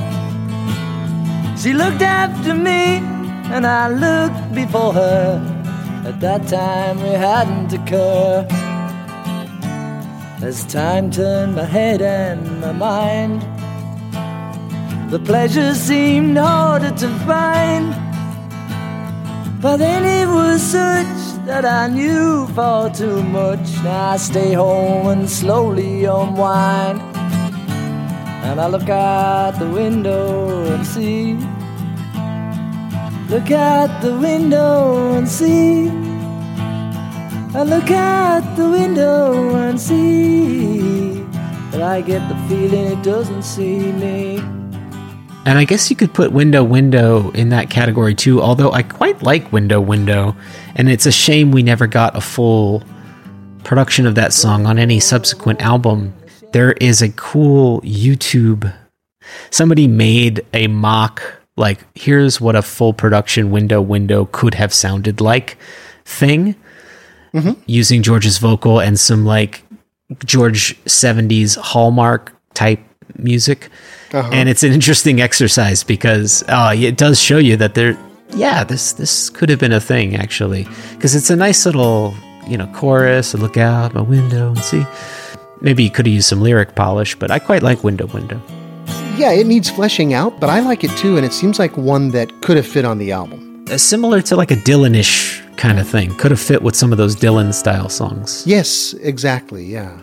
She 1.57 1.73
looked 1.73 2.03
after 2.03 2.55
me, 2.55 2.99
and 3.55 3.67
I 3.67 3.89
looked 3.89 4.55
before 4.55 4.93
her. 4.95 5.60
At 6.03 6.19
that 6.21 6.49
time, 6.49 7.03
we 7.03 7.11
hadn't 7.11 7.73
a 7.75 7.83
occurred. 7.83 8.47
As 10.43 10.65
time 10.65 11.11
turned 11.11 11.55
my 11.55 11.65
head 11.65 12.01
and 12.01 12.61
my 12.63 12.73
mind, 12.73 13.43
the 15.11 15.19
pleasure 15.19 15.75
seemed 15.75 16.39
harder 16.39 16.91
to 16.91 17.09
find. 17.27 17.95
But 19.61 19.77
then 19.77 20.07
it 20.07 20.27
was 20.27 20.63
such 20.63 21.45
that 21.45 21.67
I 21.67 21.89
knew 21.89 22.47
far 22.55 22.89
too 22.89 23.23
much. 23.23 23.69
Now 23.85 24.13
I 24.13 24.17
stay 24.17 24.55
home 24.55 25.09
and 25.09 25.29
slowly 25.29 26.05
unwind. 26.07 27.03
And 28.47 28.59
I 28.59 28.67
look 28.69 28.89
out 28.89 29.59
the 29.59 29.69
window 29.69 30.65
and 30.73 30.87
see. 30.87 31.37
Look 33.31 33.53
out 33.53 34.03
the 34.03 34.19
window 34.19 35.13
and 35.13 35.29
see. 35.29 35.89
I 37.57 37.63
look 37.63 37.89
out 37.93 38.57
the 38.57 38.69
window 38.69 39.55
and 39.55 39.81
see. 39.81 41.23
But 41.71 41.81
I 41.81 42.01
get 42.01 42.29
the 42.29 42.35
feeling 42.49 42.87
it 42.87 43.05
doesn't 43.05 43.45
see 43.45 43.93
me. 43.93 44.39
And 45.47 45.59
I 45.59 45.65
guess 45.65 45.89
you 45.91 45.95
could 45.95 46.13
put 46.13 46.33
Window 46.33 46.65
Window 46.65 47.31
in 47.31 47.51
that 47.51 47.71
category 47.71 48.17
too, 48.17 48.43
although 48.43 48.73
I 48.73 48.83
quite 48.83 49.23
like 49.23 49.53
Window 49.53 49.81
Window. 49.81 50.35
And 50.75 50.91
it's 50.91 51.07
a 51.07 51.13
shame 51.13 51.53
we 51.53 51.63
never 51.63 51.87
got 51.87 52.17
a 52.17 52.21
full 52.21 52.83
production 53.63 54.07
of 54.07 54.17
that 54.17 54.33
song 54.33 54.67
on 54.67 54.77
any 54.77 54.99
subsequent 54.99 55.63
album. 55.63 56.15
There 56.53 56.73
is 56.73 57.01
a 57.01 57.11
cool 57.11 57.81
YouTube. 57.83 58.75
Somebody 59.51 59.87
made 59.87 60.45
a 60.53 60.67
mock, 60.67 61.40
like, 61.61 61.87
here's 61.95 62.41
what 62.41 62.57
a 62.57 62.63
full 62.63 62.93
production 62.93 63.53
Window 63.53 63.81
Window 63.81 64.25
could 64.33 64.55
have 64.55 64.73
sounded 64.75 65.21
like 65.21 65.57
thing 66.05 66.57
using 67.67 68.03
George's 68.03 68.39
vocal 68.39 68.81
and 68.81 68.99
some 68.99 69.25
like 69.25 69.63
George 70.25 70.77
70s 70.87 71.57
Hallmark 71.57 72.35
type 72.55 72.81
music. 73.17 73.69
And 74.33 74.49
it's 74.49 74.65
an 74.65 74.73
interesting 74.73 75.21
exercise 75.21 75.85
because 75.85 76.43
uh, 76.49 76.75
it 76.77 76.97
does 76.97 77.21
show 77.21 77.39
you 77.39 77.57
that 77.59 77.75
there, 77.75 77.97
yeah, 78.35 78.65
this 78.65 78.95
this 78.95 79.31
could 79.31 79.49
have 79.49 79.61
been 79.61 79.73
a 79.73 79.81
thing 79.81 80.17
actually, 80.17 80.67
because 80.95 81.15
it's 81.15 81.31
a 81.31 81.37
nice 81.37 81.67
little 81.67 82.15
you 82.49 82.57
know 82.57 82.67
chorus 82.75 83.35
and 83.35 83.43
look 83.43 83.57
out 83.57 83.95
my 83.95 84.01
window 84.03 84.49
and 84.49 84.59
see. 84.59 84.85
Maybe 85.61 85.85
you 85.85 85.91
could 85.91 86.07
have 86.07 86.15
used 86.15 86.29
some 86.29 86.41
lyric 86.41 86.75
polish, 86.75 87.15
but 87.15 87.31
I 87.31 87.39
quite 87.39 87.63
like 87.63 87.85
Window 87.85 88.07
Window. 88.07 88.41
Yeah, 89.21 89.33
it 89.33 89.47
needs 89.47 89.69
fleshing 89.69 90.15
out, 90.15 90.41
but 90.41 90.49
I 90.49 90.61
like 90.61 90.83
it 90.83 90.91
too, 90.97 91.19
and 91.19 91.27
it 91.27 91.35
seems 91.35 91.59
like 91.59 91.77
one 91.77 92.09
that 92.13 92.41
could 92.41 92.57
have 92.57 92.67
fit 92.67 92.87
on 92.87 92.97
the 92.97 93.13
album. 93.13 93.67
Uh, 93.71 93.77
similar 93.77 94.23
to 94.23 94.35
like 94.35 94.51
a 94.51 94.57
Dylan-ish 94.57 95.43
kind 95.57 95.79
of 95.79 95.87
thing. 95.87 96.15
Could 96.17 96.31
have 96.31 96.41
fit 96.41 96.63
with 96.63 96.75
some 96.75 96.91
of 96.91 96.97
those 96.97 97.15
Dylan 97.17 97.53
style 97.53 97.91
songs. 97.91 98.47
Yes, 98.47 98.95
exactly. 98.95 99.67
Yeah. 99.67 99.95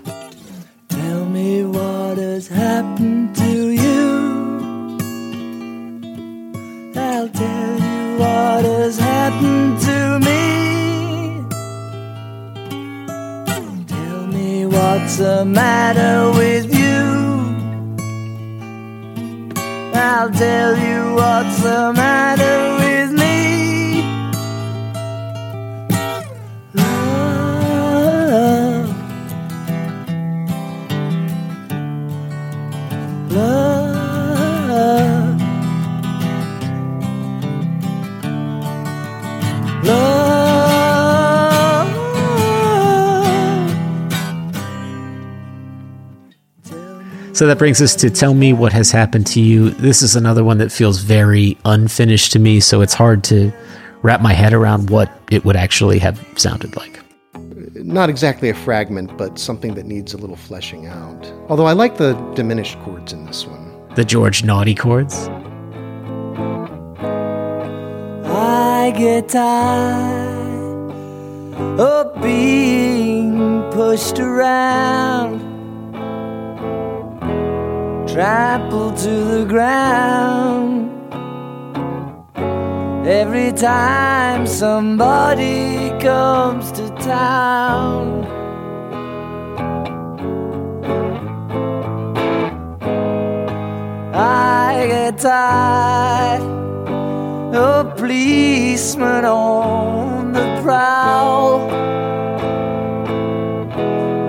Tell 0.89 1.25
me 1.25 1.65
what 1.65 2.19
has 2.19 2.47
happened 2.47 3.35
to 3.37 3.71
you. 3.71 4.97
I'll 6.95 7.29
tell 7.29 7.79
you 7.79 8.19
what 8.19 8.65
has 8.65 8.99
happened 8.99 9.81
to 9.81 10.19
me. 10.19 11.43
Tell 13.87 14.27
me 14.27 14.67
what's 14.67 15.17
the 15.17 15.43
matter 15.43 16.37
with 16.37 16.71
you. 16.71 16.76
I'll 20.27 20.33
tell 20.33 20.77
you 20.77 21.15
what's 21.15 21.63
the 21.63 21.93
matter 21.93 22.66
So 47.37 47.45
that 47.45 47.59
brings 47.59 47.83
us 47.83 47.93
to 47.97 48.09
tell 48.09 48.33
me 48.33 48.51
what 48.51 48.73
has 48.73 48.89
happened 48.89 49.27
to 49.27 49.39
you. 49.39 49.69
This 49.69 50.01
is 50.01 50.15
another 50.15 50.43
one 50.43 50.57
that 50.57 50.71
feels 50.71 50.97
very 50.97 51.55
unfinished 51.65 52.31
to 52.31 52.39
me, 52.39 52.59
so 52.59 52.81
it's 52.81 52.95
hard 52.95 53.23
to 53.25 53.53
wrap 54.01 54.21
my 54.21 54.33
head 54.33 54.53
around 54.53 54.89
what 54.89 55.11
it 55.29 55.45
would 55.45 55.55
actually 55.55 55.99
have 55.99 56.19
sounded 56.35 56.75
like. 56.75 56.99
Not 57.75 58.09
exactly 58.09 58.49
a 58.49 58.55
fragment, 58.55 59.15
but 59.19 59.37
something 59.37 59.75
that 59.75 59.85
needs 59.85 60.15
a 60.15 60.17
little 60.17 60.35
fleshing 60.35 60.87
out. 60.87 61.31
Although 61.47 61.67
I 61.67 61.73
like 61.73 61.97
the 61.97 62.13
diminished 62.33 62.79
chords 62.79 63.13
in 63.13 63.27
this 63.27 63.45
one. 63.45 63.71
The 63.93 64.03
George 64.03 64.43
Naughty 64.43 64.73
chords. 64.73 65.27
I 68.25 68.91
get 68.97 69.29
tired 69.29 70.91
of 71.79 72.19
being 72.19 73.61
pushed 73.71 74.17
around, 74.17 75.46
trampled 78.17 78.97
to 78.97 79.15
the 79.25 79.45
ground. 79.45 80.89
Every 83.07 83.51
time 83.51 84.47
somebody 84.47 85.91
comes 85.99 86.71
to 86.71 86.89
town. 86.95 88.25
I 94.15 94.87
get 94.87 95.19
tired 95.19 96.41
a 97.53 97.93
policeman 97.95 99.25
on 99.25 100.33
the 100.33 100.59
prowl, 100.63 101.67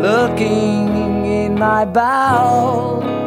looking 0.03 1.25
in 1.25 1.55
my 1.55 1.87
bowl. 1.87 3.18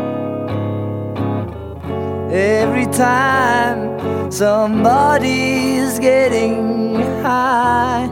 Every 2.33 2.85
time 2.85 4.31
somebody's 4.31 5.99
getting 5.99 6.95
high. 7.21 8.07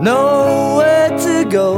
Nowhere 0.00 1.08
to 1.18 1.44
go. 1.50 1.70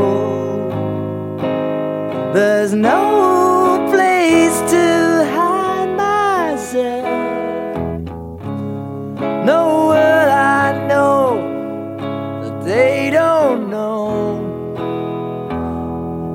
There's 2.34 2.74
no 2.74 3.88
place 3.90 4.60
to 4.72 4.85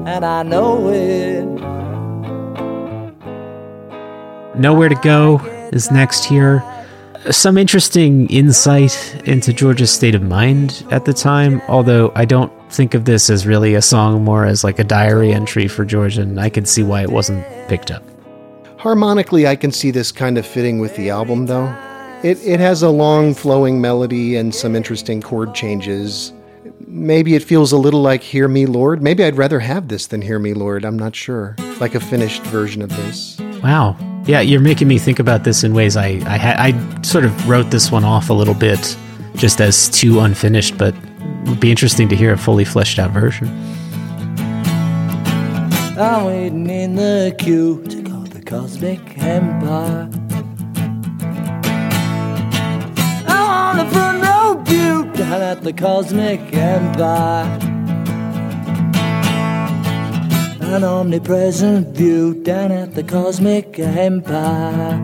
And 0.06 0.26
I 0.26 0.44
know 0.44 0.90
it. 0.90 1.46
Nowhere 4.60 4.90
to 4.90 4.96
Go 4.96 5.38
is 5.72 5.92
next 5.92 6.26
here. 6.26 6.64
Some 7.30 7.56
interesting 7.56 8.28
insight 8.30 9.22
into 9.26 9.54
George's 9.54 9.92
state 9.92 10.16
of 10.16 10.24
mind 10.24 10.84
at 10.90 11.06
the 11.06 11.14
time, 11.14 11.62
although 11.68 12.12
I 12.16 12.26
don't 12.26 12.52
think 12.72 12.96
of 12.96 13.06
this 13.06 13.30
as 13.30 13.46
really 13.46 13.76
a 13.76 13.82
song, 13.82 14.24
more 14.24 14.46
as 14.46 14.64
like 14.64 14.80
a 14.80 14.84
diary 14.84 15.32
entry 15.32 15.68
for 15.68 15.86
George, 15.86 16.18
and 16.18 16.40
I 16.40 16.50
can 16.50 16.66
see 16.66 16.82
why 16.82 17.04
it 17.04 17.12
wasn't 17.12 17.46
picked 17.68 17.92
up. 17.92 18.04
Harmonically, 18.78 19.46
I 19.46 19.56
can 19.56 19.72
see 19.72 19.92
this 19.92 20.12
kind 20.12 20.40
of 20.40 20.48
fitting 20.48 20.80
with 20.80 20.96
the 20.96 21.12
album, 21.12 21.46
though. 21.46 21.68
It, 22.24 22.44
it 22.44 22.60
has 22.60 22.82
a 22.82 22.90
long 22.90 23.36
flowing 23.36 23.80
melody 23.80 24.36
and 24.36 24.54
some 24.54 24.76
interesting 24.76 25.22
chord 25.22 25.54
changes. 25.54 26.34
Maybe 26.88 27.36
it 27.36 27.44
feels 27.44 27.72
a 27.72 27.78
little 27.78 28.02
like 28.02 28.22
Hear 28.22 28.48
Me, 28.48 28.66
Lord. 28.66 29.02
Maybe 29.02 29.24
I'd 29.24 29.38
rather 29.38 29.60
have 29.60 29.88
this 29.88 30.08
than 30.08 30.22
Hear 30.22 30.40
Me, 30.40 30.54
Lord. 30.54 30.86
I'm 30.86 30.98
not 30.98 31.16
sure. 31.16 31.56
Like 31.80 31.96
a 31.96 32.00
finished 32.00 32.42
version 32.44 32.82
of 32.82 32.90
this. 32.90 33.38
Wow. 33.64 33.96
Yeah, 34.26 34.42
you're 34.42 34.62
making 34.62 34.88
me 34.88 35.00
think 35.00 35.20
about 35.20 35.44
this 35.44 35.64
in 35.64 35.74
ways 35.74 35.98
I 35.98 36.22
I, 36.26 36.38
ha- 36.38 36.56
I 36.58 37.02
sort 37.02 37.26
of 37.26 37.50
wrote 37.50 37.72
this 37.72 37.92
one 37.92 38.04
off 38.04 38.30
a 38.30 38.34
little 38.34 38.54
bit 38.54 38.96
just 39.36 39.60
as 39.60 39.90
too 39.90 40.20
unfinished, 40.20 40.78
but 40.78 40.94
it 40.96 41.50
would 41.50 41.60
be 41.60 41.72
interesting 41.72 42.08
to 42.10 42.16
hear 42.16 42.34
a 42.34 42.38
fully 42.38 42.66
fleshed 42.66 43.00
out 43.00 43.12
version. 43.12 43.48
I'm 45.98 46.26
waiting 46.26 46.70
in 46.70 46.96
the 46.96 47.36
queue 47.38 47.84
to 47.84 48.02
go 48.02 48.24
to 48.24 48.32
the 48.32 48.42
cosmic 48.44 49.18
empire. 49.18 50.10
I'm 53.28 53.78
on 53.78 53.78
the 53.78 53.92
front 53.92 54.22
down 55.32 55.42
at 55.44 55.64
the 55.64 55.72
cosmic 55.72 56.42
empire. 56.54 57.46
An 60.60 60.84
omnipresent 60.84 61.96
view 61.96 62.34
down 62.44 62.74
at 62.74 62.96
the 62.96 63.04
cosmic 63.04 63.80
empire. 63.80 64.98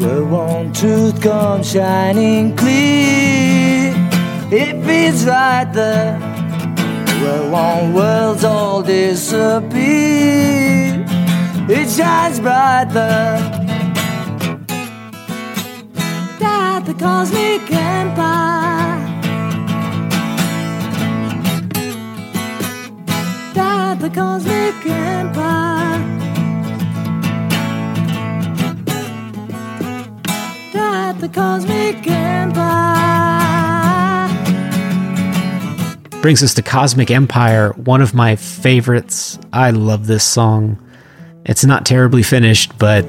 Where 0.00 0.24
one 0.24 0.72
truth 0.72 1.22
comes 1.22 1.70
shining 1.70 2.56
clear, 2.56 3.94
it 4.50 4.84
feels 4.84 5.24
right 5.24 5.72
there. 5.72 6.27
Where 7.20 7.50
one 7.50 7.94
world's 7.94 8.44
all 8.44 8.82
disappear, 8.82 9.74
it 11.68 11.90
shines 11.90 12.38
bright 12.38 12.90
That 16.38 16.84
the 16.86 16.94
cosmic 16.94 17.70
empire. 17.72 19.00
That 23.54 23.98
the 24.00 24.10
cosmic 24.10 24.86
empire. 24.86 25.78
At 30.74 31.20
the 31.20 31.28
cosmic 31.28 32.06
empire. 32.06 32.97
Brings 36.20 36.42
us 36.42 36.54
to 36.54 36.62
Cosmic 36.62 37.12
Empire, 37.12 37.70
one 37.72 38.02
of 38.02 38.12
my 38.12 38.34
favorites. 38.34 39.38
I 39.52 39.70
love 39.70 40.06
this 40.08 40.24
song. 40.24 40.76
It's 41.44 41.64
not 41.64 41.86
terribly 41.86 42.24
finished, 42.24 42.76
but 42.76 43.06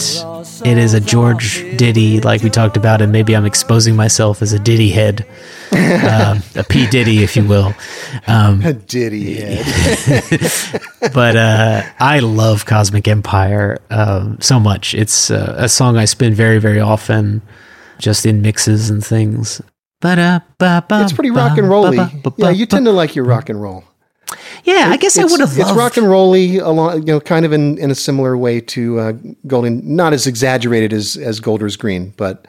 it 0.63 0.77
is 0.77 0.93
a 0.93 0.99
George 1.01 1.55
Diddy, 1.75 2.21
like 2.21 2.43
we 2.43 2.51
talked 2.51 2.77
about, 2.77 3.01
and 3.01 3.11
maybe 3.11 3.35
I'm 3.35 3.45
exposing 3.45 3.95
myself 3.95 4.43
as 4.43 4.53
a 4.53 4.59
Diddy 4.59 4.89
head, 4.91 5.25
um, 5.71 6.43
a 6.55 6.63
P 6.63 6.85
Diddy, 6.87 7.23
if 7.23 7.35
you 7.35 7.45
will. 7.45 7.73
Um, 8.27 8.63
A 8.63 8.73
Diddy 8.73 9.35
head. 9.35 10.51
but 11.13 11.35
uh, 11.35 11.81
I 11.99 12.19
love 12.19 12.67
Cosmic 12.67 13.07
Empire 13.07 13.79
um, 13.89 14.37
so 14.39 14.59
much. 14.59 14.93
It's 14.93 15.31
uh, 15.31 15.55
a 15.57 15.67
song 15.67 15.97
I 15.97 16.05
spin 16.05 16.35
very, 16.35 16.59
very 16.59 16.79
often, 16.79 17.41
just 17.97 18.25
in 18.25 18.43
mixes 18.43 18.91
and 18.91 19.03
things. 19.03 19.61
It's 21.03 21.13
pretty 21.13 21.31
rock 21.31 21.57
and 21.57 21.69
rolly. 21.69 21.97
Yeah, 22.37 22.49
you 22.49 22.65
tend 22.65 22.85
to 22.85 22.91
like 22.91 23.15
your 23.15 23.25
rock 23.25 23.49
and 23.49 23.61
roll. 23.61 23.83
Yeah, 24.63 24.89
I 24.89 24.97
guess 24.97 25.17
I 25.17 25.23
would 25.23 25.39
have 25.39 25.57
It's 25.57 25.71
rock 25.71 25.97
and 25.97 26.07
rolly, 26.09 26.57
along, 26.57 26.99
you 26.99 27.13
know, 27.13 27.19
kind 27.19 27.45
of 27.45 27.53
in, 27.53 27.77
in 27.77 27.89
a 27.89 27.95
similar 27.95 28.37
way 28.37 28.61
to 28.61 28.99
uh, 28.99 29.13
Golden. 29.47 29.95
Not 29.95 30.13
as 30.13 30.27
exaggerated 30.27 30.93
as 30.93 31.17
as 31.17 31.39
Golders 31.39 31.75
Green, 31.75 32.13
but 32.17 32.47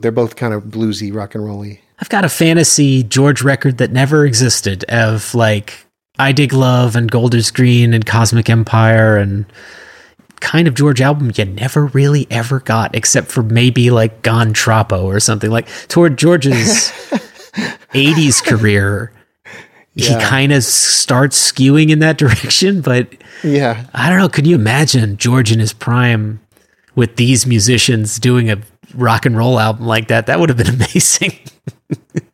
they're 0.00 0.12
both 0.12 0.36
kind 0.36 0.52
of 0.52 0.64
bluesy, 0.64 1.14
rock 1.14 1.34
and 1.34 1.44
rolly. 1.44 1.80
I've 2.00 2.08
got 2.08 2.24
a 2.24 2.28
fantasy 2.28 3.02
George 3.04 3.42
record 3.42 3.78
that 3.78 3.92
never 3.92 4.26
existed 4.26 4.84
of 4.84 5.34
like 5.34 5.86
I 6.18 6.32
Dig 6.32 6.52
Love 6.52 6.96
and 6.96 7.10
Golders 7.10 7.50
Green 7.50 7.94
and 7.94 8.04
Cosmic 8.04 8.50
Empire 8.50 9.16
and 9.16 9.46
kind 10.42 10.66
of 10.68 10.74
George 10.74 11.00
album 11.00 11.30
you 11.36 11.44
never 11.46 11.86
really 11.86 12.26
ever 12.30 12.60
got 12.60 12.94
except 12.94 13.28
for 13.30 13.42
maybe 13.42 13.90
like 13.90 14.20
Gone 14.22 14.52
Troppo 14.52 15.06
or 15.06 15.20
something 15.20 15.50
like 15.50 15.68
toward 15.88 16.18
George's 16.18 16.90
80s 17.94 18.44
career. 18.44 19.12
He 19.94 20.08
kind 20.20 20.52
of 20.52 20.64
starts 20.64 21.52
skewing 21.52 21.90
in 21.90 22.00
that 22.00 22.18
direction, 22.24 22.80
but 22.80 23.08
Yeah, 23.44 23.86
I 23.94 24.08
don't 24.10 24.18
know. 24.18 24.28
Could 24.28 24.46
you 24.46 24.54
imagine 24.56 25.16
George 25.16 25.52
in 25.52 25.60
his 25.60 25.72
prime 25.72 26.40
with 26.94 27.16
these 27.16 27.46
musicians 27.46 28.18
doing 28.18 28.50
a 28.50 28.58
rock 28.94 29.24
and 29.26 29.36
roll 29.36 29.58
album 29.60 29.86
like 29.86 30.08
that? 30.08 30.26
That 30.26 30.40
would 30.40 30.48
have 30.48 30.58
been 30.58 30.74
amazing. 30.74 31.38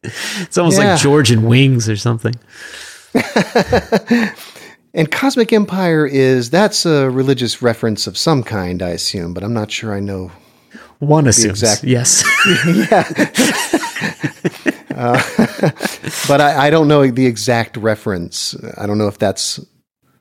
it's 0.02 0.56
almost 0.56 0.78
Yeah. 0.78 0.92
like 0.92 1.00
George 1.00 1.30
and 1.30 1.46
Wings 1.48 1.88
or 1.88 1.96
something. 1.96 2.34
And 4.98 5.10
Cosmic 5.10 5.52
Empire 5.52 6.06
is 6.06 6.50
that's 6.50 6.84
a 6.84 7.08
religious 7.08 7.62
reference 7.62 8.06
of 8.06 8.18
some 8.18 8.42
kind, 8.42 8.82
I 8.82 8.90
assume, 8.90 9.32
but 9.32 9.44
I'm 9.44 9.54
not 9.54 9.70
sure 9.70 9.94
I 9.94 10.00
know. 10.00 10.30
One 10.98 11.28
assumes. 11.28 11.62
exact- 11.62 11.84
Yes. 11.84 12.24
Yeah. 12.90 13.04
Uh, 14.98 15.22
but 16.26 16.40
I, 16.40 16.66
I 16.66 16.70
don't 16.70 16.88
know 16.88 17.06
the 17.06 17.26
exact 17.26 17.76
reference. 17.76 18.56
I 18.76 18.86
don't 18.86 18.98
know 18.98 19.06
if 19.06 19.16
that's 19.18 19.60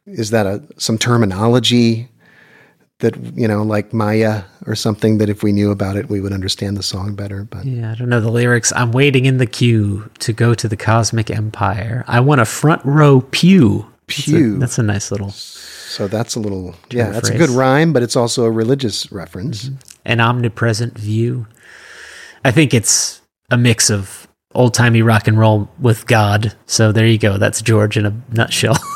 is 0.05 0.29
that 0.29 0.45
a 0.45 0.63
some 0.77 0.99
terminology 0.99 2.07
that 2.99 3.15
you 3.35 3.47
know, 3.47 3.63
like 3.63 3.91
Maya 3.91 4.43
or 4.67 4.75
something 4.75 5.17
that 5.17 5.29
if 5.29 5.41
we 5.41 5.51
knew 5.51 5.71
about 5.71 5.95
it, 5.95 6.09
we 6.09 6.21
would 6.21 6.31
understand 6.33 6.77
the 6.77 6.83
song 6.83 7.15
better. 7.15 7.43
But 7.43 7.65
yeah, 7.65 7.91
I 7.91 7.95
don't 7.95 8.09
know 8.09 8.21
the 8.21 8.29
lyrics. 8.29 8.71
I'm 8.75 8.91
waiting 8.91 9.25
in 9.25 9.37
the 9.37 9.47
queue 9.47 10.09
to 10.19 10.31
go 10.31 10.53
to 10.53 10.67
the 10.67 10.77
Cosmic 10.77 11.31
Empire. 11.31 12.03
I 12.07 12.19
want 12.19 12.41
a 12.41 12.45
front 12.45 12.85
row 12.85 13.21
pew. 13.31 13.91
That's 14.07 14.19
a- 14.19 14.31
Pew. 14.31 14.57
That's 14.57 14.77
a, 14.77 14.83
nice 14.83 15.11
little. 15.11 15.29
So 15.31 16.07
that's 16.07 16.35
a 16.35 16.39
little, 16.39 16.75
yeah, 16.89 17.09
that's 17.11 17.29
a 17.29 17.37
good 17.37 17.49
rhyme, 17.49 17.93
but 17.93 18.03
it's 18.03 18.15
also 18.15 18.43
a 18.45 18.51
religious 18.51 19.11
reference. 19.11 19.65
Mm-hmm. 19.65 19.75
an 20.05 20.19
omnipresent 20.19 20.97
view. 20.97 21.47
I 22.45 22.51
think 22.51 22.73
it's 22.73 23.21
a 23.49 23.57
mix 23.57 23.89
of 23.89 24.27
old 24.53 24.73
timey 24.73 25.01
rock 25.01 25.27
and 25.27 25.37
roll 25.39 25.69
with 25.79 26.05
God. 26.07 26.55
So 26.65 26.91
there 26.91 27.05
you 27.07 27.17
go. 27.17 27.37
That's 27.37 27.61
George 27.61 27.97
in 27.97 28.05
a 28.05 28.13
nutshell. 28.31 28.77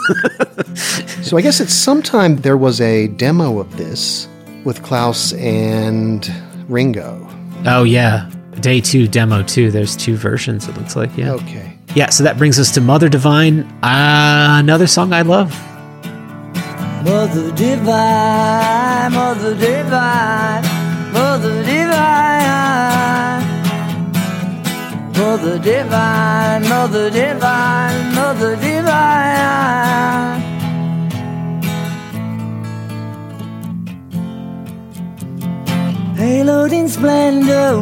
So 1.22 1.38
I 1.38 1.42
guess 1.42 1.62
at 1.62 1.70
some 1.70 2.02
time 2.02 2.38
there 2.38 2.58
was 2.58 2.82
a 2.82 3.08
demo 3.08 3.60
of 3.60 3.78
this 3.78 4.28
with 4.64 4.82
Klaus 4.84 5.34
and 5.34 6.28
Ringo. 6.68 7.28
oh 7.66 7.84
yeah, 7.84 8.30
day 8.62 8.82
two, 8.82 9.08
demo 9.08 9.44
two. 9.44 9.70
There's 9.70 9.96
two 9.96 10.16
versions. 10.16 10.68
It 10.68 10.78
looks 10.78 10.96
like 10.96 11.16
yeah, 11.18 11.34
Okay. 11.34 11.78
Yeah. 11.96 12.10
So 12.10 12.24
that 12.24 12.38
brings 12.38 12.60
us 12.60 12.72
to 12.72 12.82
Mother 12.82 13.10
Divine, 13.10 13.62
uh, 13.84 14.60
another 14.60 14.88
song 14.88 15.14
I 15.14 15.22
love. 15.22 15.52
Mother 17.04 17.52
divine, 17.52 19.12
mother 19.12 19.56
divine, 19.56 20.64
mother 21.14 21.64
divine. 21.64 22.32
Mother 25.18 25.60
divine, 25.60 26.62
mother 26.68 27.10
divine, 27.10 28.16
mother 28.16 28.56
divine. 28.58 30.42
Haloed 36.18 36.72
in 36.72 36.88
splendor, 36.88 37.82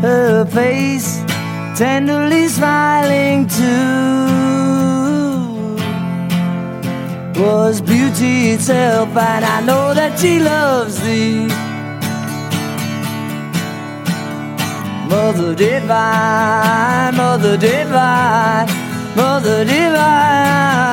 her 0.00 0.46
face 0.46 1.22
tenderly 1.76 2.48
smiling 2.48 3.46
too 3.46 4.20
was 7.40 7.80
beauty 7.80 8.50
itself, 8.50 9.08
and 9.16 9.44
I 9.44 9.60
know 9.62 9.94
that 9.94 10.18
she 10.18 10.38
loves 10.38 11.00
thee. 11.00 11.46
Mother 15.08 15.54
divine, 15.54 17.16
mother 17.16 17.56
divine, 17.56 18.68
mother 19.16 19.64
divine. 19.64 20.90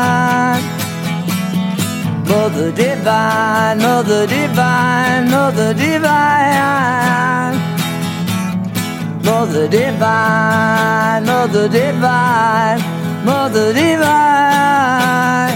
Mother 2.28 2.72
divine, 2.72 3.78
mother 3.80 4.26
divine, 4.28 5.30
mother 5.30 5.74
divine. 5.74 7.67
Mother 9.28 9.68
divine, 9.68 11.26
mother 11.26 11.68
divine, 11.68 12.80
mother 13.26 13.74
divine. 13.74 15.54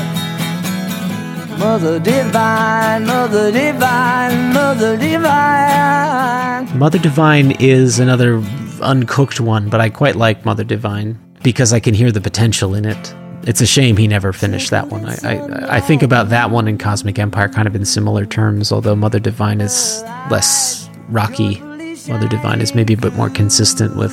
Mother 1.58 2.00
divine, 2.00 3.06
mother 3.06 3.50
divine, 3.50 4.54
mother 4.54 4.98
divine. 4.98 6.78
Mother 6.78 7.00
Divine 7.00 7.52
is 7.62 8.00
another 8.00 8.44
uncooked 8.82 9.40
one, 9.40 9.70
but 9.70 9.80
I 9.80 9.90
quite 9.90 10.18
like 10.18 10.44
Mother 10.44 10.66
Divine 10.66 11.18
because 11.42 11.72
I 11.72 11.80
can 11.80 11.94
hear 11.94 12.12
the 12.12 12.20
potential 12.20 12.76
in 12.76 12.84
it. 12.84 13.16
It's 13.44 13.62
a 13.62 13.66
shame 13.66 13.96
he 13.96 14.06
never 14.08 14.34
finished 14.34 14.72
that 14.72 14.90
one. 14.90 15.06
I, 15.06 15.16
I, 15.24 15.78
I 15.78 15.80
think 15.80 16.04
about 16.04 16.28
that 16.30 16.52
one 16.52 16.68
and 16.68 16.78
Cosmic 16.78 17.18
Empire 17.20 17.48
kind 17.48 17.70
of 17.70 17.76
in 17.76 17.86
similar 17.86 18.26
terms, 18.26 18.72
although 18.72 18.98
Mother 18.98 19.20
Divine 19.20 19.62
is 19.62 20.04
less 20.30 20.90
rocky. 21.08 21.62
Mother 22.08 22.28
Divine 22.28 22.62
is 22.62 22.74
maybe 22.74 22.94
a 22.94 22.98
bit 22.98 23.14
more 23.14 23.30
consistent 23.30 23.96
with 23.96 24.12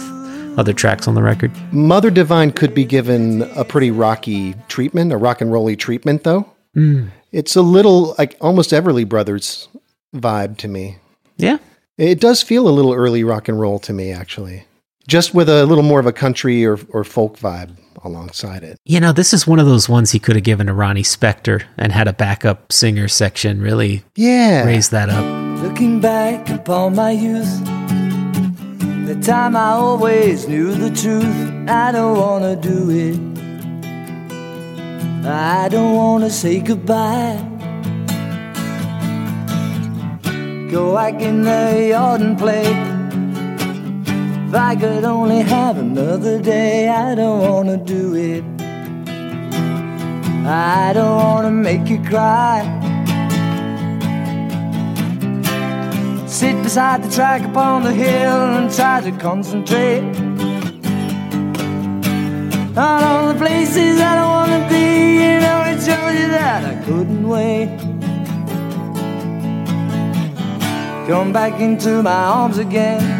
other 0.59 0.72
tracks 0.72 1.09
on 1.09 1.14
the 1.14 1.22
record. 1.22 1.51
Mother 1.72 2.11
Divine 2.11 2.53
could 2.53 2.74
be 2.74 2.84
given 2.84 3.43
a 3.57 3.64
pretty 3.64 3.91
rocky 3.91 4.55
treatment, 4.68 5.12
a 5.12 5.16
rock 5.16 5.41
and 5.41 5.53
rolly 5.53 5.76
treatment, 5.76 6.24
though. 6.24 6.51
Hmm. 6.74 7.09
It's 7.32 7.57
a 7.57 7.62
little 7.62 8.14
like 8.18 8.36
almost 8.41 8.70
Everly 8.70 9.09
Brothers 9.09 9.68
vibe 10.14 10.57
to 10.59 10.68
me. 10.68 10.99
Yeah. 11.36 11.59
It 11.97 12.20
does 12.20 12.43
feel 12.43 12.68
a 12.68 12.70
little 12.70 12.95
early 12.95 13.24
rock 13.24 13.49
and 13.49 13.59
roll 13.61 13.78
to 13.80 13.93
me, 13.93 14.12
actually. 14.12 14.64
Just 15.09 15.34
with 15.34 15.48
a 15.48 15.64
little 15.64 15.82
more 15.82 15.98
of 16.00 16.06
a 16.06 16.12
country 16.12 16.64
or, 16.66 16.78
or 16.90 17.02
folk 17.02 17.38
vibe 17.38 17.70
alongside 18.04 18.62
it. 18.62 18.78
You 18.84 19.00
know, 19.00 19.11
this 19.12 19.32
is 19.32 19.46
one 19.46 19.59
of 19.59 19.64
those 19.66 19.88
ones 19.88 20.11
he 20.12 20.18
could 20.18 20.36
have 20.36 20.44
given 20.44 20.66
to 20.66 20.74
Ronnie 20.74 21.02
Spector 21.02 21.64
and 21.78 21.92
had 21.92 22.06
a 22.06 22.12
backup 22.12 22.70
singer 22.72 23.09
section 23.09 23.61
really 23.62 24.04
Yeah. 24.16 24.64
raise 24.64 24.90
that 24.90 25.09
up. 25.09 25.24
Looking 25.62 26.00
back 26.00 26.50
upon 26.50 26.94
my 26.94 27.12
youth, 27.12 27.64
the 29.06 29.18
time 29.22 29.56
I 29.56 29.70
always 29.70 30.46
knew 30.46 30.74
the 30.74 30.90
truth. 30.90 31.68
I 31.68 31.90
don't 31.90 32.18
wanna 32.18 32.54
do 32.54 32.90
it. 32.90 33.18
I 35.26 35.68
don't 35.70 35.94
wanna 35.96 36.28
say 36.30 36.61
goodbye. 36.61 37.42
Go 40.70 40.94
back 40.94 41.20
in 41.22 41.42
the 41.44 41.86
yard 41.90 42.20
and 42.20 42.38
play. 42.38 42.97
If 44.49 44.55
I 44.55 44.74
could 44.76 45.05
only 45.05 45.42
have 45.42 45.76
another 45.76 46.40
day, 46.40 46.88
I 46.88 47.14
don't 47.14 47.42
wanna 47.42 47.76
do 47.76 48.14
it. 48.14 48.42
I 50.46 50.92
don't 50.94 51.16
wanna 51.22 51.51
make 51.51 51.86
you 51.90 52.03
cry. 52.03 52.64
Sit 56.26 56.62
beside 56.62 57.05
the 57.05 57.11
track 57.11 57.42
upon 57.42 57.82
the 57.84 57.92
hill 57.92 58.40
and 58.57 58.74
try 58.74 59.03
to 59.03 59.12
concentrate 59.18 60.05
on 62.74 63.05
all 63.05 63.30
the 63.30 63.38
places 63.38 64.01
I 64.01 64.14
don't 64.16 64.32
want 64.38 64.53
to 64.57 64.68
be. 64.74 64.88
You 65.24 65.40
know, 65.44 65.61
it 65.72 65.78
shows 65.86 66.14
you 66.20 66.28
that 66.38 66.64
I 66.64 66.82
couldn't 66.86 67.28
wait. 67.28 67.68
Come 71.07 71.34
back 71.34 71.61
into 71.61 72.03
my 72.03 72.12
arms 72.12 72.57
again. 72.57 73.17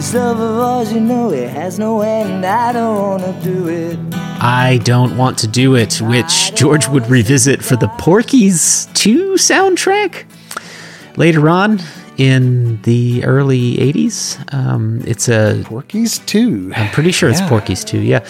This 0.00 0.14
love 0.14 0.40
of 0.40 0.58
ours, 0.58 0.90
you 0.94 1.00
know, 1.00 1.30
it 1.30 1.50
has 1.50 1.78
no 1.78 2.00
end. 2.00 2.46
I 2.46 2.72
don't 2.72 2.96
want 3.20 3.22
to 3.22 3.44
do 3.44 3.68
it. 3.68 3.98
I 4.42 4.80
Don't 4.82 5.18
Want 5.18 5.36
to 5.40 5.46
Do 5.46 5.74
It, 5.74 6.00
which 6.00 6.54
George 6.54 6.88
would 6.88 7.06
revisit 7.10 7.62
for 7.62 7.76
the 7.76 7.88
Porky's 7.98 8.88
2 8.94 9.32
soundtrack 9.34 10.24
later 11.18 11.50
on 11.50 11.80
in 12.16 12.80
the 12.80 13.22
early 13.24 13.76
80s. 13.76 14.38
Um, 14.54 15.02
it's 15.06 15.28
a, 15.28 15.60
Porky's 15.66 16.18
2. 16.20 16.72
I'm 16.74 16.90
pretty 16.92 17.12
sure 17.12 17.28
it's 17.28 17.40
Yeah. 17.40 17.48
Porky's 17.50 17.84
2, 17.84 17.98
yeah. 18.00 18.26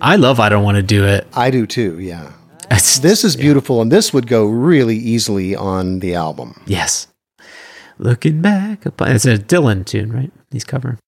I 0.00 0.14
love 0.14 0.38
I 0.38 0.48
Don't 0.48 0.62
Want 0.62 0.76
to 0.76 0.84
Do 0.84 1.04
It. 1.04 1.26
I 1.34 1.50
do 1.50 1.66
too, 1.66 1.98
yeah. 1.98 2.30
It's- 2.70 3.00
This 3.00 3.24
is 3.24 3.34
beautiful, 3.34 3.82
and 3.82 3.90
this 3.90 4.12
would 4.12 4.28
go 4.28 4.46
really 4.46 4.96
easily 4.96 5.56
on 5.56 5.98
the 5.98 6.14
album. 6.14 6.60
Yes. 6.68 7.08
Looking 7.98 8.40
back 8.40 8.86
upon, 8.86 9.10
it's 9.10 9.24
a 9.24 9.36
Dylan 9.36 9.84
tune, 9.84 10.12
right? 10.12 10.30
He's 10.52 10.62
covering. 10.62 10.98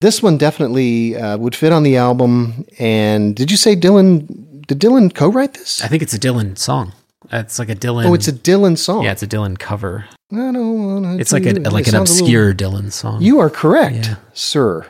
This 0.00 0.22
one 0.22 0.38
definitely 0.38 1.16
uh, 1.16 1.36
would 1.38 1.56
fit 1.56 1.72
on 1.72 1.82
the 1.82 1.96
album. 1.96 2.64
And 2.78 3.34
did 3.34 3.50
you 3.50 3.56
say 3.56 3.74
Dylan? 3.74 4.26
Did 4.66 4.78
Dylan 4.80 5.12
co-write 5.14 5.54
this? 5.54 5.82
I 5.82 5.88
think 5.88 6.02
it's 6.02 6.14
a 6.14 6.18
Dylan 6.18 6.56
song. 6.56 6.92
It's 7.32 7.58
like 7.58 7.68
a 7.68 7.74
Dylan. 7.74 8.06
Oh, 8.06 8.14
it's 8.14 8.28
a 8.28 8.32
Dylan 8.32 8.78
song. 8.78 9.02
yeah, 9.02 9.10
it's 9.12 9.22
a 9.22 9.26
Dylan 9.26 9.58
cover. 9.58 10.04
I 10.30 10.36
don't 10.36 10.84
wanna 11.02 11.16
It's 11.16 11.32
like 11.32 11.44
a 11.46 11.46
like 11.46 11.56
It 11.56 11.58
an 11.58 11.66
a 11.66 11.70
little- 11.72 12.00
obscure 12.02 12.54
Dylan 12.54 12.92
song. 12.92 13.22
You 13.22 13.38
are 13.40 13.50
correct, 13.50 14.06
Yeah. 14.06 14.14
sir. 14.34 14.86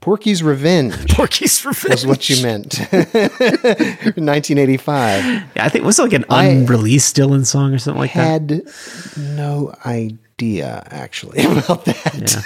Porky's 0.00 0.42
Revenge 0.42 0.94
Porky's 1.14 1.64
Revenge. 1.64 2.04
was 2.04 2.06
what 2.06 2.30
you 2.30 2.40
meant. 2.42 2.78
1985. 2.92 5.24
Yeah, 5.24 5.42
I 5.64 5.68
think 5.68 5.82
it 5.82 5.86
was 5.86 5.98
like 5.98 6.12
an 6.12 6.24
I 6.30 6.44
unreleased 6.46 7.16
Dylan 7.16 7.44
song 7.44 7.74
or 7.74 7.78
something 7.78 8.00
like 8.00 8.12
that. 8.14 8.24
Had 8.24 8.62
no 9.16 9.74
idea 9.84 10.86
actually 10.90 11.44
about 11.44 11.84
that. 11.86 12.14
Yeah. 12.14 12.42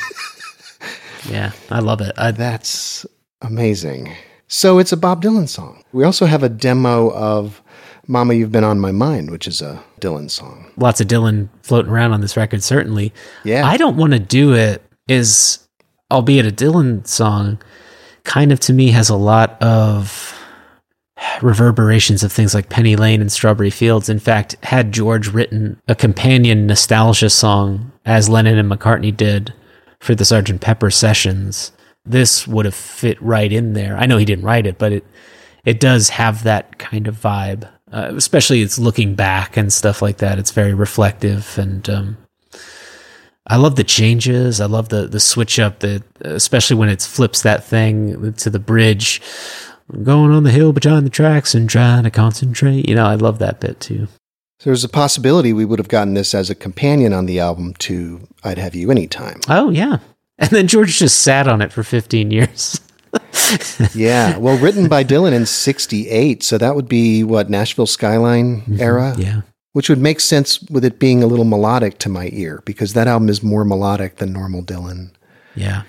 Yeah, 1.28 1.52
I 1.70 1.80
love 1.80 2.00
it. 2.00 2.12
I, 2.16 2.30
That's 2.30 3.04
amazing. 3.42 4.14
So 4.48 4.78
it's 4.78 4.92
a 4.92 4.96
Bob 4.96 5.22
Dylan 5.22 5.48
song. 5.48 5.84
We 5.92 6.04
also 6.04 6.26
have 6.26 6.42
a 6.42 6.48
demo 6.48 7.10
of 7.12 7.62
Mama 8.08 8.34
You've 8.34 8.50
Been 8.50 8.64
on 8.64 8.80
My 8.80 8.90
Mind, 8.90 9.30
which 9.30 9.46
is 9.46 9.62
a 9.62 9.82
Dylan 10.00 10.30
song. 10.30 10.70
lots 10.76 11.00
of 11.00 11.06
Dylan 11.06 11.48
floating 11.62 11.92
around 11.92 12.12
on 12.12 12.20
this 12.20 12.36
record, 12.36 12.62
certainly. 12.62 13.12
Yeah. 13.44 13.64
I 13.66 13.76
don't 13.76 13.96
want 13.96 14.12
to 14.12 14.18
do 14.18 14.54
it 14.54 14.82
is, 15.06 15.68
albeit 16.10 16.46
a 16.46 16.50
Dylan 16.50 17.06
song, 17.06 17.60
kind 18.24 18.50
of 18.50 18.58
to 18.60 18.72
me 18.72 18.90
has 18.90 19.08
a 19.08 19.16
lot 19.16 19.60
of 19.62 20.36
reverberations 21.42 22.22
of 22.22 22.32
things 22.32 22.54
like 22.54 22.68
Penny 22.70 22.96
Lane 22.96 23.20
and 23.20 23.30
Strawberry 23.30 23.70
Fields. 23.70 24.08
In 24.08 24.18
fact, 24.18 24.56
had 24.62 24.92
George 24.92 25.28
written 25.28 25.80
a 25.86 25.94
companion 25.94 26.66
nostalgia 26.66 27.30
song 27.30 27.92
as 28.04 28.28
Lennon 28.28 28.58
and 28.58 28.70
McCartney 28.70 29.16
did 29.16 29.52
for 30.00 30.14
the 30.14 30.24
Sergeant 30.24 30.60
Pepper 30.60 30.90
sessions, 30.90 31.72
this 32.04 32.48
would 32.48 32.64
have 32.64 32.74
fit 32.74 33.20
right 33.22 33.52
in 33.52 33.74
there. 33.74 33.96
I 33.96 34.06
know 34.06 34.16
he 34.16 34.24
didn't 34.24 34.44
write 34.44 34.66
it, 34.66 34.78
but 34.78 34.92
it 34.92 35.04
it 35.64 35.78
does 35.78 36.08
have 36.08 36.42
that 36.44 36.78
kind 36.78 37.06
of 37.06 37.20
vibe. 37.20 37.68
Uh, 37.92 38.12
especially 38.16 38.62
it's 38.62 38.78
looking 38.78 39.14
back 39.14 39.56
and 39.56 39.72
stuff 39.72 40.00
like 40.00 40.18
that. 40.18 40.38
It's 40.38 40.52
very 40.52 40.74
reflective 40.74 41.58
and 41.58 41.88
um, 41.90 42.16
I 43.46 43.56
love 43.56 43.76
the 43.76 43.84
changes. 43.84 44.60
I 44.60 44.66
love 44.66 44.88
the 44.88 45.06
the 45.06 45.20
switch 45.20 45.58
up 45.58 45.80
that 45.80 46.02
especially 46.20 46.76
when 46.76 46.88
it 46.88 47.02
flips 47.02 47.42
that 47.42 47.64
thing 47.64 48.32
to 48.34 48.50
the 48.50 48.58
bridge. 48.58 49.20
Going 50.04 50.30
on 50.30 50.44
the 50.44 50.52
hill 50.52 50.72
behind 50.72 51.04
the 51.04 51.10
tracks 51.10 51.52
and 51.52 51.68
trying 51.68 52.04
to 52.04 52.12
concentrate. 52.12 52.88
You 52.88 52.94
know, 52.94 53.06
I 53.06 53.16
love 53.16 53.40
that 53.40 53.58
bit 53.58 53.80
too. 53.80 54.06
There's 54.62 54.84
a 54.84 54.88
possibility 54.88 55.52
we 55.52 55.64
would 55.64 55.78
have 55.78 55.88
gotten 55.88 56.14
this 56.14 56.34
as 56.34 56.50
a 56.50 56.54
companion 56.54 57.12
on 57.12 57.26
the 57.26 57.40
album 57.40 57.74
to 57.80 58.28
I'd 58.44 58.58
Have 58.58 58.74
You 58.74 58.90
Anytime. 58.90 59.40
Oh 59.48 59.70
yeah. 59.70 59.98
And 60.38 60.50
then 60.50 60.66
George 60.66 60.98
just 60.98 61.22
sat 61.22 61.48
on 61.48 61.60
it 61.60 61.72
for 61.72 61.82
15 61.82 62.30
years. 62.30 62.80
Yeah. 63.94 64.36
Well, 64.36 64.56
written 64.58 64.88
by 64.88 65.02
Dylan 65.02 65.32
in 65.32 65.44
68. 65.44 66.42
So 66.42 66.58
that 66.58 66.76
would 66.76 66.88
be 66.88 67.24
what, 67.24 67.50
Nashville 67.50 67.86
Skyline 67.86 68.60
mm-hmm. 68.60 68.80
era? 68.80 69.14
Yeah. 69.18 69.42
Which 69.72 69.88
would 69.88 69.98
make 69.98 70.20
sense 70.20 70.62
with 70.70 70.84
it 70.84 70.98
being 70.98 71.22
a 71.22 71.26
little 71.26 71.44
melodic 71.44 71.98
to 71.98 72.08
my 72.08 72.30
ear 72.32 72.62
because 72.64 72.92
that 72.92 73.08
album 73.08 73.28
is 73.28 73.42
more 73.42 73.64
melodic 73.64 74.16
than 74.16 74.32
normal 74.32 74.62
Dylan. 74.62 75.10
Yeah. 75.54 75.82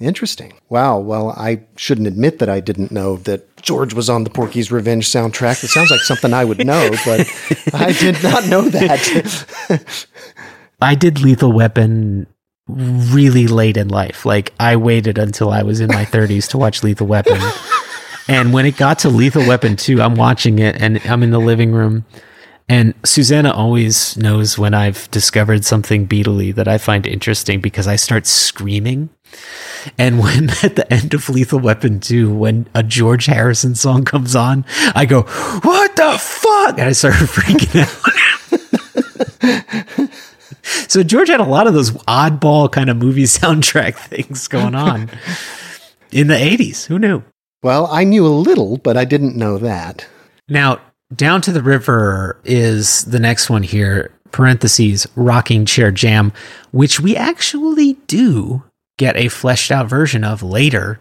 Interesting. 0.00 0.54
Wow. 0.70 0.98
Well, 0.98 1.30
I 1.30 1.62
shouldn't 1.76 2.06
admit 2.06 2.38
that 2.38 2.48
I 2.48 2.60
didn't 2.60 2.90
know 2.90 3.16
that 3.18 3.54
George 3.60 3.92
was 3.92 4.08
on 4.08 4.24
the 4.24 4.30
Porky's 4.30 4.72
Revenge 4.72 5.06
soundtrack. 5.06 5.62
It 5.62 5.68
sounds 5.68 5.90
like 5.90 6.00
something 6.00 6.32
I 6.32 6.44
would 6.44 6.64
know, 6.64 6.90
but 7.04 7.28
I 7.74 7.92
did 7.92 8.22
not 8.22 8.48
know 8.48 8.62
that. 8.62 10.06
I 10.80 10.94
did 10.94 11.20
Lethal 11.20 11.52
Weapon 11.52 12.26
really 12.66 13.46
late 13.46 13.76
in 13.76 13.88
life. 13.88 14.24
Like 14.24 14.54
I 14.58 14.76
waited 14.76 15.18
until 15.18 15.50
I 15.50 15.62
was 15.62 15.80
in 15.80 15.88
my 15.88 16.04
30s 16.06 16.48
to 16.50 16.58
watch 16.58 16.82
Lethal 16.82 17.06
Weapon. 17.06 17.38
And 18.28 18.52
when 18.52 18.64
it 18.64 18.76
got 18.76 19.00
to 19.00 19.08
Lethal 19.08 19.44
Weapon 19.44 19.74
2, 19.74 20.00
I'm 20.00 20.14
watching 20.14 20.60
it 20.60 20.80
and 20.80 21.04
I'm 21.04 21.24
in 21.24 21.30
the 21.30 21.40
living 21.40 21.72
room. 21.72 22.04
And 22.70 22.94
Susanna 23.04 23.50
always 23.50 24.16
knows 24.16 24.56
when 24.56 24.74
I've 24.74 25.10
discovered 25.10 25.64
something 25.64 26.06
Beatley 26.06 26.54
that 26.54 26.68
I 26.68 26.78
find 26.78 27.04
interesting 27.04 27.60
because 27.60 27.88
I 27.88 27.96
start 27.96 28.28
screaming. 28.28 29.10
And 29.98 30.20
when 30.20 30.50
at 30.62 30.76
the 30.76 30.86
end 30.88 31.12
of 31.12 31.28
Lethal 31.28 31.58
Weapon 31.58 31.98
2, 31.98 32.32
when 32.32 32.68
a 32.72 32.84
George 32.84 33.26
Harrison 33.26 33.74
song 33.74 34.04
comes 34.04 34.36
on, 34.36 34.64
I 34.94 35.04
go, 35.04 35.22
What 35.22 35.96
the 35.96 36.16
fuck? 36.16 36.78
And 36.78 36.88
I 36.88 36.92
start 36.92 37.14
freaking 37.18 37.82
out. 37.82 37.90
So 40.88 41.02
George 41.02 41.28
had 41.28 41.40
a 41.40 41.44
lot 41.44 41.66
of 41.66 41.74
those 41.74 41.90
oddball 41.90 42.70
kind 42.70 42.88
of 42.88 42.96
movie 42.96 43.22
soundtrack 43.24 43.96
things 43.96 44.46
going 44.46 44.76
on 44.76 45.10
in 46.12 46.28
the 46.28 46.34
80s. 46.34 46.86
Who 46.86 47.00
knew? 47.00 47.24
well, 47.64 47.88
I 47.88 48.04
knew 48.04 48.24
a 48.24 48.28
little, 48.28 48.76
but 48.76 48.96
I 48.96 49.04
didn't 49.04 49.34
know 49.34 49.58
that. 49.58 50.06
Now, 50.48 50.78
Down 51.14 51.40
to 51.42 51.52
the 51.52 51.62
River 51.62 52.40
is 52.44 53.04
the 53.04 53.18
next 53.18 53.50
one 53.50 53.64
here, 53.64 54.12
parentheses, 54.30 55.06
Rocking 55.16 55.66
Chair 55.66 55.90
Jam, 55.90 56.32
which 56.70 57.00
we 57.00 57.16
actually 57.16 57.94
do 58.06 58.62
get 58.96 59.16
a 59.16 59.28
fleshed 59.28 59.72
out 59.72 59.88
version 59.88 60.22
of 60.22 60.42
later, 60.42 61.00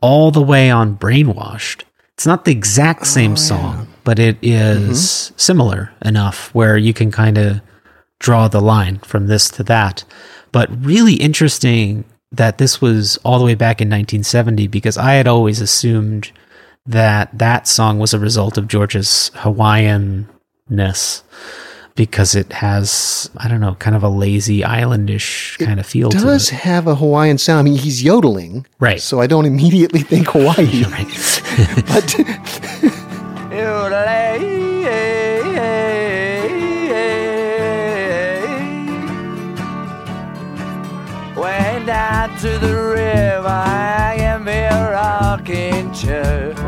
all 0.00 0.30
the 0.30 0.42
way 0.42 0.70
on 0.70 0.96
Brainwashed. 0.96 1.82
It's 2.14 2.26
not 2.26 2.44
the 2.44 2.52
exact 2.52 3.02
oh, 3.02 3.04
same 3.04 3.36
song, 3.36 3.88
but 4.02 4.18
it 4.18 4.40
mm-hmm. 4.40 4.90
is 4.90 5.32
similar 5.36 5.92
enough 6.04 6.52
where 6.54 6.76
you 6.76 6.92
can 6.92 7.10
kind 7.10 7.38
of 7.38 7.60
draw 8.18 8.48
the 8.48 8.60
line 8.60 8.98
from 8.98 9.26
this 9.26 9.50
to 9.50 9.62
that. 9.64 10.04
But 10.52 10.68
really 10.84 11.14
interesting 11.14 12.04
that 12.32 12.58
this 12.58 12.80
was 12.80 13.18
all 13.18 13.38
the 13.38 13.44
way 13.44 13.54
back 13.54 13.80
in 13.80 13.88
1970 13.88 14.66
because 14.68 14.96
I 14.96 15.14
had 15.14 15.28
always 15.28 15.60
assumed 15.60 16.32
that 16.86 17.36
that 17.36 17.66
song 17.66 17.98
was 17.98 18.12
a 18.14 18.18
result 18.18 18.58
of 18.58 18.68
George's 18.68 19.30
Hawaiianness 19.36 21.22
because 21.94 22.34
it 22.34 22.52
has 22.52 23.30
I 23.36 23.48
don't 23.48 23.60
know 23.60 23.74
kind 23.76 23.96
of 23.96 24.02
a 24.02 24.08
lazy 24.08 24.62
islandish 24.62 25.56
kind 25.58 25.80
of 25.80 25.86
feel 25.86 26.10
to 26.10 26.16
Does 26.16 26.24
it. 26.24 26.26
Does 26.26 26.48
have 26.50 26.86
a 26.86 26.96
Hawaiian 26.96 27.38
sound. 27.38 27.60
I 27.60 27.62
mean, 27.62 27.78
he's 27.78 28.02
yodeling, 28.02 28.66
Right. 28.78 29.00
So 29.00 29.20
I 29.20 29.26
don't 29.26 29.46
immediately 29.46 30.00
think 30.00 30.28
Hawaii. 30.28 30.84
Right. 30.90 31.10
But 31.86 32.14
to 42.44 42.58
the 42.58 42.74
river, 42.74 43.46
I 43.46 44.16
am 44.18 44.44
be 44.44 44.50
a 44.50 44.90
rocking 44.90 45.92
chair. 45.94 46.63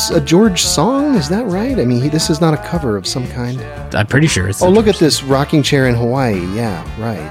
Is 0.00 0.10
a 0.10 0.20
George 0.20 0.62
song, 0.62 1.14
is 1.14 1.28
that 1.28 1.46
right? 1.46 1.78
I 1.78 1.84
mean, 1.84 2.00
he, 2.02 2.08
this 2.08 2.30
is 2.30 2.40
not 2.40 2.54
a 2.54 2.56
cover 2.68 2.96
of 2.96 3.06
some 3.06 3.26
kind. 3.28 3.60
I'm 3.94 4.06
pretty 4.06 4.26
sure 4.26 4.48
it's. 4.48 4.62
Oh, 4.62 4.68
look 4.68 4.86
at 4.86 4.96
this 4.96 5.22
rocking 5.22 5.62
chair 5.62 5.86
in 5.88 5.94
Hawaii. 5.94 6.40
Yeah, 6.54 6.82
right. 7.00 7.30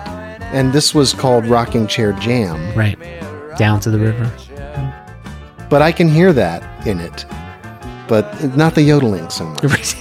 And 0.53 0.73
this 0.73 0.93
was 0.93 1.13
called 1.13 1.45
Rocking 1.45 1.87
Chair 1.87 2.13
Jam. 2.13 2.75
Right. 2.77 2.97
Down 3.57 3.79
to 3.81 3.91
the 3.91 3.99
river. 3.99 4.31
But 5.69 5.81
I 5.81 5.91
can 5.91 6.07
hear 6.07 6.33
that 6.33 6.87
in 6.87 6.99
it. 6.99 7.25
But 8.07 8.57
not 8.57 8.73
the 8.73 8.81
yodeling 8.81 9.29
so 9.29 9.45
much. 9.45 9.95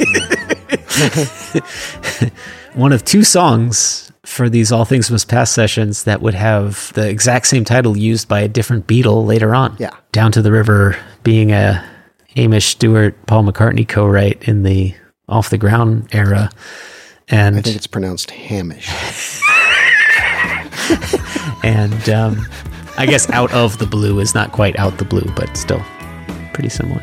One 2.75 2.93
of 2.93 3.05
two 3.05 3.25
songs 3.25 4.11
for 4.25 4.49
these 4.49 4.73
All 4.73 4.87
Things 4.87 5.11
Must 5.11 5.29
Pass 5.29 5.51
sessions 5.51 6.05
that 6.05 6.23
would 6.23 6.35
have 6.35 6.93
the 6.95 7.09
exact 7.09 7.47
same 7.47 7.65
title 7.65 7.97
used 7.97 8.29
by 8.29 8.41
a 8.41 8.49
different 8.49 8.87
Beatle 8.87 9.27
later 9.27 9.55
on. 9.55 9.77
Yeah. 9.79 9.91
Down 10.13 10.33
to 10.33 10.43
the 10.43 10.53
River 10.53 10.97
being 11.23 11.53
a 11.53 11.85
Hamish 12.37 12.67
Stewart, 12.67 13.15
Paul 13.27 13.45
McCartney 13.45 13.87
co-write 13.89 14.47
in 14.49 14.63
the 14.63 14.95
Off 15.29 15.51
the 15.51 15.59
Ground 15.59 16.09
era. 16.13 16.51
And 17.29 17.57
I 17.57 17.63
think 17.63 17.77
it's 17.77 17.87
pronounced 17.87 18.31
Hamish. 18.31 18.89
and 21.63 22.09
um, 22.09 22.47
I 22.97 23.07
guess 23.07 23.29
Out 23.31 23.53
of 23.53 23.79
the 23.79 23.87
Blue 23.87 24.19
is 24.21 24.35
not 24.35 24.53
quite 24.53 24.79
Out 24.79 24.99
the 24.99 25.05
Blue, 25.05 25.31
but 25.37 25.57
still 25.57 25.83
pretty 26.53 26.69
similar. 26.69 27.03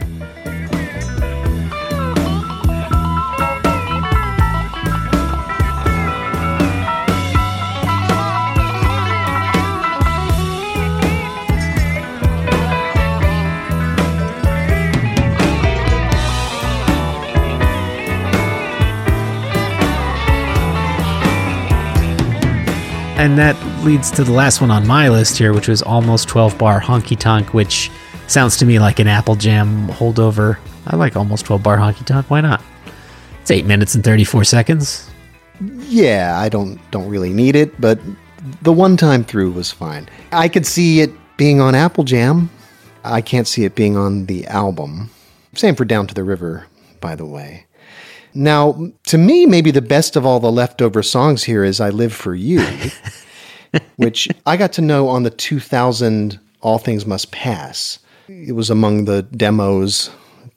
And 23.26 23.39
that 23.39 23.59
leads 23.84 24.11
to 24.11 24.23
the 24.23 24.32
last 24.32 24.61
one 24.61 24.69
on 24.69 24.86
my 24.86 25.09
list 25.09 25.36
here, 25.36 25.51
which 25.51 25.67
was 25.67 25.82
almost 25.82 26.28
12 26.28 26.59
bar 26.59 26.80
honky 26.80 27.17
tonk, 27.17 27.55
which 27.55 27.89
sounds 28.28 28.55
to 28.57 28.67
me 28.67 28.78
like 28.78 28.99
an 28.99 29.07
Apple 29.07 29.36
Jam 29.36 29.88
holdover. 29.88 30.59
I 30.86 30.95
like 30.95 31.15
almost 31.15 31.45
12 31.45 31.63
bar 31.63 31.76
honky 31.76 32.05
tonk. 32.05 32.30
Why 32.30 32.41
not? 32.41 32.61
It's 33.41 33.49
8 33.49 33.65
minutes 33.65 33.95
and 33.95 34.03
34 34.03 34.43
seconds. 34.43 35.09
Yeah, 35.59 36.38
I 36.38 36.49
don't 36.49 36.80
don't 36.91 37.09
really 37.09 37.34
need 37.34 37.55
it, 37.55 37.82
but 37.82 37.99
the 38.61 38.71
one 38.71 38.95
time 38.95 39.23
through 39.23 39.53
was 39.53 39.71
fine. 39.71 40.07
I 40.32 40.47
could 40.47 40.67
see 40.67 41.01
it 41.01 41.11
being 41.36 41.59
on 41.59 41.73
Apple 41.73 42.03
Jam. 42.03 42.51
I 43.03 43.21
can't 43.21 43.47
see 43.47 43.63
it 43.65 43.73
being 43.73 43.97
on 43.97 44.28
the 44.28 44.45
album. 44.45 45.09
Same 45.55 45.73
for 45.73 45.84
Down 45.84 46.05
to 46.05 46.13
the 46.13 46.23
River, 46.23 46.67
by 47.01 47.15
the 47.15 47.26
way. 47.26 47.64
Now, 48.36 48.91
to 49.07 49.17
me, 49.17 49.45
maybe 49.45 49.71
the 49.71 49.81
best 49.81 50.15
of 50.15 50.25
all 50.25 50.39
the 50.39 50.51
leftover 50.51 51.01
songs 51.01 51.43
here 51.43 51.63
is 51.63 51.79
I 51.79 51.89
Live 51.89 52.13
for 52.13 52.36
You, 52.36 52.65
which 53.95 54.27
I 54.45 54.57
got 54.57 54.73
to 54.73 54.81
know 54.81 55.07
on 55.07 55.23
the 55.23 55.29
2000 55.29 56.39
All 56.61 56.77
Things 56.77 57.05
Must 57.05 57.31
Pass. 57.31 57.99
It 58.27 58.53
was 58.53 58.69
among 58.69 59.05
the 59.05 59.23
demos 59.23 60.09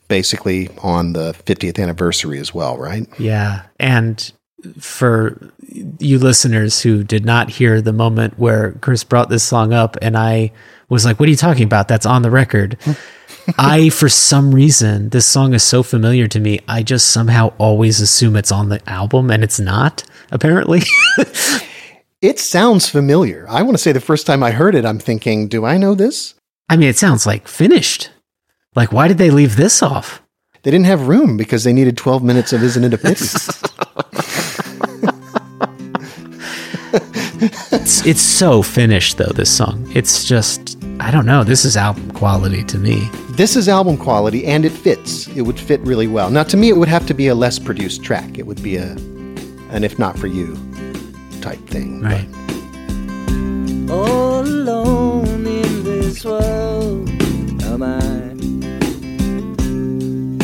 basically 0.09 0.69
on 0.79 1.13
the 1.13 1.33
50th 1.45 1.81
anniversary 1.81 2.39
as 2.39 2.53
well, 2.53 2.77
right? 2.79 3.07
Yeah. 3.19 3.67
And 3.79 4.33
for 4.81 5.53
you 5.99 6.19
listeners 6.19 6.83
who 6.83 7.05
did 7.05 7.25
not 7.25 7.51
hear 7.51 7.81
the 7.81 7.93
moment 7.93 8.39
where 8.39 8.73
Chris 8.81 9.05
brought 9.05 9.29
this 9.29 9.45
song 9.45 9.73
up 9.73 9.97
and 10.03 10.17
I 10.17 10.51
was 10.89 11.05
like, 11.05 11.21
what 11.21 11.29
are 11.29 11.31
you 11.31 11.37
talking 11.37 11.65
about? 11.65 11.87
That's 11.89 12.07
on 12.07 12.23
the 12.23 12.31
record. 12.31 12.77
Hmm. 12.83 12.93
I, 13.57 13.89
for 13.89 14.09
some 14.09 14.55
reason, 14.55 15.09
this 15.09 15.27
song 15.27 15.55
is 15.55 15.63
so 15.63 15.83
familiar 15.83 16.29
to 16.29 16.41
me. 16.41 16.61
I 16.69 16.83
just 16.83 17.11
somehow 17.11 17.55
always 17.59 18.01
assume 18.01 18.37
it's 18.37 18.53
on 18.53 18.69
the 18.69 18.87
album 18.89 19.31
and 19.31 19.43
it's 19.43 19.59
not, 19.61 20.05
apparently. 20.31 20.83
It 22.21 22.41
sounds 22.41 22.89
familiar. 22.89 23.47
I 23.49 23.63
want 23.63 23.77
to 23.77 23.83
say 23.83 23.93
the 23.93 24.01
first 24.01 24.27
time 24.27 24.43
I 24.43 24.51
heard 24.51 24.75
it, 24.75 24.85
I'm 24.85 24.99
thinking, 24.99 25.47
do 25.47 25.65
I 25.65 25.77
know 25.77 25.95
this? 25.95 26.35
I 26.69 26.77
mean, 26.77 26.89
it 26.89 26.99
sounds 26.99 27.27
like 27.27 27.47
finished. 27.47 28.11
Like, 28.75 28.91
why 28.93 29.07
did 29.07 29.19
they 29.19 29.31
leave 29.31 29.55
this 29.55 29.85
off? 29.85 30.21
They 30.65 30.73
didn't 30.73 30.87
have 30.87 31.07
room 31.07 31.37
because 31.37 31.63
they 31.63 31.73
needed 31.73 31.97
12 31.97 32.25
minutes 32.25 32.53
of 32.53 32.65
Isn't 32.65 32.83
It 32.83 32.95
a 32.95 32.99
Pity? 32.99 33.25
It's, 37.71 38.05
it's 38.05 38.21
so 38.21 38.63
finished, 38.63 39.17
though, 39.17 39.33
this 39.33 39.57
song. 39.57 39.91
It's 39.95 40.25
just, 40.25 40.78
I 41.01 41.11
don't 41.11 41.27
know. 41.27 41.45
This 41.45 41.65
is 41.65 41.77
album 41.77 42.11
quality 42.11 42.65
to 42.65 42.79
me. 42.79 43.09
this 43.31 43.55
is 43.55 43.69
album 43.69 43.97
quality 43.97 44.47
and 44.47 44.65
it 44.65 44.73
fits. 44.73 45.29
It 45.29 45.43
would 45.43 45.59
fit 45.59 45.81
really 45.83 46.09
well. 46.09 46.29
Now, 46.29 46.43
to 46.45 46.57
me, 46.57 46.69
it 46.69 46.77
would 46.77 46.89
have 46.89 47.07
to 47.07 47.15
be 47.15 47.29
a 47.29 47.35
less 47.35 47.59
produced 47.59 48.03
track. 48.03 48.37
It 48.37 48.47
would 48.47 48.63
be 48.63 48.77
a, 48.77 48.93
an 49.71 49.85
if 49.85 49.99
not 49.99 50.19
for 50.19 50.27
you 50.27 50.57
type 51.41 51.61
thing. 51.69 52.03
Right. 52.03 52.29
All 53.91 54.41
alone 54.41 55.47
in 55.47 55.85
this 55.85 56.25
world 56.25 57.09
am 57.63 57.83
I. 57.83 58.35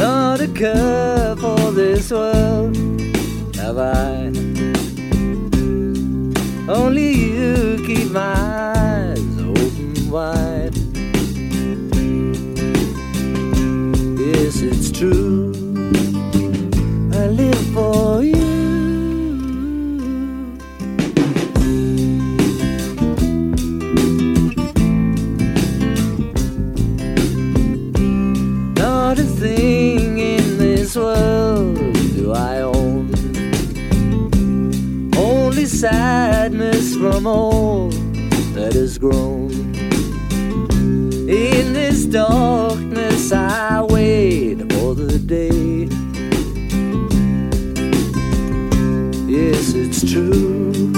Not 0.01 0.41
a 0.41 0.49
care 0.49 1.37
for 1.37 1.73
this 1.73 2.11
world 2.13 2.77
have 3.57 3.77
I. 3.79 4.31
Only 6.73 7.13
you 7.13 7.83
keep 7.85 8.11
my 8.13 8.23
eyes 8.23 9.04
open 9.04 9.04
wide. 10.15 10.77
Yes, 14.23 14.61
it's 14.61 14.93
true. 14.93 15.53
I 17.21 17.27
live 17.41 17.65
for 17.75 18.23
you. 18.23 18.53
Not 28.77 29.19
a 29.19 29.25
thing 29.43 30.19
in 30.19 30.59
this 30.59 30.95
world 30.95 31.75
do 32.15 32.33
I 32.33 32.61
own. 32.61 33.11
Only 35.17 35.67
sadness 35.67 36.95
from 36.95 37.27
all 37.27 37.89
that 38.55 38.75
has 38.75 38.97
grown. 38.97 39.44
In 41.35 41.73
this 41.73 42.07
darkness, 42.07 43.33
I 43.33 43.83
wait 43.83 44.73
for 44.73 44.95
the 44.95 45.19
day. 45.19 45.89
Yes, 49.27 49.75
it's 49.75 50.09
true. 50.13 50.93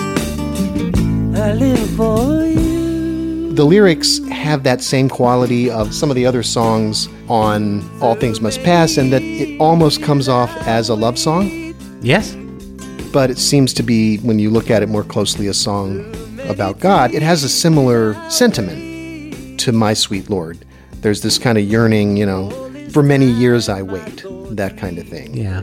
I 1.42 1.54
live 1.54 1.88
for 1.96 2.44
you. 2.44 3.54
The 3.54 3.64
lyrics 3.64 4.18
have 4.28 4.62
that 4.64 4.82
same 4.82 5.08
quality 5.08 5.70
of 5.70 5.94
some 5.94 6.10
of 6.10 6.16
the 6.16 6.26
other 6.26 6.42
songs 6.42 7.08
on 7.30 7.82
All 8.02 8.14
Things 8.14 8.42
Must 8.42 8.62
Pass, 8.62 8.98
and 8.98 9.10
that 9.14 9.22
it 9.22 9.58
almost 9.58 10.02
comes 10.02 10.28
off 10.28 10.54
as 10.66 10.90
a 10.90 10.94
love 10.94 11.18
song, 11.18 11.74
Yes. 12.02 12.36
but 13.10 13.30
it 13.30 13.38
seems 13.38 13.72
to 13.72 13.82
be, 13.82 14.18
when 14.18 14.38
you 14.38 14.50
look 14.50 14.70
at 14.70 14.82
it 14.82 14.90
more 14.90 15.02
closely, 15.02 15.46
a 15.46 15.54
song 15.54 16.04
about 16.46 16.78
God. 16.78 17.14
It 17.14 17.22
has 17.22 17.42
a 17.42 17.48
similar 17.48 18.14
sentiment 18.28 18.95
to 19.66 19.72
My 19.72 19.94
Sweet 19.94 20.30
Lord. 20.30 20.64
There's 21.00 21.22
this 21.22 21.38
kind 21.38 21.58
of 21.58 21.64
yearning, 21.64 22.16
you 22.16 22.24
know, 22.24 22.50
for 22.90 23.02
many 23.02 23.26
years 23.26 23.68
I 23.68 23.82
wait, 23.82 24.22
that 24.50 24.78
kind 24.78 24.96
of 24.96 25.08
thing. 25.08 25.36
Yeah. 25.36 25.60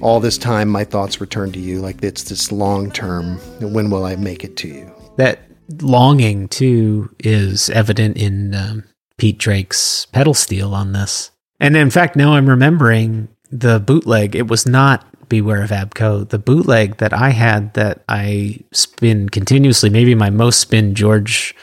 All 0.00 0.20
this 0.20 0.38
time 0.38 0.70
my 0.70 0.84
thoughts 0.84 1.20
return 1.20 1.52
to 1.52 1.58
you, 1.60 1.80
like 1.80 2.02
it's 2.02 2.22
this 2.22 2.50
long 2.50 2.90
term, 2.90 3.36
when 3.60 3.90
will 3.90 4.06
I 4.06 4.16
make 4.16 4.42
it 4.42 4.56
to 4.56 4.68
you? 4.68 4.90
That 5.18 5.40
longing, 5.82 6.48
too, 6.48 7.14
is 7.18 7.68
evident 7.68 8.16
in 8.16 8.54
um, 8.54 8.84
Pete 9.18 9.36
Drake's 9.36 10.06
pedal 10.06 10.32
steel 10.32 10.74
on 10.74 10.94
this. 10.94 11.30
And 11.60 11.76
in 11.76 11.90
fact, 11.90 12.16
now 12.16 12.32
I'm 12.32 12.48
remembering 12.48 13.28
the 13.50 13.80
bootleg. 13.80 14.34
It 14.34 14.48
was 14.48 14.66
not 14.66 15.06
Beware 15.28 15.62
of 15.62 15.70
ABKCO. 15.70 16.30
The 16.30 16.38
bootleg 16.38 16.96
that 16.98 17.12
I 17.12 17.30
had 17.30 17.74
that 17.74 18.02
I 18.08 18.60
spin 18.72 19.28
continuously, 19.28 19.90
maybe 19.90 20.14
my 20.14 20.30
most 20.30 20.58
spin 20.58 20.94
George 20.94 21.54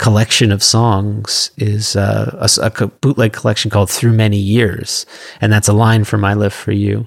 collection 0.00 0.50
of 0.50 0.62
songs 0.62 1.50
is 1.58 1.94
uh, 1.94 2.48
a, 2.58 2.72
a 2.82 2.86
bootleg 2.86 3.34
collection 3.34 3.70
called 3.70 3.90
Through 3.90 4.14
Many 4.14 4.38
Years. 4.38 5.04
And 5.42 5.52
that's 5.52 5.68
a 5.68 5.74
line 5.74 6.04
from 6.04 6.24
I 6.24 6.32
Live 6.32 6.54
For 6.54 6.72
You. 6.72 7.06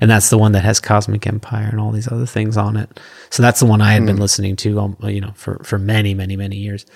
And 0.00 0.08
that's 0.08 0.30
the 0.30 0.38
one 0.38 0.52
that 0.52 0.62
has 0.62 0.78
Cosmic 0.78 1.26
Empire 1.26 1.68
and 1.68 1.80
all 1.80 1.90
these 1.90 2.10
other 2.10 2.26
things 2.26 2.56
on 2.56 2.76
it. 2.76 3.00
So 3.30 3.42
that's 3.42 3.58
the 3.58 3.66
one 3.66 3.80
I 3.80 3.92
had 3.92 4.06
been 4.06 4.18
listening 4.18 4.54
to, 4.56 4.78
um, 4.78 4.96
you 5.02 5.20
know, 5.20 5.32
for, 5.34 5.60
for 5.64 5.78
many, 5.80 6.14
many, 6.14 6.36
many 6.36 6.56
years. 6.56 6.86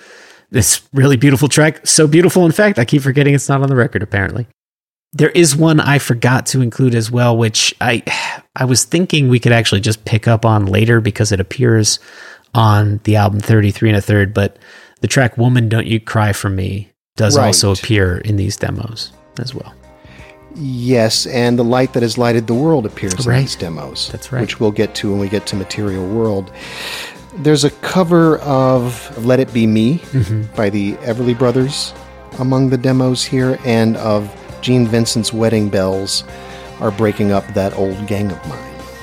This 0.49 0.81
really 0.93 1.17
beautiful 1.17 1.49
track. 1.49 1.85
So 1.85 2.07
beautiful, 2.07 2.45
in 2.45 2.53
fact, 2.53 2.79
I 2.79 2.85
keep 2.85 3.01
forgetting 3.01 3.35
it's 3.35 3.49
not 3.49 3.61
on 3.61 3.67
the 3.67 3.75
record, 3.75 4.01
apparently. 4.01 4.47
There 5.11 5.31
is 5.31 5.57
one 5.57 5.81
I 5.81 5.99
forgot 5.99 6.45
to 6.47 6.61
include 6.61 6.95
as 6.95 7.11
well, 7.11 7.37
which 7.37 7.75
I 7.81 8.01
I 8.55 8.65
was 8.65 8.85
thinking 8.85 9.27
we 9.27 9.39
could 9.39 9.51
actually 9.51 9.81
just 9.81 10.05
pick 10.05 10.27
up 10.27 10.45
on 10.45 10.65
later 10.65 11.01
because 11.01 11.31
it 11.31 11.39
appears 11.39 11.99
on 12.55 12.99
the 13.03 13.15
album 13.15 13.39
33 13.39 13.89
and 13.89 13.97
a 13.97 14.01
third, 14.01 14.33
but 14.33 14.57
the 15.03 15.07
track 15.09 15.37
Woman 15.37 15.67
Don't 15.67 15.85
You 15.85 15.99
Cry 15.99 16.31
For 16.31 16.49
Me 16.49 16.89
does 17.17 17.37
Right. 17.37 17.47
also 17.47 17.71
appear 17.73 18.19
in 18.19 18.37
these 18.37 18.55
demos 18.55 19.11
as 19.37 19.53
well. 19.53 19.73
Yes, 20.55 21.25
and 21.25 21.59
the 21.59 21.63
light 21.63 21.91
that 21.93 22.03
has 22.03 22.17
lighted 22.17 22.47
the 22.47 22.53
world 22.53 22.85
appears 22.85 23.25
Right. 23.27 23.35
in 23.39 23.41
these 23.43 23.55
demos. 23.57 24.07
That's 24.13 24.31
right. 24.31 24.39
Which 24.41 24.59
we'll 24.61 24.71
get 24.71 24.95
to 24.95 25.11
when 25.11 25.19
we 25.19 25.27
get 25.27 25.45
to 25.47 25.55
Material 25.57 26.07
World. 26.07 26.51
There's 27.39 27.63
a 27.65 27.71
cover 27.81 28.37
of 28.39 29.25
Let 29.25 29.39
It 29.41 29.51
Be 29.53 29.67
Me 29.67 29.97
Mm-hmm. 30.13 30.55
by 30.55 30.69
the 30.69 30.93
Everly 31.03 31.37
Brothers 31.37 31.93
among 32.39 32.69
the 32.69 32.77
demos 32.77 33.23
here, 33.25 33.59
and 33.65 33.97
of 33.97 34.29
Gene 34.61 34.87
Vincent's 34.87 35.33
Wedding 35.33 35.67
Bells 35.69 36.23
are 36.79 36.91
breaking 36.91 37.31
up 37.33 37.45
that 37.55 37.75
old 37.77 38.07
gang 38.07 38.31
of 38.31 38.47
mine. 38.47 38.59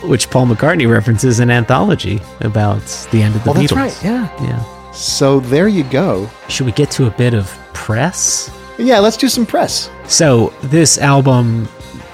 Which 0.08 0.30
Paul 0.30 0.46
McCartney 0.46 0.90
references 0.90 1.40
in 1.40 1.50
Anthology 1.50 2.20
about 2.40 2.80
the 3.10 3.20
end 3.22 3.36
of 3.36 3.44
the 3.44 3.50
Oh, 3.50 3.52
Beatles. 3.54 3.74
that's 3.74 4.02
right, 4.02 4.04
yeah. 4.04 4.28
Yeah. 4.42 4.64
So 4.92 5.40
there 5.40 5.68
you 5.68 5.84
go. 5.84 6.28
Should 6.48 6.66
we 6.66 6.72
get 6.72 6.90
to 6.92 7.06
a 7.06 7.10
bit 7.10 7.34
of 7.34 7.46
press? 7.72 8.50
Yeah, 8.78 8.98
let's 8.98 9.16
do 9.16 9.28
some 9.28 9.46
press. 9.46 9.90
So, 10.06 10.52
this 10.62 10.98
album, 10.98 11.68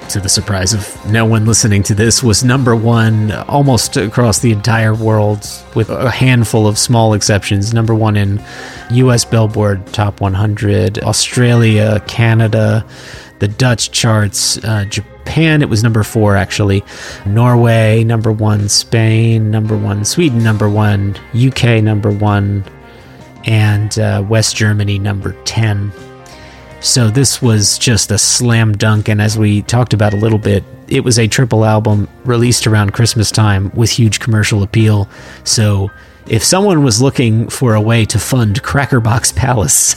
to 0.09 0.21
the 0.21 0.29
surprise 0.29 0.75
of 0.75 1.11
no 1.11 1.25
one 1.25 1.47
listening 1.47 1.83
to 1.85 1.95
this, 1.95 2.23
was 2.23 2.45
number 2.45 2.75
one 2.75 3.33
almost 3.49 3.97
across 3.97 4.41
the 4.41 4.53
entire 4.53 4.95
world, 4.95 5.49
with 5.75 5.91
a 5.91 6.11
handful 6.11 6.67
of 6.67 6.77
small 6.77 7.15
exceptions. 7.15 7.73
Number 7.73 7.95
one 7.95 8.17
in 8.17 8.43
US 8.91 9.25
Billboard 9.25 9.87
Top 9.89 10.21
100, 10.21 10.99
Australia, 11.01 12.01
Canada, 12.07 12.85
the 13.39 13.49
Dutch 13.49 13.91
charts, 13.91 14.59
uh, 14.65 14.85
Japan, 14.85 15.63
it 15.63 15.69
was 15.69 15.83
number 15.83 16.03
four 16.03 16.37
actually, 16.37 16.85
Norway, 17.27 18.05
number 18.05 18.33
one, 18.33 18.69
Spain, 18.69 19.51
number 19.51 19.77
one, 19.77 20.05
Sweden, 20.05 20.43
number 20.43 20.69
one, 20.69 21.17
UK, 21.35 21.83
number 21.83 22.11
one, 22.11 22.65
and 23.45 23.99
uh, 23.99 24.25
West 24.29 24.57
Germany, 24.57 24.99
number 24.99 25.33
10. 25.45 25.93
So 26.81 27.09
this 27.09 27.41
was 27.41 27.79
just 27.79 28.11
a 28.11 28.19
slam 28.19 28.73
dunk, 28.73 29.09
and 29.09 29.21
as 29.21 29.39
we 29.39 29.63
talked 29.63 29.93
about 29.93 30.15
a 30.15 30.17
little 30.17 30.39
bit, 30.39 30.63
it 30.89 31.03
was 31.03 31.19
a 31.19 31.27
triple 31.27 31.65
album 31.65 32.09
released 32.25 32.67
around 32.67 32.93
Christmas 32.93 33.31
time 33.31 33.71
with 33.75 33.91
huge 33.91 34.21
commercial 34.21 34.63
appeal. 34.63 35.09
So 35.45 35.91
if 36.29 36.45
someone 36.45 36.85
was 36.85 37.01
looking 37.01 37.49
for 37.49 37.75
a 37.75 37.81
way 37.81 38.05
to 38.07 38.19
fund 38.19 38.63
Crackerbox 38.63 39.35
Palace, 39.35 39.95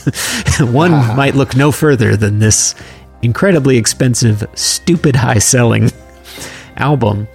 one 0.60 0.90
might 1.16 1.34
look 1.34 1.56
no 1.56 1.70
further 1.70 2.16
than 2.16 2.38
this 2.38 2.74
incredibly 3.22 3.76
expensive, 3.76 4.44
stupid 4.54 5.16
high 5.16 5.38
selling 5.38 5.90
album. 6.76 7.28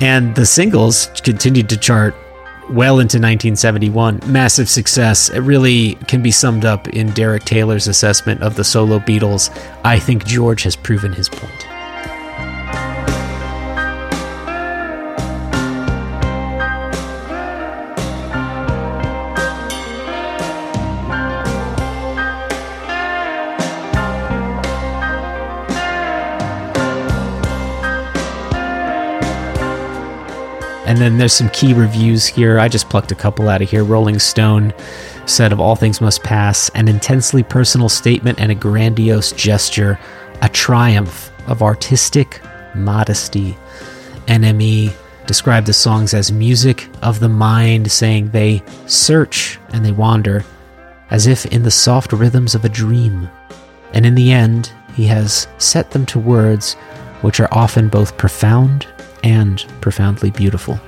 And 0.00 0.34
the 0.34 0.46
singles 0.46 1.08
continued 1.24 1.68
to 1.70 1.76
chart 1.76 2.14
well 2.70 3.00
into 3.00 3.16
1971. 3.16 4.20
Massive 4.26 4.68
success. 4.68 5.30
It 5.30 5.40
really 5.40 5.94
can 6.06 6.22
be 6.22 6.30
summed 6.30 6.64
up 6.64 6.88
in 6.88 7.10
Derek 7.12 7.44
Taylor's 7.44 7.88
assessment 7.88 8.42
of 8.42 8.56
the 8.56 8.64
solo 8.64 8.98
Beatles. 8.98 9.50
I 9.84 9.98
think 9.98 10.24
George 10.26 10.62
has 10.64 10.76
proven 10.76 11.12
his 11.12 11.28
point. 11.28 11.67
And 30.88 30.96
then 30.96 31.18
there's 31.18 31.34
some 31.34 31.50
key 31.50 31.74
reviews 31.74 32.26
here. 32.26 32.58
I 32.58 32.66
just 32.66 32.88
plucked 32.88 33.12
a 33.12 33.14
couple 33.14 33.50
out 33.50 33.60
of 33.60 33.68
here. 33.68 33.84
Rolling 33.84 34.18
Stone 34.18 34.72
said 35.26 35.52
of 35.52 35.60
All 35.60 35.76
Things 35.76 36.00
Must 36.00 36.22
Pass, 36.22 36.70
an 36.70 36.88
intensely 36.88 37.42
personal 37.42 37.90
statement 37.90 38.40
and 38.40 38.50
a 38.50 38.54
grandiose 38.54 39.32
gesture, 39.32 40.00
a 40.40 40.48
triumph 40.48 41.30
of 41.46 41.62
artistic 41.62 42.40
modesty. 42.74 43.54
NME 44.28 44.94
described 45.26 45.66
the 45.66 45.74
songs 45.74 46.14
as 46.14 46.32
music 46.32 46.88
of 47.02 47.20
the 47.20 47.28
mind, 47.28 47.92
saying 47.92 48.30
they 48.30 48.62
search 48.86 49.58
and 49.74 49.84
they 49.84 49.92
wander, 49.92 50.42
as 51.10 51.26
if 51.26 51.44
in 51.44 51.64
the 51.64 51.70
soft 51.70 52.14
rhythms 52.14 52.54
of 52.54 52.64
a 52.64 52.70
dream. 52.70 53.28
And 53.92 54.06
in 54.06 54.14
the 54.14 54.32
end, 54.32 54.72
he 54.94 55.04
has 55.08 55.48
set 55.58 55.90
them 55.90 56.06
to 56.06 56.18
words 56.18 56.76
which 57.20 57.40
are 57.40 57.52
often 57.52 57.90
both 57.90 58.16
profound 58.16 58.86
and 59.22 59.64
profoundly 59.80 60.30
beautiful. 60.30 60.80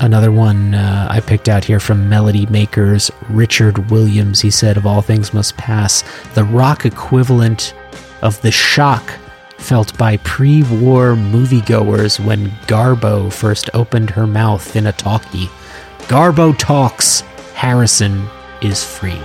Another 0.00 0.32
one 0.32 0.74
uh, 0.74 1.06
I 1.08 1.20
picked 1.20 1.48
out 1.48 1.64
here 1.64 1.78
from 1.78 2.08
Melody 2.08 2.46
Maker's, 2.46 3.10
Richard 3.28 3.90
Williams. 3.90 4.40
He 4.40 4.50
said, 4.50 4.76
Of 4.76 4.86
all 4.86 5.02
things 5.02 5.32
must 5.32 5.56
pass, 5.56 6.02
the 6.34 6.44
rock 6.44 6.84
equivalent 6.84 7.74
of 8.22 8.40
the 8.42 8.50
shock 8.50 9.12
felt 9.58 9.96
by 9.96 10.16
pre 10.18 10.62
war 10.64 11.14
moviegoers 11.14 12.18
when 12.24 12.50
Garbo 12.66 13.32
first 13.32 13.70
opened 13.72 14.10
her 14.10 14.26
mouth 14.26 14.74
in 14.76 14.86
a 14.86 14.92
talkie. 14.92 15.48
Garbo 16.00 16.56
talks, 16.58 17.20
Harrison 17.54 18.28
is 18.60 18.84
free. 18.84 19.20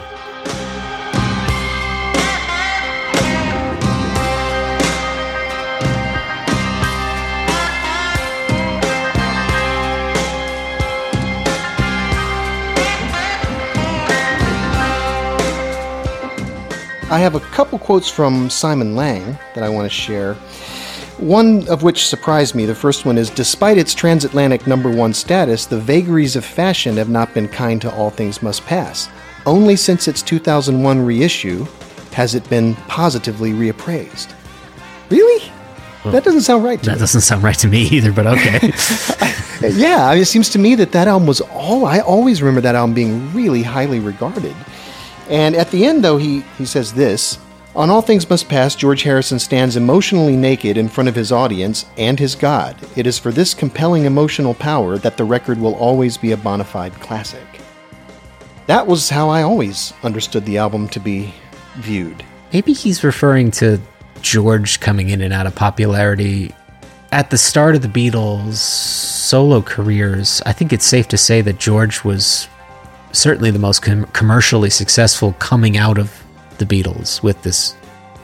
I 17.12 17.18
have 17.20 17.34
a 17.36 17.40
couple 17.40 17.80
quotes 17.80 18.08
from 18.10 18.50
Simon 18.50 18.94
Leng 18.96 19.38
that 19.56 19.64
I 19.64 19.70
want 19.70 19.86
to 19.86 19.90
share. 19.90 20.36
One 21.18 21.68
of 21.68 21.82
which 21.84 22.06
surprised 22.08 22.54
me. 22.56 22.66
The 22.66 22.76
first 22.76 23.04
one 23.06 23.18
is 23.18 23.30
Despite 23.32 23.78
its 23.78 23.94
transatlantic 23.96 24.68
number 24.68 24.90
one 24.92 25.14
status, 25.14 25.66
the 25.66 25.80
vagaries 25.80 26.36
of 26.36 26.46
fashion 26.46 26.96
have 26.98 27.10
not 27.10 27.34
been 27.34 27.48
kind 27.48 27.82
to 27.82 27.94
All 27.94 28.10
Things 28.12 28.44
Must 28.44 28.64
Pass. 28.66 29.10
Only 29.46 29.76
since 29.76 30.08
its 30.08 30.22
2001 30.22 31.04
reissue 31.04 31.66
has 32.14 32.36
it 32.36 32.48
been 32.50 32.76
positively 32.88 33.52
reappraised. 33.54 34.34
Really? 35.10 35.52
That 36.06 36.24
doesn't 36.24 36.42
sound 36.42 36.64
right 36.64 36.80
to 36.80 36.86
That 36.86 36.96
me. 36.96 37.00
doesn't 37.00 37.22
sound 37.22 37.44
right 37.44 37.58
to 37.60 37.68
me 37.68 37.82
either, 37.88 38.12
but 38.14 38.28
okay. 38.28 38.72
Yeah, 39.76 40.08
I 40.08 40.14
mean, 40.14 40.22
it 40.22 40.26
seems 40.28 40.48
to 40.52 40.60
me 40.60 40.76
that 40.76 40.94
that 40.94 41.10
album 41.10 41.28
was 41.28 41.42
all. 41.42 41.86
I 41.86 42.00
always 42.00 42.42
remember 42.42 42.62
that 42.62 42.76
album 42.76 42.94
being 42.94 43.34
really 43.34 43.62
highly 43.62 44.00
regarded. 44.00 44.56
And 45.30 45.56
at 45.56 45.70
the 45.70 45.86
end, 45.86 46.04
though, 46.04 46.18
he, 46.18 46.42
he 46.58 46.66
says 46.66 46.94
this 46.94 47.38
On 47.76 47.90
All 47.90 48.02
Things 48.02 48.30
Must 48.30 48.50
Pass, 48.50 48.76
George 48.76 49.04
Harrison 49.04 49.40
stands 49.40 49.76
emotionally 49.76 50.36
naked 50.36 50.76
in 50.76 50.90
front 50.90 51.08
of 51.08 51.16
his 51.16 51.32
audience 51.32 51.86
and 51.98 52.20
his 52.20 52.36
God. 52.36 52.76
It 52.98 53.06
is 53.06 53.20
for 53.20 53.32
this 53.32 53.54
compelling 53.54 54.06
emotional 54.06 54.56
power 54.56 54.98
that 54.98 55.18
the 55.18 55.24
record 55.24 55.60
will 55.60 55.76
always 55.76 56.18
be 56.18 56.32
a 56.32 56.38
bona 56.38 56.64
fide 56.64 56.94
classic. 56.96 57.46
That 58.66 58.88
was 58.88 59.10
how 59.10 59.30
I 59.30 59.44
always 59.44 59.94
understood 60.04 60.46
the 60.46 60.58
album 60.58 60.90
to 60.90 61.00
be 61.00 61.34
viewed. 61.78 62.24
Maybe 62.52 62.74
he's 62.74 63.04
referring 63.04 63.52
to 63.52 63.80
George 64.22 64.80
coming 64.80 65.10
in 65.10 65.22
and 65.22 65.34
out 65.34 65.48
of 65.48 65.56
popularity. 65.56 66.54
At 67.12 67.30
the 67.30 67.38
start 67.38 67.76
of 67.76 67.82
the 67.82 67.88
Beatles' 67.88 68.56
solo 68.56 69.62
careers, 69.62 70.42
I 70.46 70.54
think 70.54 70.74
it's 70.74 70.86
safe 70.86 71.08
to 71.10 71.18
say 71.18 71.42
that 71.42 71.58
George 71.58 72.04
was 72.04 72.48
certainly 73.12 73.52
the 73.52 73.60
most 73.60 73.82
com- 73.82 74.06
commercially 74.08 74.70
successful 74.70 75.34
coming 75.40 75.78
out 75.78 75.98
of 75.98 76.24
the 76.58 76.66
Beatles 76.66 77.24
with 77.24 77.42
this 77.44 77.76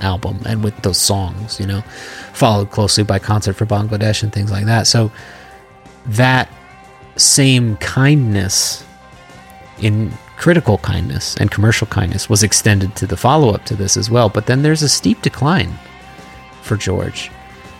album 0.01 0.39
and 0.45 0.63
with 0.63 0.75
those 0.83 0.97
songs, 0.97 1.59
you 1.59 1.65
know, 1.65 1.81
followed 2.33 2.71
closely 2.71 3.03
by 3.03 3.19
Concert 3.19 3.53
for 3.53 3.65
Bangladesh 3.65 4.23
and 4.23 4.31
things 4.31 4.51
like 4.51 4.65
that. 4.65 4.87
So 4.87 5.11
that 6.07 6.49
same 7.15 7.77
kindness 7.77 8.83
in 9.79 10.11
critical 10.37 10.77
kindness 10.79 11.35
and 11.37 11.49
commercial 11.49 11.87
kindness 11.87 12.29
was 12.29 12.43
extended 12.43 12.95
to 12.97 13.07
the 13.07 13.17
follow 13.17 13.53
up 13.53 13.65
to 13.65 13.75
this 13.75 13.97
as 13.97 14.09
well. 14.09 14.29
But 14.29 14.45
then 14.45 14.61
there's 14.61 14.83
a 14.83 14.89
steep 14.89 15.21
decline 15.21 15.73
for 16.61 16.75
George. 16.75 17.31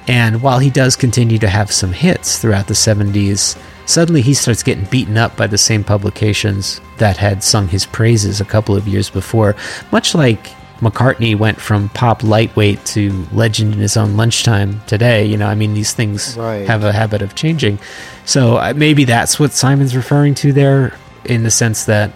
And 0.07 0.41
while 0.41 0.59
he 0.59 0.69
does 0.69 0.95
continue 0.95 1.39
to 1.39 1.47
have 1.49 1.71
some 1.71 1.91
hits 1.93 2.37
throughout 2.39 2.67
the 2.67 2.73
70s, 2.75 3.57
suddenly 3.87 4.21
he 4.21 4.33
starts 4.33 4.63
getting 4.63 4.85
beaten 4.85 5.17
up 5.17 5.35
by 5.35 5.47
the 5.47 5.57
same 5.57 5.83
publications 5.83 6.79
that 6.97 7.17
had 7.17 7.43
sung 7.43 7.67
his 7.67 7.85
praises 7.85 8.39
a 8.39 8.45
couple 8.45 8.75
of 8.75 8.87
years 8.87 9.09
before, 9.09 9.55
much 9.91 10.13
like 10.13 10.51
McCartney 10.79 11.35
went 11.37 11.59
from 11.59 11.89
pop 11.89 12.21
lightweight 12.21 12.83
to 12.85 13.25
legend 13.31 13.73
in 13.73 13.79
his 13.79 13.95
own 13.97 14.15
lunchtime 14.17 14.81
today. 14.87 15.25
You 15.25 15.37
know, 15.37 15.47
I 15.47 15.55
mean, 15.55 15.73
these 15.73 15.93
things 15.93 16.35
Right. 16.37 16.67
have 16.67 16.83
a 16.83 16.91
habit 16.91 17.21
of 17.21 17.33
changing. 17.33 17.79
So 18.25 18.57
uh, 18.57 18.73
maybe 18.75 19.05
that's 19.05 19.39
what 19.39 19.53
Simon's 19.53 19.95
referring 19.95 20.35
to 20.35 20.51
there, 20.53 20.93
in 21.23 21.43
the 21.43 21.51
sense 21.51 21.85
that, 21.85 22.11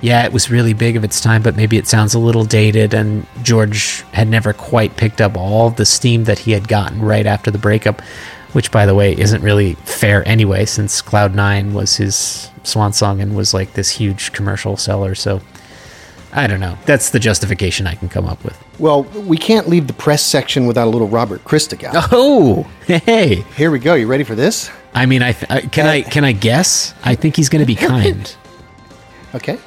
yeah, 0.00 0.24
it 0.24 0.32
was 0.32 0.50
really 0.50 0.74
big 0.74 0.96
of 0.96 1.04
its 1.04 1.20
time, 1.20 1.42
but 1.42 1.56
maybe 1.56 1.76
it 1.76 1.86
sounds 1.86 2.14
a 2.14 2.18
little 2.18 2.44
dated, 2.44 2.92
and 2.94 3.26
George 3.42 4.02
had 4.12 4.28
never 4.28 4.52
quite 4.52 4.96
picked 4.96 5.20
up 5.20 5.36
all 5.36 5.70
the 5.70 5.86
steam 5.86 6.24
that 6.24 6.38
he 6.40 6.52
had 6.52 6.68
gotten 6.68 7.00
right 7.00 7.26
after 7.26 7.50
the 7.50 7.58
breakup, 7.58 8.02
which, 8.52 8.70
by 8.70 8.84
the 8.86 8.94
way, 8.94 9.16
isn't 9.16 9.42
really 9.42 9.74
fair 9.84 10.26
anyway, 10.28 10.64
since 10.66 11.00
Cloud 11.02 11.34
Nine 11.34 11.72
was 11.74 11.96
his 11.96 12.50
swan 12.62 12.92
song 12.92 13.20
and 13.20 13.34
was 13.36 13.54
like 13.54 13.72
this 13.74 13.90
huge 13.90 14.32
commercial 14.32 14.76
seller. 14.76 15.14
So 15.14 15.40
I 16.32 16.46
don't 16.46 16.60
know. 16.60 16.76
That's 16.84 17.10
the 17.10 17.18
justification 17.18 17.86
I 17.86 17.94
can 17.94 18.08
come 18.08 18.26
up 18.26 18.42
with. 18.44 18.62
Well, 18.78 19.04
we 19.04 19.38
can't 19.38 19.68
leave 19.68 19.86
the 19.86 19.92
press 19.94 20.22
section 20.22 20.66
without 20.66 20.86
a 20.86 20.90
little 20.90 21.08
Robert 21.08 21.42
Christgau. 21.44 21.90
Oh, 22.12 22.68
hey! 22.86 23.36
Here 23.56 23.70
we 23.70 23.78
go. 23.78 23.94
You 23.94 24.06
ready 24.06 24.24
for 24.24 24.34
this? 24.34 24.70
I 24.94 25.06
mean, 25.06 25.22
I 25.22 25.32
th- 25.32 25.50
I- 25.50 25.60
can 25.62 25.86
I 25.86 26.02
can 26.02 26.24
I 26.24 26.32
guess? 26.32 26.92
I 27.02 27.14
think 27.14 27.36
he's 27.36 27.48
going 27.48 27.60
to 27.62 27.66
be 27.66 27.74
kind. 27.76 28.34
Okay. 29.34 29.58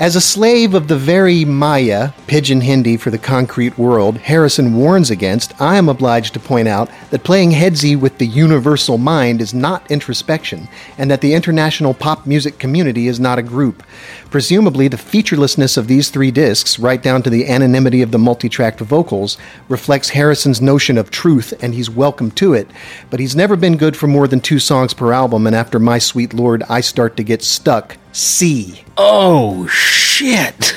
As 0.00 0.16
a 0.16 0.20
slave 0.22 0.72
of 0.72 0.88
the 0.88 0.96
very 0.96 1.44
Maya, 1.44 2.12
pidgin 2.26 2.62
Hindi 2.62 2.96
for 2.96 3.10
the 3.10 3.18
concrete 3.18 3.76
world, 3.76 4.16
Harrison 4.16 4.74
warns 4.74 5.10
against, 5.10 5.60
I 5.60 5.76
am 5.76 5.90
obliged 5.90 6.32
to 6.32 6.40
point 6.40 6.68
out 6.68 6.88
that 7.10 7.22
playing 7.22 7.50
headsy 7.50 7.96
with 7.96 8.16
the 8.16 8.26
universal 8.26 8.96
mind 8.96 9.42
is 9.42 9.52
not 9.52 9.90
introspection, 9.90 10.68
and 10.96 11.10
that 11.10 11.20
the 11.20 11.34
international 11.34 11.92
pop 11.92 12.26
music 12.26 12.58
community 12.58 13.08
is 13.08 13.20
not 13.20 13.38
a 13.38 13.42
group. 13.42 13.82
Presumably, 14.30 14.88
the 14.88 14.96
featurelessness 14.96 15.76
of 15.76 15.86
these 15.86 16.08
three 16.08 16.30
discs, 16.30 16.78
right 16.78 17.02
down 17.02 17.22
to 17.22 17.28
the 17.28 17.46
anonymity 17.46 18.00
of 18.00 18.10
the 18.10 18.18
multi-tracked 18.18 18.80
vocals, 18.80 19.36
reflects 19.68 20.08
Harrison's 20.08 20.62
notion 20.62 20.96
of 20.96 21.10
truth, 21.10 21.52
and 21.62 21.74
he's 21.74 21.90
welcome 21.90 22.30
to 22.30 22.54
it. 22.54 22.70
But 23.10 23.20
he's 23.20 23.36
never 23.36 23.54
been 23.54 23.76
good 23.76 23.98
for 23.98 24.06
more 24.06 24.26
than 24.26 24.40
two 24.40 24.60
songs 24.60 24.94
per 24.94 25.12
album, 25.12 25.46
and 25.46 25.54
after 25.54 25.78
My 25.78 25.98
Sweet 25.98 26.32
Lord, 26.32 26.62
I 26.70 26.80
start 26.80 27.18
to 27.18 27.22
get 27.22 27.42
stuck. 27.42 27.98
C. 28.12 28.82
Oh 28.96 29.66
shit! 29.68 30.74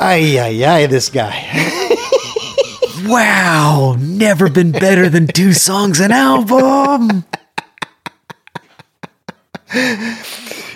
Ay, 0.00 0.38
ay, 0.38 0.64
ay, 0.64 0.86
this 0.86 1.08
guy. 1.10 1.48
Wow, 3.04 3.96
never 3.98 4.48
been 4.48 4.70
better 4.70 5.08
than 5.08 5.26
two 5.26 5.52
songs 5.52 5.98
an 6.00 6.12
album. 6.12 7.24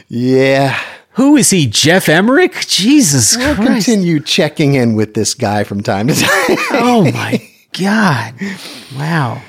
Yeah. 0.09 0.79
Who 1.13 1.37
is 1.37 1.51
he? 1.51 1.67
Geoff 1.67 2.09
Emerick? 2.09 2.67
Jesus 2.67 3.37
We'll 3.37 3.55
Christ! 3.55 3.87
continue 3.87 4.21
checking 4.21 4.75
in 4.75 4.95
with 4.95 5.15
this 5.15 5.35
guy 5.35 5.65
from 5.65 5.83
time 5.83 6.09
to 6.09 6.15
time. 6.15 6.57
Oh 6.73 7.11
my 7.13 7.41
god! 7.79 8.35
Wow, 8.97 9.41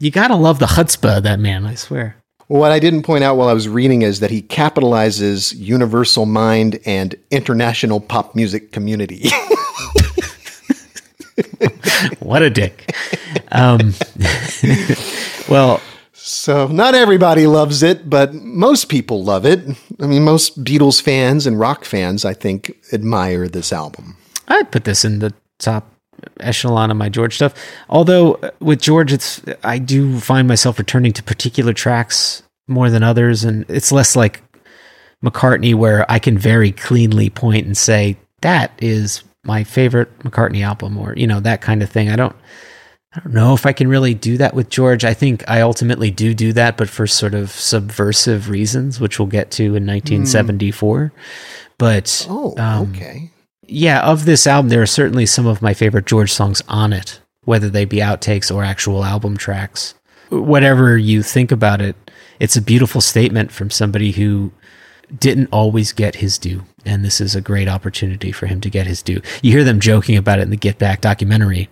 you 0.00 0.10
gotta 0.10 0.34
love 0.36 0.58
the 0.58 0.66
chutzpah 0.66 1.18
of 1.18 1.22
that 1.22 1.38
man. 1.40 1.64
I 1.66 1.74
swear. 1.76 2.16
What 2.60 2.72
I 2.72 2.78
didn't 2.78 3.02
point 3.02 3.24
out 3.24 3.36
while 3.36 3.48
I 3.48 3.52
was 3.52 3.68
reading 3.68 4.02
is 4.02 4.20
that 4.20 4.30
he 4.30 4.42
capitalizes 4.42 5.54
universal 5.56 6.26
mind 6.26 6.78
and 6.84 7.14
international 7.30 8.00
pop 8.00 8.34
music 8.34 8.72
community. 8.72 9.28
What 12.20 12.42
a 12.42 12.50
dick. 12.50 12.94
Um, 13.52 13.94
well, 15.48 15.80
so 16.12 16.66
not 16.68 16.94
everybody 16.94 17.46
loves 17.46 17.82
it, 17.82 18.08
but 18.08 18.34
most 18.34 18.88
people 18.88 19.24
love 19.24 19.44
it. 19.44 19.60
I 20.00 20.06
mean, 20.06 20.22
most 20.22 20.64
Beatles 20.64 21.02
fans 21.02 21.46
and 21.46 21.58
rock 21.58 21.84
fans, 21.84 22.24
I 22.24 22.34
think, 22.34 22.76
admire 22.92 23.48
this 23.48 23.72
album. 23.72 24.16
I'd 24.48 24.70
put 24.70 24.84
this 24.84 25.04
in 25.04 25.18
the 25.18 25.34
top 25.58 25.90
echelon 26.40 26.90
of 26.90 26.96
my 26.96 27.08
George 27.08 27.34
stuff. 27.34 27.54
Although 27.88 28.34
uh, 28.34 28.50
with 28.60 28.80
George, 28.80 29.12
it's 29.12 29.42
I 29.62 29.78
do 29.78 30.20
find 30.20 30.48
myself 30.48 30.78
returning 30.78 31.12
to 31.12 31.22
particular 31.22 31.72
tracks 31.72 32.42
more 32.66 32.90
than 32.90 33.02
others, 33.02 33.44
and 33.44 33.64
it's 33.68 33.92
less 33.92 34.16
like 34.16 34.42
McCartney, 35.24 35.74
where 35.74 36.10
I 36.10 36.18
can 36.18 36.36
very 36.38 36.72
cleanly 36.72 37.30
point 37.30 37.66
and 37.66 37.76
say 37.76 38.16
that 38.42 38.72
is 38.78 39.22
my 39.44 39.64
favorite 39.64 40.18
McCartney 40.20 40.62
album, 40.64 40.98
or 40.98 41.14
you 41.16 41.26
know 41.26 41.40
that 41.40 41.60
kind 41.60 41.82
of 41.82 41.90
thing. 41.90 42.08
I 42.10 42.16
don't. 42.16 42.36
I 43.16 43.20
don't 43.20 43.32
know 43.32 43.54
if 43.54 43.64
I 43.64 43.72
can 43.72 43.86
really 43.86 44.12
do 44.12 44.36
that 44.38 44.54
with 44.54 44.68
George. 44.70 45.04
I 45.04 45.14
think 45.14 45.48
I 45.48 45.60
ultimately 45.60 46.10
do 46.10 46.34
do 46.34 46.52
that, 46.54 46.76
but 46.76 46.88
for 46.88 47.06
sort 47.06 47.32
of 47.34 47.50
subversive 47.50 48.50
reasons, 48.50 48.98
which 48.98 49.20
we'll 49.20 49.28
get 49.28 49.52
to 49.52 49.62
in 49.76 49.86
1974. 49.86 51.12
But 51.78 52.26
Oh, 52.28 52.56
um, 52.58 52.90
okay. 52.90 53.30
yeah, 53.68 54.00
of 54.02 54.24
this 54.24 54.48
album, 54.48 54.68
there 54.68 54.82
are 54.82 54.86
certainly 54.86 55.26
some 55.26 55.46
of 55.46 55.62
my 55.62 55.74
favorite 55.74 56.06
George 56.06 56.32
songs 56.32 56.60
on 56.66 56.92
it, 56.92 57.20
whether 57.44 57.70
they 57.70 57.84
be 57.84 57.98
outtakes 57.98 58.52
or 58.52 58.64
actual 58.64 59.04
album 59.04 59.36
tracks. 59.36 59.94
Whatever 60.30 60.98
you 60.98 61.22
think 61.22 61.52
about 61.52 61.80
it, 61.80 61.94
it's 62.40 62.56
a 62.56 62.62
beautiful 62.62 63.00
statement 63.00 63.52
from 63.52 63.70
somebody 63.70 64.12
who 64.12 64.52
didn't 65.18 65.48
always 65.52 65.92
get 65.92 66.16
his 66.16 66.38
due. 66.38 66.64
And 66.84 67.04
this 67.04 67.20
is 67.20 67.34
a 67.34 67.40
great 67.40 67.68
opportunity 67.68 68.32
for 68.32 68.46
him 68.46 68.60
to 68.62 68.70
get 68.70 68.86
his 68.86 69.02
due. 69.02 69.20
You 69.42 69.52
hear 69.52 69.64
them 69.64 69.80
joking 69.80 70.16
about 70.16 70.38
it 70.38 70.42
in 70.42 70.50
the 70.50 70.56
Get 70.56 70.78
Back 70.78 71.00
documentary 71.00 71.68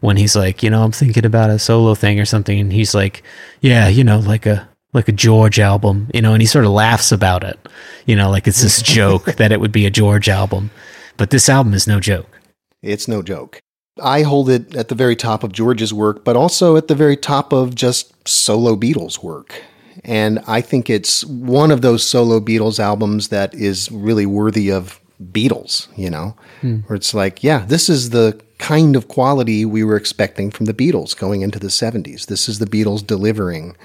when 0.00 0.16
he's 0.16 0.36
like, 0.36 0.62
you 0.62 0.70
know, 0.70 0.82
I'm 0.82 0.92
thinking 0.92 1.24
about 1.24 1.50
a 1.50 1.58
solo 1.58 1.94
thing 1.94 2.18
or 2.20 2.24
something. 2.24 2.58
And 2.58 2.72
he's 2.72 2.94
like, 2.94 3.22
yeah, 3.60 3.88
you 3.88 4.04
know, 4.04 4.18
like 4.18 4.46
a, 4.46 4.68
like 4.92 5.08
a 5.08 5.12
George 5.12 5.58
album, 5.58 6.10
you 6.12 6.20
know, 6.20 6.32
and 6.32 6.42
he 6.42 6.46
sort 6.46 6.64
of 6.64 6.72
laughs 6.72 7.12
about 7.12 7.44
it, 7.44 7.58
you 8.04 8.14
know, 8.14 8.30
like 8.30 8.46
it's 8.46 8.62
this 8.62 8.82
joke 8.82 9.24
that 9.36 9.52
it 9.52 9.60
would 9.60 9.72
be 9.72 9.86
a 9.86 9.90
George 9.90 10.28
album. 10.28 10.70
But 11.16 11.30
this 11.30 11.48
album 11.48 11.74
is 11.74 11.86
no 11.86 12.00
joke. 12.00 12.40
It's 12.82 13.08
no 13.08 13.22
joke. 13.22 13.60
I 14.02 14.22
hold 14.22 14.48
it 14.48 14.74
at 14.74 14.88
the 14.88 14.94
very 14.94 15.14
top 15.14 15.44
of 15.44 15.52
George's 15.52 15.92
work, 15.92 16.24
but 16.24 16.36
also 16.36 16.76
at 16.76 16.88
the 16.88 16.94
very 16.94 17.16
top 17.16 17.52
of 17.52 17.74
just 17.74 18.26
solo 18.26 18.74
Beatles 18.74 19.22
work. 19.22 19.62
And 20.04 20.40
I 20.46 20.60
think 20.60 20.90
it's 20.90 21.24
one 21.24 21.70
of 21.70 21.80
those 21.80 22.04
solo 22.04 22.40
Beatles 22.40 22.80
albums 22.80 23.28
that 23.28 23.54
is 23.54 23.90
really 23.90 24.26
worthy 24.26 24.70
of 24.70 25.00
Beatles, 25.30 25.86
you 25.96 26.10
know, 26.10 26.36
hmm. 26.60 26.78
where 26.86 26.96
it's 26.96 27.14
like, 27.14 27.44
yeah, 27.44 27.64
this 27.66 27.88
is 27.88 28.10
the 28.10 28.40
kind 28.58 28.96
of 28.96 29.08
quality 29.08 29.64
we 29.64 29.84
were 29.84 29.96
expecting 29.96 30.50
from 30.50 30.66
the 30.66 30.74
Beatles 30.74 31.16
going 31.16 31.42
into 31.42 31.58
the 31.58 31.68
70s. 31.68 32.26
This 32.26 32.48
is 32.48 32.58
the 32.58 32.66
Beatles 32.66 33.06
delivering 33.06 33.76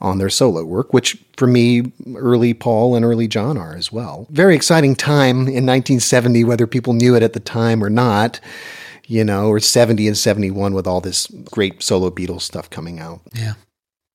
on 0.00 0.18
their 0.18 0.30
solo 0.30 0.64
work, 0.64 0.92
which 0.92 1.22
for 1.36 1.46
me, 1.46 1.92
early 2.14 2.54
Paul 2.54 2.94
and 2.94 3.04
early 3.04 3.26
John 3.26 3.58
are 3.58 3.74
as 3.74 3.90
well. 3.90 4.26
Very 4.30 4.54
exciting 4.54 4.94
time 4.94 5.40
in 5.40 5.66
1970, 5.66 6.44
whether 6.44 6.66
people 6.66 6.92
knew 6.92 7.16
it 7.16 7.22
at 7.22 7.32
the 7.32 7.40
time 7.40 7.82
or 7.82 7.90
not, 7.90 8.40
you 9.06 9.24
know, 9.24 9.48
or 9.48 9.58
70 9.58 10.06
and 10.06 10.16
71 10.16 10.72
with 10.72 10.86
all 10.86 11.00
this 11.00 11.26
great 11.50 11.82
solo 11.82 12.10
Beatles 12.10 12.42
stuff 12.42 12.70
coming 12.70 13.00
out. 13.00 13.20
Yeah. 13.34 13.54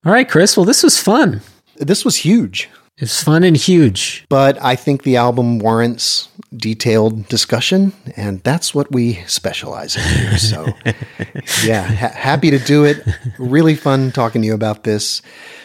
All 0.06 0.12
right, 0.12 0.28
Chris. 0.30 0.58
Well, 0.58 0.66
this 0.66 0.84
was 0.84 1.00
fun. 1.00 1.42
This 1.78 2.04
was 2.06 2.18
huge, 2.18 2.70
It's 2.98 3.24
fun 3.24 3.44
and 3.44 3.58
huge. 3.58 4.26
but 4.30 4.62
I 4.62 4.76
think 4.76 5.04
the 5.04 5.16
album 5.18 5.60
warrants 5.60 6.28
detailed 6.56 7.28
discussion, 7.30 7.94
and 8.16 8.42
that's 8.44 8.76
what 8.76 8.92
we 8.92 9.16
specialize 9.26 9.96
in 9.96 10.04
here. 10.04 10.38
So, 10.38 10.68
yeah, 11.64 11.84
ha- 11.84 12.14
happy 12.16 12.52
to 12.52 12.60
do 12.60 12.84
it. 12.84 13.04
Really 13.40 13.76
fun 13.76 14.12
talking 14.12 14.42
to 14.44 14.48
you 14.48 14.54
about 14.54 14.84
this. 14.84 15.22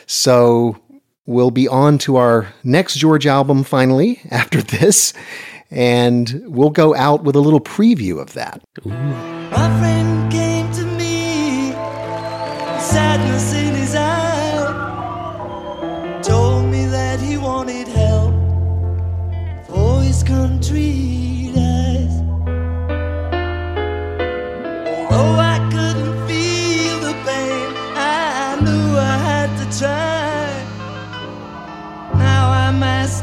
So, 0.07 0.79
we'll 1.27 1.51
be 1.51 1.69
on 1.69 1.99
to 1.99 2.17
our 2.17 2.47
next 2.65 2.95
George 2.97 3.27
album 3.27 3.65
finally 3.65 4.21
after 4.31 4.63
this, 4.63 5.13
and 5.71 6.43
we'll 6.47 6.71
go 6.71 6.95
out 6.95 7.23
with 7.23 7.37
a 7.37 7.41
little 7.41 7.61
preview 7.61 8.19
of 8.19 8.33
that. 8.33 8.63
My 8.87 9.69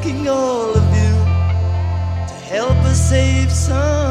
asking 0.06 0.28
all 0.28 0.72
of 0.76 0.86
you 0.98 1.14
to 2.28 2.36
help 2.54 2.78
us 2.86 3.10
save 3.10 3.52
some 3.52 4.05